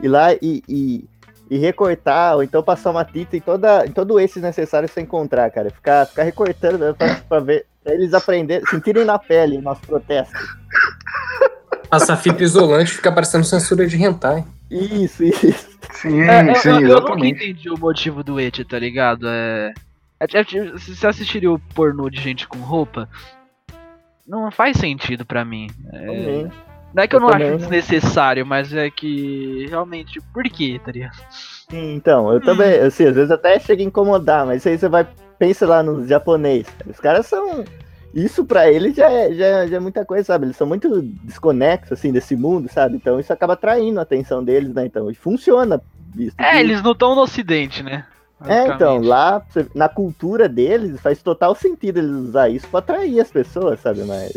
Ir 0.00 0.08
lá 0.08 0.32
e, 0.34 0.62
e, 0.68 1.04
e 1.50 1.58
recortar, 1.58 2.36
ou 2.36 2.42
então 2.42 2.62
passar 2.62 2.90
uma 2.90 3.04
tinta 3.04 3.36
em, 3.36 3.40
toda, 3.40 3.84
em 3.84 3.90
todo 3.90 4.18
esse 4.20 4.38
necessário 4.40 4.88
você 4.88 5.00
encontrar, 5.00 5.50
cara. 5.50 5.70
Ficar, 5.70 6.06
ficar 6.06 6.22
recortando 6.22 6.78
né, 6.78 6.94
pra, 6.96 7.16
pra 7.28 7.40
ver, 7.40 7.66
pra 7.88 7.94
eles 7.94 8.12
aprenderem, 8.12 8.66
sentirem 8.66 9.04
na 9.04 9.18
pele 9.18 9.56
o 9.56 9.62
nosso 9.62 9.80
protesto. 9.80 10.34
Passa 11.88 12.14
fita 12.16 12.42
isolante 12.42 12.92
fica 12.92 13.10
parecendo 13.10 13.44
censura 13.44 13.86
de 13.86 13.96
hentai. 13.96 14.44
Isso, 14.70 15.24
isso. 15.24 15.78
Sim, 15.92 16.20
É, 16.20 16.50
eu- 16.50 16.54
sim, 16.56 16.68
eu, 16.68 16.74
eu 16.74 16.80
nunca 16.80 16.96
exatamente. 16.98 17.44
entendi 17.44 17.70
o 17.70 17.78
motivo 17.78 18.22
do 18.22 18.38
Eti, 18.38 18.62
tá 18.62 18.78
ligado? 18.78 19.26
É... 19.26 19.72
é, 20.20 20.24
é 20.40 20.44
se 20.78 20.94
você 20.94 21.06
assistiria 21.06 21.50
o 21.50 21.58
pornô 21.74 22.10
de 22.10 22.20
gente 22.20 22.46
com 22.46 22.58
roupa, 22.58 23.08
não 24.26 24.50
faz 24.50 24.76
sentido 24.76 25.24
pra 25.24 25.46
mim. 25.46 25.68
É, 25.94 26.46
não 26.94 27.02
é 27.02 27.08
que 27.08 27.16
eu, 27.16 27.20
Eu 27.20 27.26
não 27.26 27.30
acho 27.30 27.46
não. 27.46 27.56
desnecessário, 27.56 28.44
mas 28.44 28.74
é 28.74 28.90
que 28.90 29.66
realmente, 29.70 30.20
por 30.34 30.44
quê, 30.44 30.78
tá 30.84 30.92
ligado? 30.92 31.16
Sim, 31.70 31.94
então, 31.94 32.30
eu 32.30 32.40
também, 32.40 32.78
assim, 32.80 33.06
às 33.06 33.14
vezes 33.14 33.30
até 33.30 33.58
chega 33.58 33.82
a 33.82 33.86
incomodar, 33.86 34.44
mas 34.44 34.66
aí 34.66 34.76
você 34.78 34.88
vai, 34.90 35.06
pensa 35.38 35.66
lá 35.66 35.82
nos 35.82 36.08
japonês. 36.08 36.66
Os 36.86 36.98
caras 37.00 37.26
são. 37.26 37.64
Isso 38.14 38.44
pra 38.44 38.70
eles 38.70 38.96
já 38.96 39.10
é, 39.10 39.34
já, 39.34 39.46
é- 39.46 39.68
já 39.68 39.76
é 39.76 39.80
muita 39.80 40.04
coisa, 40.04 40.24
sabe? 40.24 40.46
Eles 40.46 40.56
são 40.56 40.66
muito 40.66 41.02
desconexos, 41.22 41.92
assim, 41.92 42.10
desse 42.10 42.34
mundo, 42.34 42.68
sabe? 42.72 42.96
Então 42.96 43.20
isso 43.20 43.32
acaba 43.32 43.52
atraindo 43.52 43.98
a 43.98 44.02
atenção 44.02 44.42
deles, 44.42 44.72
né? 44.74 44.86
Então, 44.86 45.10
e 45.10 45.14
funciona. 45.14 45.80
Visto 46.14 46.40
É, 46.40 46.52
que- 46.52 46.56
eles 46.58 46.82
não 46.82 46.92
estão 46.92 47.14
no 47.14 47.20
ocidente, 47.20 47.82
né? 47.82 48.06
É, 48.46 48.68
então, 48.68 48.98
lá, 48.98 49.42
na 49.74 49.88
cultura 49.88 50.48
deles, 50.48 51.00
faz 51.00 51.20
total 51.22 51.54
sentido 51.54 51.98
eles 51.98 52.10
usar 52.10 52.48
isso 52.48 52.66
pra 52.68 52.78
atrair 52.78 53.20
as 53.20 53.30
pessoas, 53.30 53.80
sabe? 53.80 54.02
Mas. 54.04 54.32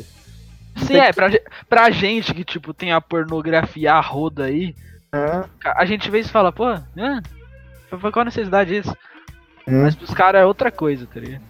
Sim, 0.76 0.96
é, 0.98 1.14
pra, 1.14 1.30
ge- 1.30 1.44
pra 1.70 1.90
gente 1.92 2.34
que, 2.34 2.44
tipo, 2.44 2.74
tem 2.74 2.92
a 2.92 3.00
pornografia 3.00 3.94
a 3.94 4.02
roda 4.02 4.46
aí, 4.46 4.76
Ah, 5.14 5.46
a 5.64 5.86
gente 5.86 6.10
vê 6.10 6.20
isso 6.20 6.30
e 6.30 6.34
fala, 6.34 6.52
pô? 6.52 6.66
Foi 8.00 8.12
qual 8.12 8.22
a 8.22 8.26
necessidade 8.26 8.74
disso? 8.82 8.96
Hum. 9.68 9.84
Mas 9.84 9.96
pros 9.96 10.14
caras 10.14 10.42
é 10.42 10.46
outra 10.46 10.72
coisa, 10.72 11.08
tá 11.12 11.20
ligado? 11.20 11.42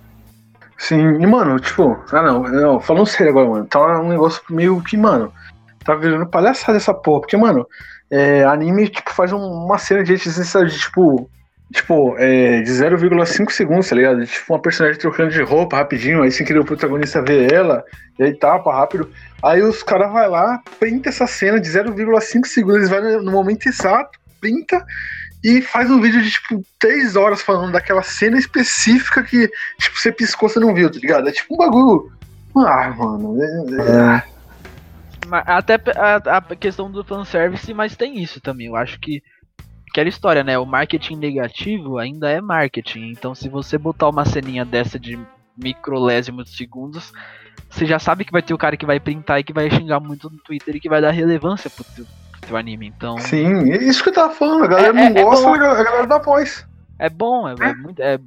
Sim, 0.78 1.22
e 1.22 1.28
mano, 1.28 1.60
tipo, 1.60 2.04
ah 2.12 2.22
não, 2.24 2.44
não, 2.44 2.80
falando 2.80 3.06
sério 3.06 3.30
agora, 3.32 3.48
mano, 3.48 3.66
tá 3.68 4.00
um 4.00 4.10
negócio 4.10 4.42
meio 4.50 4.82
que, 4.82 4.98
mano, 4.98 5.32
tá 5.86 5.94
virando 5.96 6.26
palhaçada 6.26 6.78
essa 6.78 6.94
porra, 6.94 7.22
porque, 7.22 7.38
mano, 7.38 7.68
é, 8.10 8.44
anime, 8.46 8.90
tipo, 8.90 9.14
faz 9.14 9.32
um- 9.32 9.38
uma 9.66 9.78
cena 9.78 10.04
de 10.04 10.14
exercício 10.14 10.66
de, 10.66 10.80
tipo, 10.80 11.30
tipo, 11.72 12.16
é, 12.18 12.62
de 12.62 12.72
0,5 12.72 13.52
segundos, 13.54 13.88
tá 13.88 13.96
ligado? 13.96 14.26
Tipo, 14.26 14.54
uma 14.54 14.62
personagem 14.62 15.00
trocando 15.00 15.30
de 15.30 15.42
roupa 15.42 15.78
rapidinho, 15.78 16.22
aí 16.24 16.32
sem 16.32 16.46
querer 16.46 16.60
o 16.60 16.66
protagonista 16.66 17.22
vê 17.22 17.48
ela, 17.54 17.84
e 18.20 18.24
aí 18.24 18.34
tapa 18.34 18.74
rápido, 18.74 19.10
aí 19.42 19.62
os 19.62 19.82
caras 19.84 20.12
vai 20.12 20.28
lá, 20.28 20.60
printa 20.80 21.10
essa 21.10 21.26
cena 21.28 21.60
de 21.62 21.70
0,5 21.70 22.46
segundos, 22.48 22.78
eles 22.78 22.90
vai 22.90 23.02
no 23.02 23.22
no 23.24 23.32
momento 23.32 23.68
exato, 23.68 24.20
printa, 24.42 24.84
e 25.44 25.62
faz 25.62 25.90
um 25.90 26.00
vídeo 26.00 26.22
de, 26.22 26.30
tipo, 26.32 26.64
3 26.80 27.16
horas 27.16 27.42
falando 27.42 27.72
daquela 27.72 28.04
cena 28.04 28.38
específica 28.38 29.24
que, 29.24 29.48
tipo, 29.80 29.98
você 30.00 30.12
piscou, 30.12 30.48
você 30.48 30.60
não 30.60 30.74
viu, 30.74 30.92
tá 30.92 31.00
ligado? 31.00 31.28
É 31.28 31.32
tipo 31.32 31.54
um 31.54 31.58
bagulho. 31.58 32.12
Ah, 32.56 32.90
mano. 32.98 33.42
é- 33.42 34.18
é- 34.18 34.24
Mas 35.28 35.44
Até 35.48 35.80
a, 35.96 36.38
a 36.38 36.56
questão 36.56 36.92
do 36.92 37.04
fanservice, 37.04 37.74
mas 37.74 37.96
tem 37.96 38.20
isso 38.22 38.40
também. 38.42 38.68
Eu 38.68 38.76
acho 38.76 39.00
que. 39.00 39.24
Aquela 39.90 40.08
história, 40.10 40.42
né? 40.44 40.58
O 40.58 40.66
marketing 40.66 41.18
negativo 41.18 41.98
ainda 41.98 42.30
é 42.30 42.40
marketing. 42.40 43.12
Então, 43.12 43.36
se 43.36 43.50
você 43.50 43.78
botar 43.78 44.08
uma 44.08 44.24
ceninha 44.24 44.64
dessa 44.64 44.98
de 44.98 45.20
microlésimos 45.58 46.46
de 46.46 46.56
segundos, 46.56 47.12
você 47.70 47.86
já 47.86 48.00
sabe 48.00 48.24
que 48.24 48.32
vai 48.32 48.42
ter 48.42 48.54
o 48.54 48.58
cara 48.58 48.78
que 48.78 48.86
vai 48.86 49.00
printar 49.02 49.40
e 49.40 49.44
que 49.44 49.52
vai 49.54 49.70
xingar 49.70 50.00
muito 50.00 50.30
no 50.30 50.38
Twitter 50.38 50.76
e 50.76 50.80
que 50.80 50.90
vai 50.90 51.02
dar 51.02 51.12
relevância 51.12 51.70
pro 51.70 51.84
pro 52.42 52.50
teu 52.50 52.58
anime. 52.58 52.88
Então, 52.88 53.18
Sim, 53.20 53.72
é 53.72 53.78
isso 53.78 54.04
que 54.04 54.10
eu 54.10 54.14
tava 54.14 54.34
falando. 54.34 54.64
A 54.66 54.68
galera 54.68 54.90
É- 54.90 54.94
não 54.94 55.02
é- 55.18 55.22
é 55.22 55.24
gosta, 55.24 55.48
a 55.50 55.58
galera- 55.58 55.80
a 55.80 55.84
galera 55.84 56.08
dá 56.08 56.18
voz. 56.18 56.66
é 57.00 57.10
bom, 57.10 57.48
é, 57.48 57.54
é 57.54 57.74
muito. 57.76 58.02
É, 58.02 58.20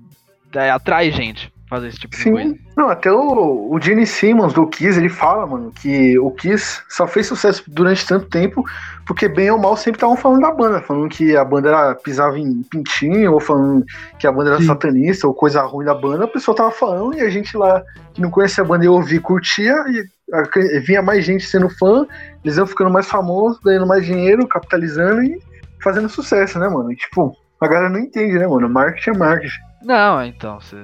é- 0.55 0.71
atrai 0.71 1.11
gente 1.11 1.53
fazer 1.69 1.89
esse 1.89 1.99
tipo 1.99 2.17
de 2.17 2.23
coisa. 2.31 2.49
Sim. 2.51 2.59
Não, 2.77 2.89
até 2.89 3.11
o, 3.11 3.71
o 3.73 3.81
Gene 3.81 4.07
Simmons 4.07 4.53
do 4.53 4.67
Kiss, 4.67 4.99
ele 4.99 5.09
fala, 5.09 5.47
mano, 5.47 5.73
que 5.73 6.19
o 6.19 6.31
Kiss 6.31 6.83
só 6.89 7.07
fez 7.07 7.27
sucesso 7.27 7.63
durante 7.69 8.07
tanto 8.07 8.27
tempo 8.27 8.65
porque 9.07 9.29
bem 9.29 9.51
ou 9.51 9.59
mal 9.59 9.77
sempre 9.77 9.97
estavam 9.99 10.17
falando 10.17 10.41
da 10.43 10.51
banda, 10.51 10.81
falando 10.81 11.09
que 11.09 11.37
a 11.37 11.45
banda 11.45 11.69
era, 11.69 11.95
pisava 11.95 12.39
em 12.39 12.63
pintinho, 12.63 13.33
ou 13.35 13.41
falando 13.41 13.85
que 14.19 14.27
a 14.27 14.33
banda 14.33 14.51
era 14.51 14.61
Sim. 14.61 14.67
satanista, 14.67 15.27
ou 15.27 15.35
coisa 15.35 15.63
ruim 15.63 15.85
da 15.85 15.95
banda, 15.95 16.25
a 16.25 16.29
pessoa 16.29 16.57
tava 16.57 16.71
falando 16.71 17.15
e 17.15 17.21
a 17.21 17.29
gente 17.29 17.57
lá 17.57 17.83
que 18.15 18.21
não 18.23 18.31
conhecia 18.31 18.63
a 18.65 18.67
banda 18.67 18.85
ia 18.85 18.93
ouvir, 18.93 19.21
curtia, 19.21 19.75
e 19.89 20.05
a- 20.33 20.81
vinha 20.87 21.03
mais 21.03 21.25
gente 21.25 21.45
sendo 21.45 21.69
fã, 21.69 22.07
eles 22.45 22.57
iam 22.57 22.67
ficando 22.67 22.91
mais 22.91 23.07
famosos, 23.07 23.61
ganhando 23.63 23.87
mais 23.87 24.07
dinheiro, 24.07 24.47
capitalizando 24.49 25.23
e 25.23 25.39
fazendo 25.83 26.09
sucesso, 26.09 26.59
né, 26.59 26.67
mano? 26.69 26.91
E, 26.91 26.97
tipo, 26.97 27.37
a 27.61 27.69
galera 27.69 27.91
não 27.91 27.99
entende, 27.99 28.39
né, 28.39 28.47
mano? 28.47 28.69
Marketing 28.71 29.11
é 29.11 29.19
marketing. 29.19 29.61
Não, 29.85 30.25
então, 30.25 30.59
cê, 30.63 30.77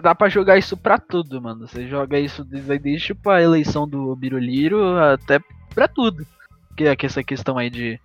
dá, 0.00 0.14
pra 0.14 0.28
jogar 0.28 0.58
isso 0.58 0.76
pra 0.76 0.98
tudo, 0.98 1.40
mano. 1.40 1.66
Você 1.66 1.88
joga 1.88 2.18
isso 2.18 2.44
desde, 2.44 2.78
desde 2.78 3.06
tipo, 3.08 3.30
a 3.30 3.42
eleição 3.42 3.88
do 3.88 4.14
Biruliro 4.14 4.98
até 4.98 5.40
pra 5.74 5.88
tudo. 5.88 6.26
Que 6.76 6.84
é 6.84 6.94
que 6.96 7.06
essa 7.06 7.24
questão 7.24 7.58
aí 7.58 7.70
de 7.70 7.98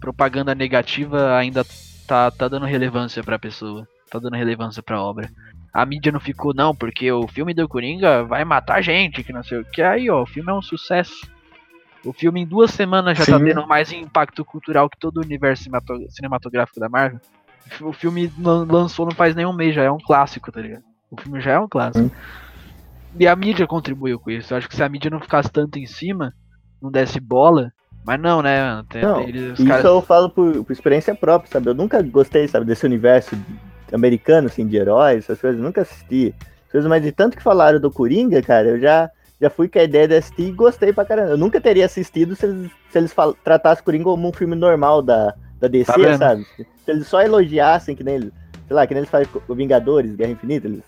propaganda 0.00 0.54
negativa 0.54 1.36
ainda 1.36 1.64
tá, 2.06 2.30
tá 2.30 2.48
dando 2.48 2.66
relevância 2.66 3.22
pra 3.22 3.38
pessoa. 3.38 3.86
Tá 4.10 4.18
dando 4.18 4.36
relevância 4.36 4.82
pra 4.82 5.02
obra. 5.02 5.28
A 5.72 5.84
mídia 5.84 6.12
não 6.12 6.20
ficou, 6.20 6.54
não, 6.54 6.74
porque 6.74 7.10
o 7.12 7.26
filme 7.28 7.52
do 7.52 7.68
Coringa 7.68 8.22
vai 8.24 8.44
matar 8.44 8.80
gente, 8.80 9.22
que 9.22 9.32
não 9.32 9.42
sei 9.42 9.58
o 9.60 9.64
que. 9.64 9.82
Aí, 9.82 10.08
ó, 10.08 10.22
o 10.22 10.26
filme 10.26 10.50
é 10.50 10.54
um 10.54 10.62
sucesso. 10.62 11.28
O 12.04 12.12
filme 12.12 12.40
em 12.40 12.46
duas 12.46 12.70
semanas 12.70 13.18
já 13.18 13.26
tá 13.26 13.38
Sim. 13.38 13.44
tendo 13.44 13.66
mais 13.66 13.92
impacto 13.92 14.44
cultural 14.44 14.88
que 14.88 14.98
todo 14.98 15.18
o 15.18 15.22
universo 15.22 15.64
cinemato- 15.64 16.06
cinematográfico 16.08 16.78
da 16.80 16.88
Marvel. 16.88 17.20
O 17.80 17.92
filme 17.92 18.32
lan- 18.38 18.64
lançou 18.70 19.04
não 19.06 19.12
faz 19.12 19.34
nenhum 19.34 19.52
mês, 19.52 19.74
já 19.74 19.82
é 19.82 19.90
um 19.90 19.98
clássico, 19.98 20.52
tá 20.52 20.60
ligado? 20.60 20.84
O 21.10 21.20
filme 21.20 21.40
já 21.40 21.52
é 21.52 21.58
um 21.58 21.68
clássico. 21.68 22.10
E 23.18 23.26
a 23.26 23.34
mídia 23.34 23.66
contribuiu 23.66 24.18
com 24.18 24.30
isso. 24.30 24.52
Eu 24.52 24.58
acho 24.58 24.68
que 24.68 24.76
se 24.76 24.82
a 24.82 24.88
mídia 24.88 25.10
não 25.10 25.20
ficasse 25.20 25.50
tanto 25.50 25.78
em 25.78 25.86
cima, 25.86 26.34
não 26.82 26.90
desse 26.90 27.18
bola. 27.20 27.72
Mas 28.04 28.20
não, 28.20 28.42
né? 28.42 28.84
Tem, 28.90 29.02
Não, 29.02 29.20
eles- 29.22 29.58
Isso 29.58 29.66
caras- 29.66 29.84
eu 29.84 30.02
falo 30.02 30.28
por, 30.30 30.64
por 30.64 30.72
experiência 30.72 31.14
própria, 31.14 31.50
sabe? 31.50 31.70
Eu 31.70 31.74
nunca 31.74 32.02
gostei, 32.02 32.46
sabe, 32.46 32.66
desse 32.66 32.84
universo 32.84 33.36
americano, 33.92 34.48
assim, 34.48 34.66
de 34.66 34.76
heróis, 34.76 35.24
essas 35.24 35.40
coisas, 35.40 35.60
nunca 35.60 35.82
assisti. 35.82 36.34
Mas 36.88 37.02
de 37.02 37.10
tanto 37.10 37.36
que 37.36 37.42
falaram 37.42 37.80
do 37.80 37.90
Coringa, 37.90 38.42
cara, 38.42 38.68
eu 38.68 38.78
já, 38.78 39.10
já 39.40 39.48
fui 39.48 39.66
com 39.66 39.78
a 39.78 39.82
ideia 39.84 40.06
de 40.06 40.14
assistir 40.16 40.48
e 40.48 40.52
gostei 40.52 40.92
pra 40.92 41.06
caramba. 41.06 41.30
Eu 41.30 41.38
nunca 41.38 41.58
teria 41.58 41.86
assistido 41.86 42.36
se 42.36 42.44
eles, 42.44 42.70
se 42.90 42.98
eles 42.98 43.12
fal- 43.14 43.32
tratassem 43.32 43.82
Coringa 43.82 44.04
como 44.04 44.28
um 44.28 44.32
filme 44.32 44.54
normal 44.54 45.00
da, 45.00 45.32
da 45.58 45.68
DC, 45.68 45.90
Tá 45.92 46.18
sabe? 46.18 46.44
Se 46.84 46.90
eles 46.90 47.06
só 47.06 47.22
elogiassem, 47.22 47.96
que 47.96 48.04
nem 48.04 48.16
eles, 48.16 48.32
sei 48.66 48.76
lá, 48.76 48.86
que 48.86 48.92
nem 48.92 49.00
eles 49.00 49.10
fazem 49.10 49.26
Vingadores, 49.48 50.14
Guerra 50.14 50.32
Infinita, 50.32 50.66
eles 50.66 50.82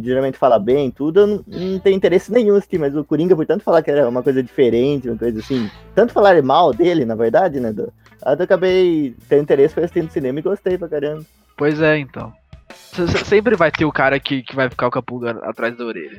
me 0.00 0.06
geralmente 0.06 0.36
falam 0.38 0.60
bem, 0.60 0.90
tudo, 0.90 1.20
eu 1.20 1.26
não, 1.26 1.44
não 1.46 1.78
tenho 1.78 1.96
interesse 1.96 2.30
nenhum 2.30 2.56
assistir, 2.56 2.78
mas 2.78 2.94
o 2.94 3.02
Coringa, 3.04 3.34
por 3.34 3.46
tanto 3.46 3.64
falar 3.64 3.82
que 3.82 3.90
era 3.90 4.08
uma 4.08 4.22
coisa 4.22 4.42
diferente, 4.42 5.08
uma 5.08 5.16
coisa 5.18 5.38
assim, 5.40 5.70
tanto 5.94 6.12
falar 6.12 6.40
mal 6.42 6.72
dele, 6.72 7.04
na 7.04 7.14
verdade, 7.14 7.58
né, 7.60 7.72
do, 7.72 7.82
eu 8.24 8.32
acabei 8.44 9.14
tendo 9.28 9.42
interesse 9.42 9.74
por 9.74 9.82
assistir 9.84 10.02
no 10.02 10.10
cinema 10.10 10.38
e 10.38 10.42
gostei 10.42 10.76
pra 10.76 10.88
caramba. 10.88 11.24
Pois 11.56 11.80
é, 11.80 11.98
então. 11.98 12.32
Se- 12.74 13.06
Sempre 13.24 13.56
vai 13.56 13.70
ter 13.70 13.84
o 13.84 13.92
cara 13.92 14.18
que, 14.20 14.42
que 14.42 14.54
vai 14.54 14.68
ficar 14.68 14.90
com 14.90 14.98
a 14.98 15.02
pulga 15.02 15.30
atrás 15.42 15.76
da 15.76 15.84
orelha. 15.84 16.18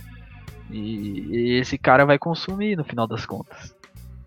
E, 0.72 1.26
e 1.30 1.60
esse 1.60 1.78
cara 1.78 2.06
vai 2.06 2.18
consumir 2.18 2.76
no 2.76 2.84
final 2.84 3.08
das 3.08 3.26
contas. 3.26 3.76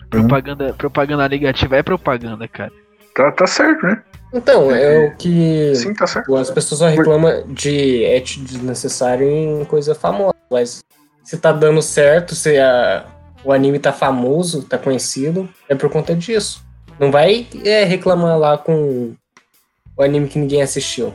Propaganda, 0.08 0.72
propaganda 0.74 1.28
negativa 1.28 1.76
é 1.76 1.82
propaganda, 1.82 2.46
cara. 2.48 2.72
Tá, 3.20 3.32
tá 3.32 3.46
certo, 3.46 3.84
né? 3.84 4.02
Então, 4.32 4.70
é 4.74 5.06
o 5.06 5.16
que 5.16 5.74
Sim, 5.74 5.92
tá 5.92 6.06
certo. 6.06 6.34
as 6.36 6.50
pessoas 6.50 6.78
só 6.78 6.86
reclamam 6.86 7.44
de 7.48 8.02
et 8.04 8.40
desnecessário 8.40 9.28
em 9.28 9.62
coisa 9.66 9.94
famosa. 9.94 10.34
Mas 10.50 10.82
se 11.22 11.36
tá 11.36 11.52
dando 11.52 11.82
certo, 11.82 12.34
se 12.34 12.56
a- 12.58 13.04
o 13.44 13.52
anime 13.52 13.78
tá 13.78 13.92
famoso, 13.92 14.62
tá 14.62 14.78
conhecido, 14.78 15.48
é 15.68 15.74
por 15.74 15.90
conta 15.90 16.14
disso. 16.14 16.64
Não 16.98 17.10
vai 17.10 17.46
é, 17.64 17.84
reclamar 17.84 18.38
lá 18.38 18.56
com 18.56 19.14
o 19.96 20.02
anime 20.02 20.26
que 20.28 20.38
ninguém 20.38 20.62
assistiu. 20.62 21.12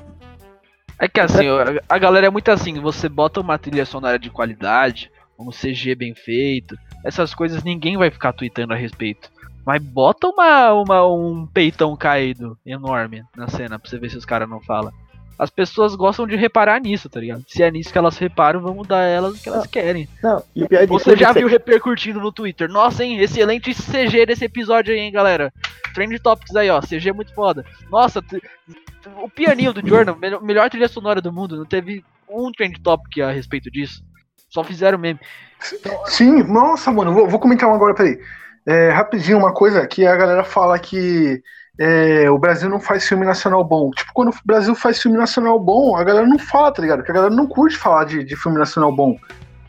É 1.00 1.08
que 1.08 1.20
assim, 1.20 1.48
a- 1.48 1.82
a 1.90 1.98
galera 1.98 2.28
é 2.28 2.30
muito 2.30 2.52
assim, 2.52 2.80
você 2.80 3.10
bota 3.10 3.40
uma 3.42 3.58
trilha 3.58 3.86
sonora 3.86 4.20
de 4.20 4.30
qualidade, 4.30 5.10
um 5.40 5.52
CG 5.52 5.96
bem 5.96 6.14
feito, 6.14 6.76
essas 7.04 7.34
coisas 7.34 7.64
ninguém 7.64 7.98
vai 7.98 8.12
ficar 8.12 8.32
tweetando 8.32 8.74
a 8.74 8.78
respeito. 8.78 9.30
Mas 9.66 9.82
bota 9.82 10.28
uma, 10.28 10.74
uma, 10.74 11.08
um 11.08 11.48
peitão 11.48 11.96
caído 11.96 12.58
enorme 12.66 13.24
na 13.36 13.48
cena 13.48 13.80
pra 13.80 13.90
você 13.90 13.98
ver 13.98 14.12
se 14.12 14.18
os 14.18 14.26
caras 14.26 14.48
não 14.48 14.62
falam. 14.62 14.94
As 15.38 15.50
pessoas 15.50 15.96
gostam 15.96 16.26
de 16.26 16.36
reparar 16.36 16.80
nisso, 16.80 17.10
tá 17.10 17.20
ligado? 17.20 17.44
Se 17.48 17.62
é 17.62 17.70
nisso 17.70 17.92
que 17.92 17.98
elas 17.98 18.18
reparam, 18.18 18.62
vamos 18.62 18.88
dar 18.88 19.02
elas 19.02 19.38
o 19.38 19.44
que 19.44 19.50
elas 19.50 19.68
querem. 19.68 20.08
Não, 20.24 20.42
e 20.56 20.64
o 20.64 20.70
pior 20.70 20.82
de 20.82 20.88
Você 20.88 21.16
já 21.18 21.32
é 21.32 21.34
viu 21.34 21.48
repercutindo 21.48 22.22
no 22.22 22.32
Twitter? 22.32 22.70
Nossa, 22.70 23.04
hein? 23.04 23.20
Excelente 23.20 23.74
CG 23.74 24.26
desse 24.26 24.46
episódio 24.46 24.94
aí, 24.94 25.00
hein, 25.02 25.12
galera? 25.12 25.52
Trend 25.94 26.18
Topics 26.20 26.56
aí, 26.56 26.70
ó. 26.70 26.80
CG 26.80 27.10
é 27.10 27.14
muito 27.14 27.34
foda. 27.34 27.66
Nossa, 27.92 28.24
o 29.22 29.30
pianinho 29.30 29.74
do 29.74 29.86
Jordan, 29.86 30.16
melhor, 30.16 30.42
melhor 30.42 30.70
trilha 30.70 30.88
sonora 30.88 31.22
do 31.22 31.34
mundo. 31.34 31.58
Não 31.58 31.66
teve 31.66 32.04
um 32.30 32.50
Trend 32.52 32.80
Topic 32.80 33.20
a 33.20 33.32
respeito 33.32 33.70
disso. 33.70 34.02
Só 34.50 34.64
fizeram 34.64 34.98
meme. 34.98 35.20
Sim, 36.06 36.44
nossa, 36.44 36.92
mano, 36.92 37.14
vou, 37.14 37.28
vou 37.28 37.40
comentar 37.40 37.70
um 37.70 37.74
agora, 37.74 37.94
peraí. 37.94 38.18
É, 38.68 38.90
rapidinho, 38.90 39.38
uma 39.38 39.54
coisa 39.54 39.86
que 39.86 40.06
a 40.06 40.16
galera 40.16 40.44
fala 40.44 40.78
que 40.80 41.42
é, 41.80 42.30
o 42.30 42.38
Brasil 42.38 42.70
não 42.70 42.80
faz 42.80 43.08
filme 43.08 43.26
nacional 43.26 43.64
bom. 43.64 43.92
Tipo, 43.92 44.12
quando 44.14 44.30
o 44.30 44.36
Brasil 44.46 44.74
faz 44.74 45.02
filme 45.02 45.18
nacional 45.18 45.60
bom, 45.60 45.96
a 45.96 46.04
galera 46.04 46.26
não 46.26 46.40
fala, 46.40 46.72
tá 46.72 46.82
ligado? 46.82 46.98
Porque 47.00 47.12
a 47.12 47.16
galera 47.16 47.34
não 47.36 47.48
curte 47.48 47.78
falar 47.78 48.06
de, 48.06 48.24
de 48.24 48.36
filme 48.36 48.58
nacional 48.58 48.92
bom. 48.92 49.18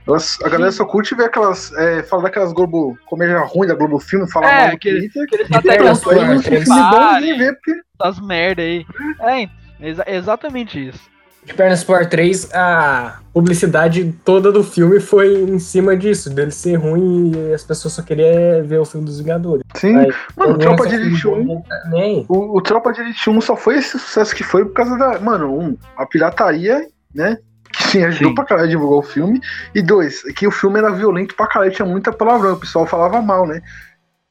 Elas- 0.06 0.38
a 0.44 0.48
galera 0.48 0.70
só 0.70 0.84
curte 0.84 1.14
ver 1.16 1.24
aquelas. 1.24 1.72
É, 1.74 2.02
falar 2.04 2.22
daquelas 2.24 2.52
Globo. 2.52 2.96
comédia 3.06 3.40
ruim 3.40 3.66
da 3.66 3.74
Globo 3.74 3.98
Filme, 3.98 4.30
falar 4.30 4.48
É, 4.48 4.58
mal 4.60 4.68
no 4.68 4.74
aquele- 4.76 5.00
Twitter. 5.10 5.22
Aqueles 5.24 5.50
E 5.50 5.54
até 5.56 5.76
pronto, 5.78 6.10
aí 6.10 6.16
não 6.28 6.40
tem 6.42 6.64
filme 6.64 6.80
bom 6.90 7.12
ninguém 7.14 7.38
vê, 7.38 7.52
porque. 7.52 7.80
Merda 8.22 8.62
aí. 8.62 8.86
É, 9.20 9.48
exa- 9.88 10.04
exatamente 10.06 10.88
isso. 10.88 11.00
De 11.46 11.54
Pernas 11.54 11.84
pro 11.84 11.94
Ar 11.94 12.06
3, 12.06 12.52
a 12.52 13.20
publicidade 13.32 14.12
toda 14.24 14.50
do 14.50 14.64
filme 14.64 14.98
foi 14.98 15.32
em 15.32 15.60
cima 15.60 15.96
disso, 15.96 16.28
dele 16.28 16.50
ser 16.50 16.74
ruim 16.74 17.30
e 17.36 17.54
as 17.54 17.62
pessoas 17.62 17.94
só 17.94 18.02
queriam 18.02 18.64
ver 18.64 18.80
o 18.80 18.84
filme 18.84 19.06
dos 19.06 19.20
Vingadores. 19.20 19.62
Sim, 19.76 19.96
Aí, 19.96 20.06
mano, 20.36 20.54
quando 20.54 20.58
Tropa 20.58 20.88
de 20.88 20.96
Elite 20.96 21.22
filme 21.22 21.42
1. 21.42 21.46
bom, 21.46 21.62
tá 21.62 21.82
Nem. 21.88 22.26
O, 22.28 22.58
o 22.58 22.60
Tropa 22.60 22.92
de 22.92 23.00
Elite 23.00 23.30
1 23.30 23.40
só 23.40 23.54
foi 23.56 23.76
esse 23.78 23.96
sucesso 23.96 24.34
que 24.34 24.42
foi 24.42 24.64
por 24.64 24.74
causa 24.74 24.98
da. 24.98 25.20
Mano, 25.20 25.56
um, 25.56 25.76
a 25.96 26.04
pirataria, 26.04 26.84
né? 27.14 27.38
Que 27.72 27.82
sim, 27.84 28.02
ajudou 28.02 28.30
Sim. 28.30 28.34
pra 28.34 28.44
caralho 28.44 28.66
a 28.66 28.70
divulgar 28.70 28.98
o 28.98 29.02
filme. 29.02 29.40
E 29.72 29.80
dois, 29.82 30.22
que 30.34 30.48
o 30.48 30.50
filme 30.50 30.78
era 30.80 30.90
violento 30.90 31.36
pra 31.36 31.46
caralho, 31.46 31.70
tinha 31.70 31.86
muita 31.86 32.12
palavrão. 32.12 32.54
O 32.54 32.60
pessoal 32.60 32.86
falava 32.86 33.22
mal, 33.22 33.46
né? 33.46 33.62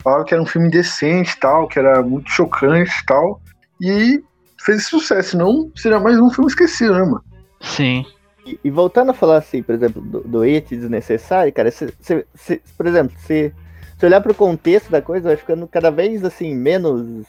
Falava 0.03 0.26
que 0.26 0.34
era 0.34 0.43
um 0.43 0.45
filme 0.45 0.68
indecente 0.68 1.34
e 1.34 1.39
tal, 1.39 1.68
que 1.70 1.80
era 1.80 2.01
muito 2.01 2.30
chocante 2.30 2.91
e 3.01 3.05
tal. 3.05 3.41
E 3.80 4.22
fez 4.66 4.88
sucesso, 4.88 5.32
senão 5.32 5.72
seria 5.76 5.99
mais 5.99 6.20
um 6.20 6.30
filme 6.30 6.49
esquecido, 6.49 6.93
né, 6.93 6.99
mano? 7.03 7.24
Sim. 7.61 8.05
E, 8.45 8.59
e 8.63 8.70
voltando 8.72 9.11
a 9.11 9.13
falar 9.13 9.38
assim, 9.38 9.61
por 9.63 9.74
exemplo, 9.76 10.01
do, 10.01 10.22
do 10.22 10.41
it 10.41 10.76
desnecessário, 10.76 11.51
cara, 11.53 11.72
se, 11.72 11.93
se- 11.99 12.26
se- 12.36 12.61
por 12.78 12.86
exemplo, 12.86 13.16
se, 13.20 13.53
se 13.97 14.05
olhar 14.05 14.22
pro 14.22 14.34
contexto 14.34 14.89
da 14.91 15.01
coisa, 15.01 15.28
vai 15.30 15.36
ficando 15.38 15.68
cada 15.68 15.89
vez 15.89 16.24
assim, 16.24 16.53
menos 16.55 17.26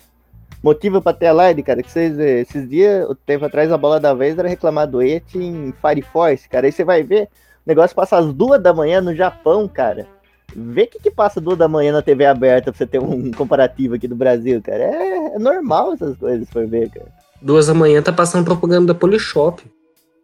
motivo 0.62 1.00
pra 1.00 1.12
ter 1.12 1.26
a 1.26 1.32
live, 1.32 1.62
cara. 1.62 1.82
Que 1.82 1.90
vocês, 1.90 2.18
eh, 2.18 2.40
esses 2.40 2.68
dias, 2.68 3.08
o 3.08 3.14
tempo 3.14 3.44
atrás, 3.44 3.70
a 3.70 3.78
bola 3.78 4.00
da 4.00 4.12
vez 4.14 4.38
era 4.38 4.48
reclamar 4.48 4.86
do 4.86 4.98
it 5.00 5.38
em 5.38 5.72
Fire 5.80 6.02
Force, 6.02 6.48
cara. 6.48 6.66
Aí 6.66 6.72
você 6.72 6.84
vai 6.84 7.02
ver, 7.02 7.24
o 7.24 7.28
negócio 7.68 7.94
passa 7.94 8.16
às 8.18 8.32
duas 8.32 8.60
da 8.62 8.74
manhã 8.74 9.00
no 9.00 9.14
Japão, 9.14 9.68
cara. 9.68 10.06
Vê 10.54 10.82
o 10.84 10.86
que, 10.88 10.98
que 11.00 11.10
passa 11.10 11.40
duas 11.40 11.58
da 11.58 11.68
manhã 11.68 11.92
na 11.92 12.02
TV 12.02 12.24
aberta 12.26 12.72
pra 12.72 12.78
você 12.78 12.86
ter 12.86 12.98
um 13.00 13.30
comparativo 13.36 13.94
aqui 13.94 14.08
do 14.08 14.16
Brasil, 14.16 14.60
cara. 14.62 14.82
É, 14.82 15.34
é 15.34 15.38
normal 15.38 15.92
essas 15.94 16.16
coisas, 16.16 16.48
for 16.50 16.66
ver, 16.66 16.90
cara. 16.90 17.06
Duas 17.46 17.68
da 17.68 17.74
manhã 17.74 18.02
tá 18.02 18.12
passando 18.12 18.44
propaganda 18.44 18.92
da 18.92 18.94
Polishop. 18.98 19.62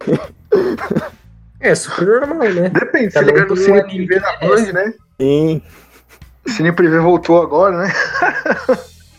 é 1.57 1.73
super 1.73 2.05
normal, 2.19 2.49
né? 2.49 2.69
Depende, 2.69 3.11
se 3.11 3.13
Cada 3.13 3.31
um 3.31 3.33
ligar 3.33 3.47
no 3.47 3.55
Cine 3.55 3.81
Privé 3.81 4.19
na. 4.19 4.35
Band, 4.45 4.73
né? 4.73 4.93
Sim. 5.21 5.61
O 6.45 6.49
Cine 6.49 6.73
Privé 6.73 6.99
voltou 6.99 7.41
agora, 7.41 7.77
né? 7.77 7.93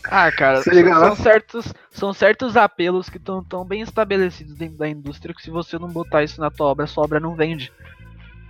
Ah, 0.07 0.31
cara, 0.31 0.61
Se 0.61 0.83
lá. 0.83 0.99
são 0.99 1.15
certos, 1.15 1.73
são 1.89 2.13
certos 2.13 2.55
apelos 2.55 3.09
que 3.09 3.17
estão 3.17 3.43
tão 3.43 3.65
bem 3.65 3.81
estabelecidos 3.81 4.53
dentro 4.53 4.77
da 4.77 4.87
indústria 4.87 5.33
que 5.33 5.41
se 5.41 5.49
você 5.49 5.79
não 5.79 5.87
botar 5.87 6.23
isso 6.23 6.39
na 6.39 6.51
tua 6.51 6.67
obra, 6.67 6.85
sua 6.85 7.05
obra 7.05 7.19
não 7.19 7.33
vende. 7.33 7.73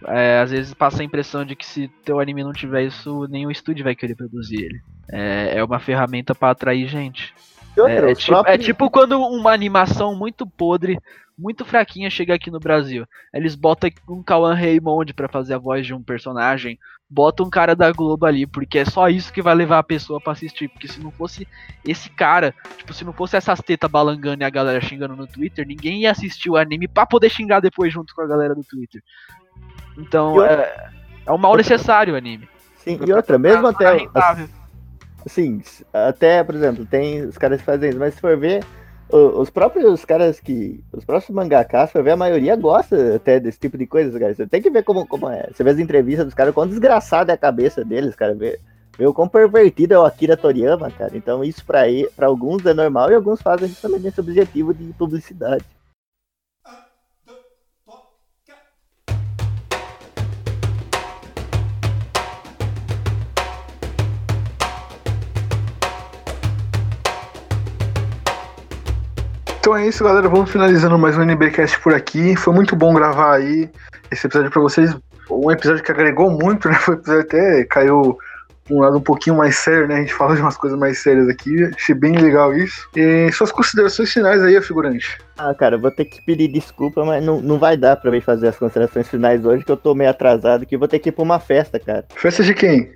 É, 0.05 0.41
às 0.41 0.51
vezes 0.51 0.73
passa 0.73 1.01
a 1.01 1.05
impressão 1.05 1.45
de 1.45 1.55
que 1.55 1.65
se 1.65 1.89
teu 2.03 2.19
anime 2.19 2.43
não 2.43 2.51
tiver 2.51 2.83
isso, 2.83 3.25
nenhum 3.29 3.49
estúdio 3.49 3.85
vai 3.85 3.95
querer 3.95 4.15
produzir 4.15 4.65
ele. 4.65 4.81
É, 5.09 5.59
é 5.59 5.63
uma 5.63 5.79
ferramenta 5.79 6.35
pra 6.35 6.49
atrair 6.49 6.89
gente. 6.89 7.33
Outra, 7.77 8.07
É, 8.07 8.11
é 8.11 8.15
tipo, 8.15 8.47
é 8.47 8.57
tipo 8.57 8.89
quando 8.89 9.19
uma 9.19 9.51
animação 9.51 10.15
muito 10.15 10.47
podre, 10.47 10.97
muito 11.37 11.65
fraquinha 11.65 12.09
chega 12.09 12.33
aqui 12.33 12.49
no 12.49 12.59
Brasil. 12.59 13.05
Eles 13.33 13.55
botam 13.55 13.89
um 14.07 14.23
Kawan 14.23 14.55
Raymond 14.55 15.13
pra 15.13 15.27
fazer 15.27 15.55
a 15.55 15.57
voz 15.57 15.85
de 15.85 15.93
um 15.93 16.01
personagem, 16.01 16.79
botam 17.09 17.45
um 17.45 17.49
cara 17.49 17.75
da 17.75 17.91
Globo 17.91 18.25
ali, 18.25 18.47
porque 18.47 18.79
é 18.79 18.85
só 18.85 19.09
isso 19.09 19.31
que 19.31 19.41
vai 19.41 19.53
levar 19.53 19.79
a 19.79 19.83
pessoa 19.83 20.19
pra 20.21 20.33
assistir. 20.33 20.69
Porque 20.69 20.87
se 20.87 20.99
não 21.01 21.11
fosse 21.11 21.47
esse 21.85 22.09
cara, 22.09 22.53
tipo, 22.77 22.93
se 22.93 23.03
não 23.03 23.13
fosse 23.13 23.35
essas 23.35 23.59
tetas 23.59 23.91
balangando 23.91 24.43
e 24.43 24.45
a 24.45 24.49
galera 24.49 24.81
xingando 24.81 25.15
no 25.15 25.27
Twitter, 25.27 25.67
ninguém 25.67 26.01
ia 26.01 26.11
assistir 26.11 26.49
o 26.49 26.57
anime 26.57 26.87
pra 26.87 27.05
poder 27.05 27.29
xingar 27.29 27.59
depois 27.59 27.91
junto 27.91 28.15
com 28.15 28.21
a 28.21 28.27
galera 28.27 28.55
do 28.55 28.63
Twitter. 28.63 29.01
Então, 29.97 30.43
é, 30.43 30.91
é 31.25 31.31
um 31.31 31.37
mal 31.37 31.55
necessário 31.55 32.13
o 32.13 32.17
anime. 32.17 32.47
Sim, 32.77 32.99
e 33.05 33.13
outra, 33.13 33.37
mesmo 33.37 33.67
é 33.67 33.69
até. 33.71 33.97
rentável. 33.97 34.47
Assim, 35.25 35.61
até, 35.91 36.43
por 36.43 36.53
exemplo, 36.53 36.85
tem 36.85 37.23
os 37.23 37.37
caras 37.37 37.59
que 37.59 37.65
fazem 37.65 37.89
isso, 37.89 37.99
mas 37.99 38.13
se 38.13 38.21
for 38.21 38.37
ver, 38.37 38.63
os 39.09 39.49
próprios 39.49 40.03
caras 40.05 40.39
que. 40.39 40.83
Os 40.91 41.05
próprios 41.05 41.33
mangakas, 41.33 41.89
se 41.89 41.93
for 41.93 42.03
ver, 42.03 42.11
a 42.11 42.17
maioria 42.17 42.55
gosta 42.55 43.15
até 43.15 43.39
desse 43.39 43.59
tipo 43.59 43.77
de 43.77 43.87
coisa, 43.87 44.19
cara. 44.19 44.33
Você 44.33 44.47
tem 44.47 44.61
que 44.61 44.69
ver 44.69 44.83
como, 44.83 45.05
como 45.07 45.29
é. 45.29 45.49
Você 45.51 45.63
vê 45.63 45.71
as 45.71 45.79
entrevistas 45.79 46.25
dos 46.25 46.33
caras, 46.33 46.53
quão 46.53 46.67
desgraçada 46.67 47.31
é 47.31 47.35
a 47.35 47.37
cabeça 47.37 47.83
deles, 47.83 48.15
cara. 48.15 48.33
Vê, 48.33 48.59
vê 48.97 49.05
o 49.05 49.13
quão 49.13 49.27
pervertido 49.27 49.93
é 49.93 49.99
o 49.99 50.05
Akira 50.05 50.37
Toriyama, 50.37 50.89
cara. 50.91 51.15
Então 51.15 51.43
isso 51.43 51.65
pra, 51.65 51.83
pra 52.15 52.27
alguns 52.27 52.65
é 52.65 52.73
normal 52.73 53.11
e 53.11 53.15
alguns 53.15 53.41
fazem 53.41 53.67
justamente 53.67 54.03
nesse 54.03 54.19
objetivo 54.19 54.73
de 54.73 54.93
publicidade. 54.93 55.65
Então 69.65 69.75
é 69.75 69.87
isso, 69.87 70.03
galera. 70.03 70.29
Vamos 70.29 70.51
finalizando 70.51 70.95
mais 70.95 71.17
um 71.17 71.23
NBcast 71.23 71.79
por 71.79 71.91
aqui. 71.91 72.35
Foi 72.35 72.53
muito 72.53 72.75
bom 72.75 72.93
gravar 72.93 73.37
aí 73.37 73.67
esse 74.11 74.27
episódio 74.27 74.51
pra 74.51 74.61
vocês. 74.61 74.95
Um 75.27 75.49
episódio 75.49 75.83
que 75.83 75.91
agregou 75.91 76.29
muito, 76.29 76.69
né? 76.69 76.75
Foi 76.75 76.93
um 76.93 76.97
episódio 76.99 77.21
até 77.23 77.63
caiu 77.63 78.15
um 78.69 78.81
lado 78.81 78.99
um 78.99 79.01
pouquinho 79.01 79.35
mais 79.35 79.55
sério, 79.57 79.87
né? 79.87 79.95
A 79.95 79.99
gente 80.01 80.13
fala 80.13 80.35
de 80.35 80.41
umas 80.43 80.55
coisas 80.55 80.77
mais 80.77 80.99
sérias 80.99 81.27
aqui. 81.27 81.63
Achei 81.75 81.95
bem 81.95 82.15
legal 82.15 82.55
isso. 82.55 82.87
E 82.95 83.31
suas 83.31 83.51
considerações 83.51 84.13
finais 84.13 84.39
aí, 84.43 84.61
figurante. 84.61 85.17
Ah, 85.35 85.55
cara, 85.55 85.79
vou 85.79 85.89
ter 85.89 86.05
que 86.05 86.23
pedir 86.23 86.47
desculpa, 86.47 87.03
mas 87.03 87.25
não, 87.25 87.41
não 87.41 87.57
vai 87.57 87.75
dar 87.75 87.95
pra 87.95 88.11
mim 88.11 88.21
fazer 88.21 88.49
as 88.49 88.57
considerações 88.59 89.09
finais 89.09 89.43
hoje, 89.43 89.65
que 89.65 89.71
eu 89.71 89.77
tô 89.77 89.95
meio 89.95 90.11
atrasado 90.11 90.61
aqui. 90.61 90.77
Vou 90.77 90.87
ter 90.87 90.99
que 90.99 91.09
ir 91.09 91.11
pra 91.11 91.23
uma 91.23 91.39
festa, 91.39 91.79
cara. 91.79 92.05
Festa 92.13 92.43
de 92.43 92.53
quem? 92.53 92.91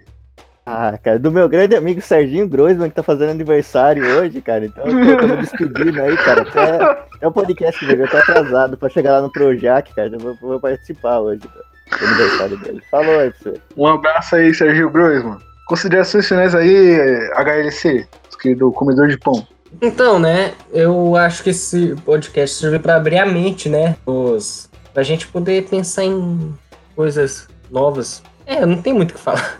Ah, 0.71 0.95
cara, 0.99 1.17
do 1.17 1.31
meu 1.31 1.49
grande 1.49 1.75
amigo 1.75 1.99
Serginho 1.99 2.47
Groisman, 2.47 2.89
que 2.89 2.95
tá 2.95 3.01
fazendo 3.01 3.31
aniversário 3.31 4.05
hoje, 4.05 4.39
cara. 4.39 4.67
Então 4.67 4.85
eu 4.85 5.17
tô, 5.17 5.27
tô 5.27 5.27
me 5.27 5.37
despedindo 5.37 5.99
aí, 5.99 6.15
cara. 6.17 6.43
Até, 6.43 6.83
até 7.15 7.27
o 7.27 7.31
podcast 7.31 7.83
dele, 7.87 8.03
eu 8.03 8.07
tô 8.07 8.17
atrasado 8.17 8.77
pra 8.77 8.87
chegar 8.87 9.13
lá 9.13 9.21
no 9.23 9.31
Projac, 9.31 9.91
cara. 9.95 10.11
Eu 10.13 10.19
vou, 10.19 10.35
vou 10.39 10.59
participar 10.59 11.21
hoje 11.21 11.41
do 11.41 12.05
aniversário 12.05 12.57
dele. 12.59 12.83
Falou 12.91 13.19
aí 13.19 13.33
você. 13.41 13.59
Um 13.75 13.87
abraço 13.87 14.35
aí, 14.35 14.53
Sergio 14.53 14.91
Groisman. 14.91 15.39
Considerações 15.65 16.27
finais 16.27 16.53
aí, 16.53 16.99
HLC, 17.33 18.07
querido 18.39 18.71
comedor 18.71 19.07
de 19.07 19.17
pão. 19.17 19.47
Então, 19.81 20.19
né, 20.19 20.53
eu 20.71 21.15
acho 21.15 21.41
que 21.43 21.49
esse 21.49 21.95
podcast 22.05 22.57
serve 22.57 22.77
pra 22.77 22.95
abrir 22.95 23.17
a 23.17 23.25
mente, 23.25 23.67
né? 23.69 23.95
Os, 24.05 24.69
pra 24.93 25.01
gente 25.01 25.25
poder 25.27 25.67
pensar 25.67 26.03
em 26.03 26.53
coisas 26.95 27.47
novas. 27.71 28.21
É, 28.45 28.63
não 28.67 28.79
tem 28.79 28.93
muito 28.93 29.11
o 29.11 29.13
que 29.15 29.19
falar. 29.19 29.59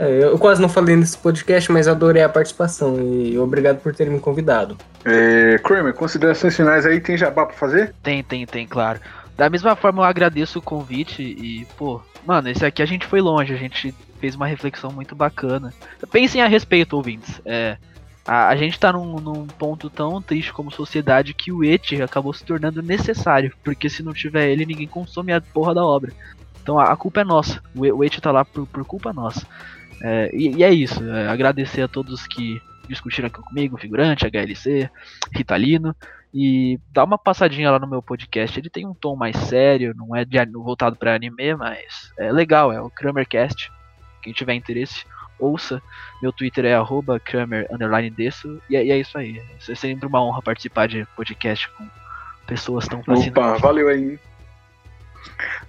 É, 0.00 0.24
eu 0.24 0.38
quase 0.38 0.62
não 0.62 0.68
falei 0.68 0.96
nesse 0.96 1.18
podcast, 1.18 1.70
mas 1.70 1.86
adorei 1.86 2.22
a 2.22 2.28
participação 2.28 2.98
e 2.98 3.38
obrigado 3.38 3.82
por 3.82 3.94
terem 3.94 4.14
me 4.14 4.18
convidado. 4.18 4.74
É, 5.04 5.58
Kramer, 5.58 5.92
considerações 5.92 6.56
finais 6.56 6.86
aí, 6.86 7.02
tem 7.02 7.18
jabá 7.18 7.44
pra 7.44 7.54
fazer? 7.54 7.94
Tem, 8.02 8.22
tem, 8.24 8.46
tem, 8.46 8.66
claro. 8.66 8.98
Da 9.36 9.50
mesma 9.50 9.76
forma, 9.76 10.00
eu 10.00 10.06
agradeço 10.06 10.58
o 10.58 10.62
convite 10.62 11.22
e, 11.22 11.66
pô, 11.76 12.00
mano, 12.26 12.48
esse 12.48 12.64
aqui 12.64 12.82
a 12.82 12.86
gente 12.86 13.06
foi 13.06 13.20
longe, 13.20 13.52
a 13.52 13.58
gente 13.58 13.94
fez 14.18 14.34
uma 14.34 14.46
reflexão 14.46 14.90
muito 14.90 15.14
bacana. 15.14 15.70
Pensem 16.10 16.40
a 16.40 16.48
respeito, 16.48 16.96
ouvintes. 16.96 17.38
É, 17.44 17.76
a, 18.26 18.48
a 18.48 18.56
gente 18.56 18.80
tá 18.80 18.90
num, 18.94 19.16
num 19.16 19.46
ponto 19.46 19.90
tão 19.90 20.22
triste 20.22 20.50
como 20.50 20.70
sociedade 20.70 21.34
que 21.34 21.52
o 21.52 21.62
ET 21.62 21.92
acabou 22.02 22.32
se 22.32 22.42
tornando 22.42 22.80
necessário, 22.80 23.52
porque 23.62 23.90
se 23.90 24.02
não 24.02 24.14
tiver 24.14 24.48
ele, 24.48 24.64
ninguém 24.64 24.88
consome 24.88 25.30
a 25.30 25.42
porra 25.42 25.74
da 25.74 25.84
obra. 25.84 26.10
Então 26.62 26.78
a, 26.78 26.84
a 26.84 26.96
culpa 26.96 27.20
é 27.20 27.24
nossa, 27.24 27.62
o, 27.74 27.80
o 27.82 28.02
ET 28.02 28.18
tá 28.18 28.32
lá 28.32 28.46
por, 28.46 28.66
por 28.66 28.82
culpa 28.86 29.12
nossa. 29.12 29.46
É, 30.02 30.30
e, 30.32 30.56
e 30.56 30.64
é 30.64 30.72
isso, 30.72 31.02
é, 31.08 31.28
agradecer 31.28 31.82
a 31.82 31.88
todos 31.88 32.26
que 32.26 32.60
discutiram 32.88 33.28
aqui 33.28 33.40
comigo, 33.40 33.78
figurante, 33.78 34.26
HLC, 34.26 34.90
Ritalino. 35.32 35.94
E 36.32 36.78
dá 36.92 37.02
uma 37.02 37.18
passadinha 37.18 37.70
lá 37.70 37.78
no 37.78 37.88
meu 37.88 38.00
podcast. 38.00 38.58
Ele 38.58 38.70
tem 38.70 38.86
um 38.86 38.94
tom 38.94 39.16
mais 39.16 39.36
sério, 39.36 39.94
não 39.96 40.14
é 40.14 40.24
de, 40.24 40.38
voltado 40.52 40.96
para 40.96 41.14
anime, 41.14 41.54
mas 41.56 42.12
é 42.16 42.30
legal, 42.30 42.72
é 42.72 42.80
o 42.80 42.88
Kramercast. 42.88 43.70
Quem 44.22 44.32
tiver 44.32 44.54
interesse, 44.54 45.04
ouça. 45.38 45.82
Meu 46.22 46.32
Twitter 46.32 46.64
é 46.66 46.74
arroba 46.74 47.18
Kramer 47.18 47.66
Desso. 48.14 48.60
E, 48.68 48.76
é- 48.76 48.84
e 48.84 48.90
é 48.92 48.98
isso 48.98 49.18
aí. 49.18 49.42
É 49.68 49.74
sempre 49.74 50.06
uma 50.06 50.22
honra 50.22 50.42
participar 50.42 50.86
de 50.86 51.04
podcast 51.16 51.68
com 51.70 51.88
pessoas 52.46 52.86
tão 52.86 53.00
Opa, 53.00 53.16
fascinantes. 53.16 53.60
valeu 53.60 53.88
aí. 53.88 54.18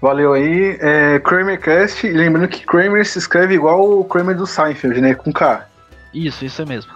Valeu 0.01 0.33
aí. 0.33 0.77
É, 0.79 1.19
Kramercast, 1.19 2.07
lembrando 2.09 2.47
que 2.47 2.65
Kramer 2.65 3.05
se 3.05 3.19
escreve 3.19 3.53
igual 3.53 3.99
o 3.99 4.03
Kramer 4.03 4.35
do 4.35 4.47
Seinfeld, 4.47 4.99
né? 4.99 5.13
Com 5.13 5.31
K. 5.31 5.67
Isso, 6.13 6.43
isso 6.43 6.65
mesmo. 6.65 6.91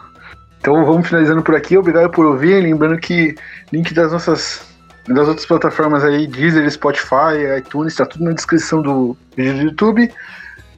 Então 0.59 0.83
vamos 0.83 1.07
finalizando 1.07 1.43
por 1.43 1.55
aqui. 1.55 1.77
Obrigado 1.77 2.09
por 2.09 2.25
ouvir. 2.25 2.61
Lembrando 2.61 2.97
que 2.97 3.35
link 3.71 3.93
das 3.93 4.11
nossas. 4.11 4.73
Das 5.07 5.27
outras 5.27 5.45
plataformas 5.45 6.03
aí, 6.03 6.25
Deezer, 6.25 6.67
Spotify, 6.71 7.59
iTunes, 7.59 7.93
tá 7.93 8.07
tudo 8.07 8.25
na 8.25 8.31
descrição 8.31 8.81
do 8.81 9.15
vídeo 9.37 9.53
do 9.53 9.61
YouTube. 9.61 10.11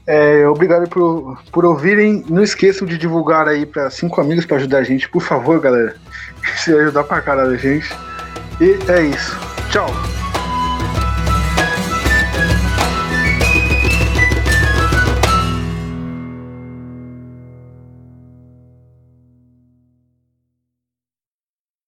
É, 0.06 0.46
obrigado 0.46 0.90
por, 0.90 1.42
por 1.50 1.64
ouvirem. 1.64 2.26
Não 2.30 2.44
esqueçam 2.44 2.86
de 2.86 2.98
divulgar 2.98 3.48
aí 3.48 3.66
para 3.66 3.90
cinco 3.90 4.20
amigos 4.20 4.46
para 4.46 4.58
ajudar 4.58 4.80
a 4.80 4.84
gente, 4.84 5.08
por 5.08 5.22
favor, 5.22 5.62
galera. 5.62 5.96
Isso 6.44 6.72
ia 6.72 6.82
ajudar 6.82 7.06
pra 7.06 7.22
caralho 7.22 7.52
a 7.52 7.58
gente. 7.58 7.90
E 8.60 8.78
é 8.92 9.04
isso. 9.04 9.38
Tchau. 9.70 9.88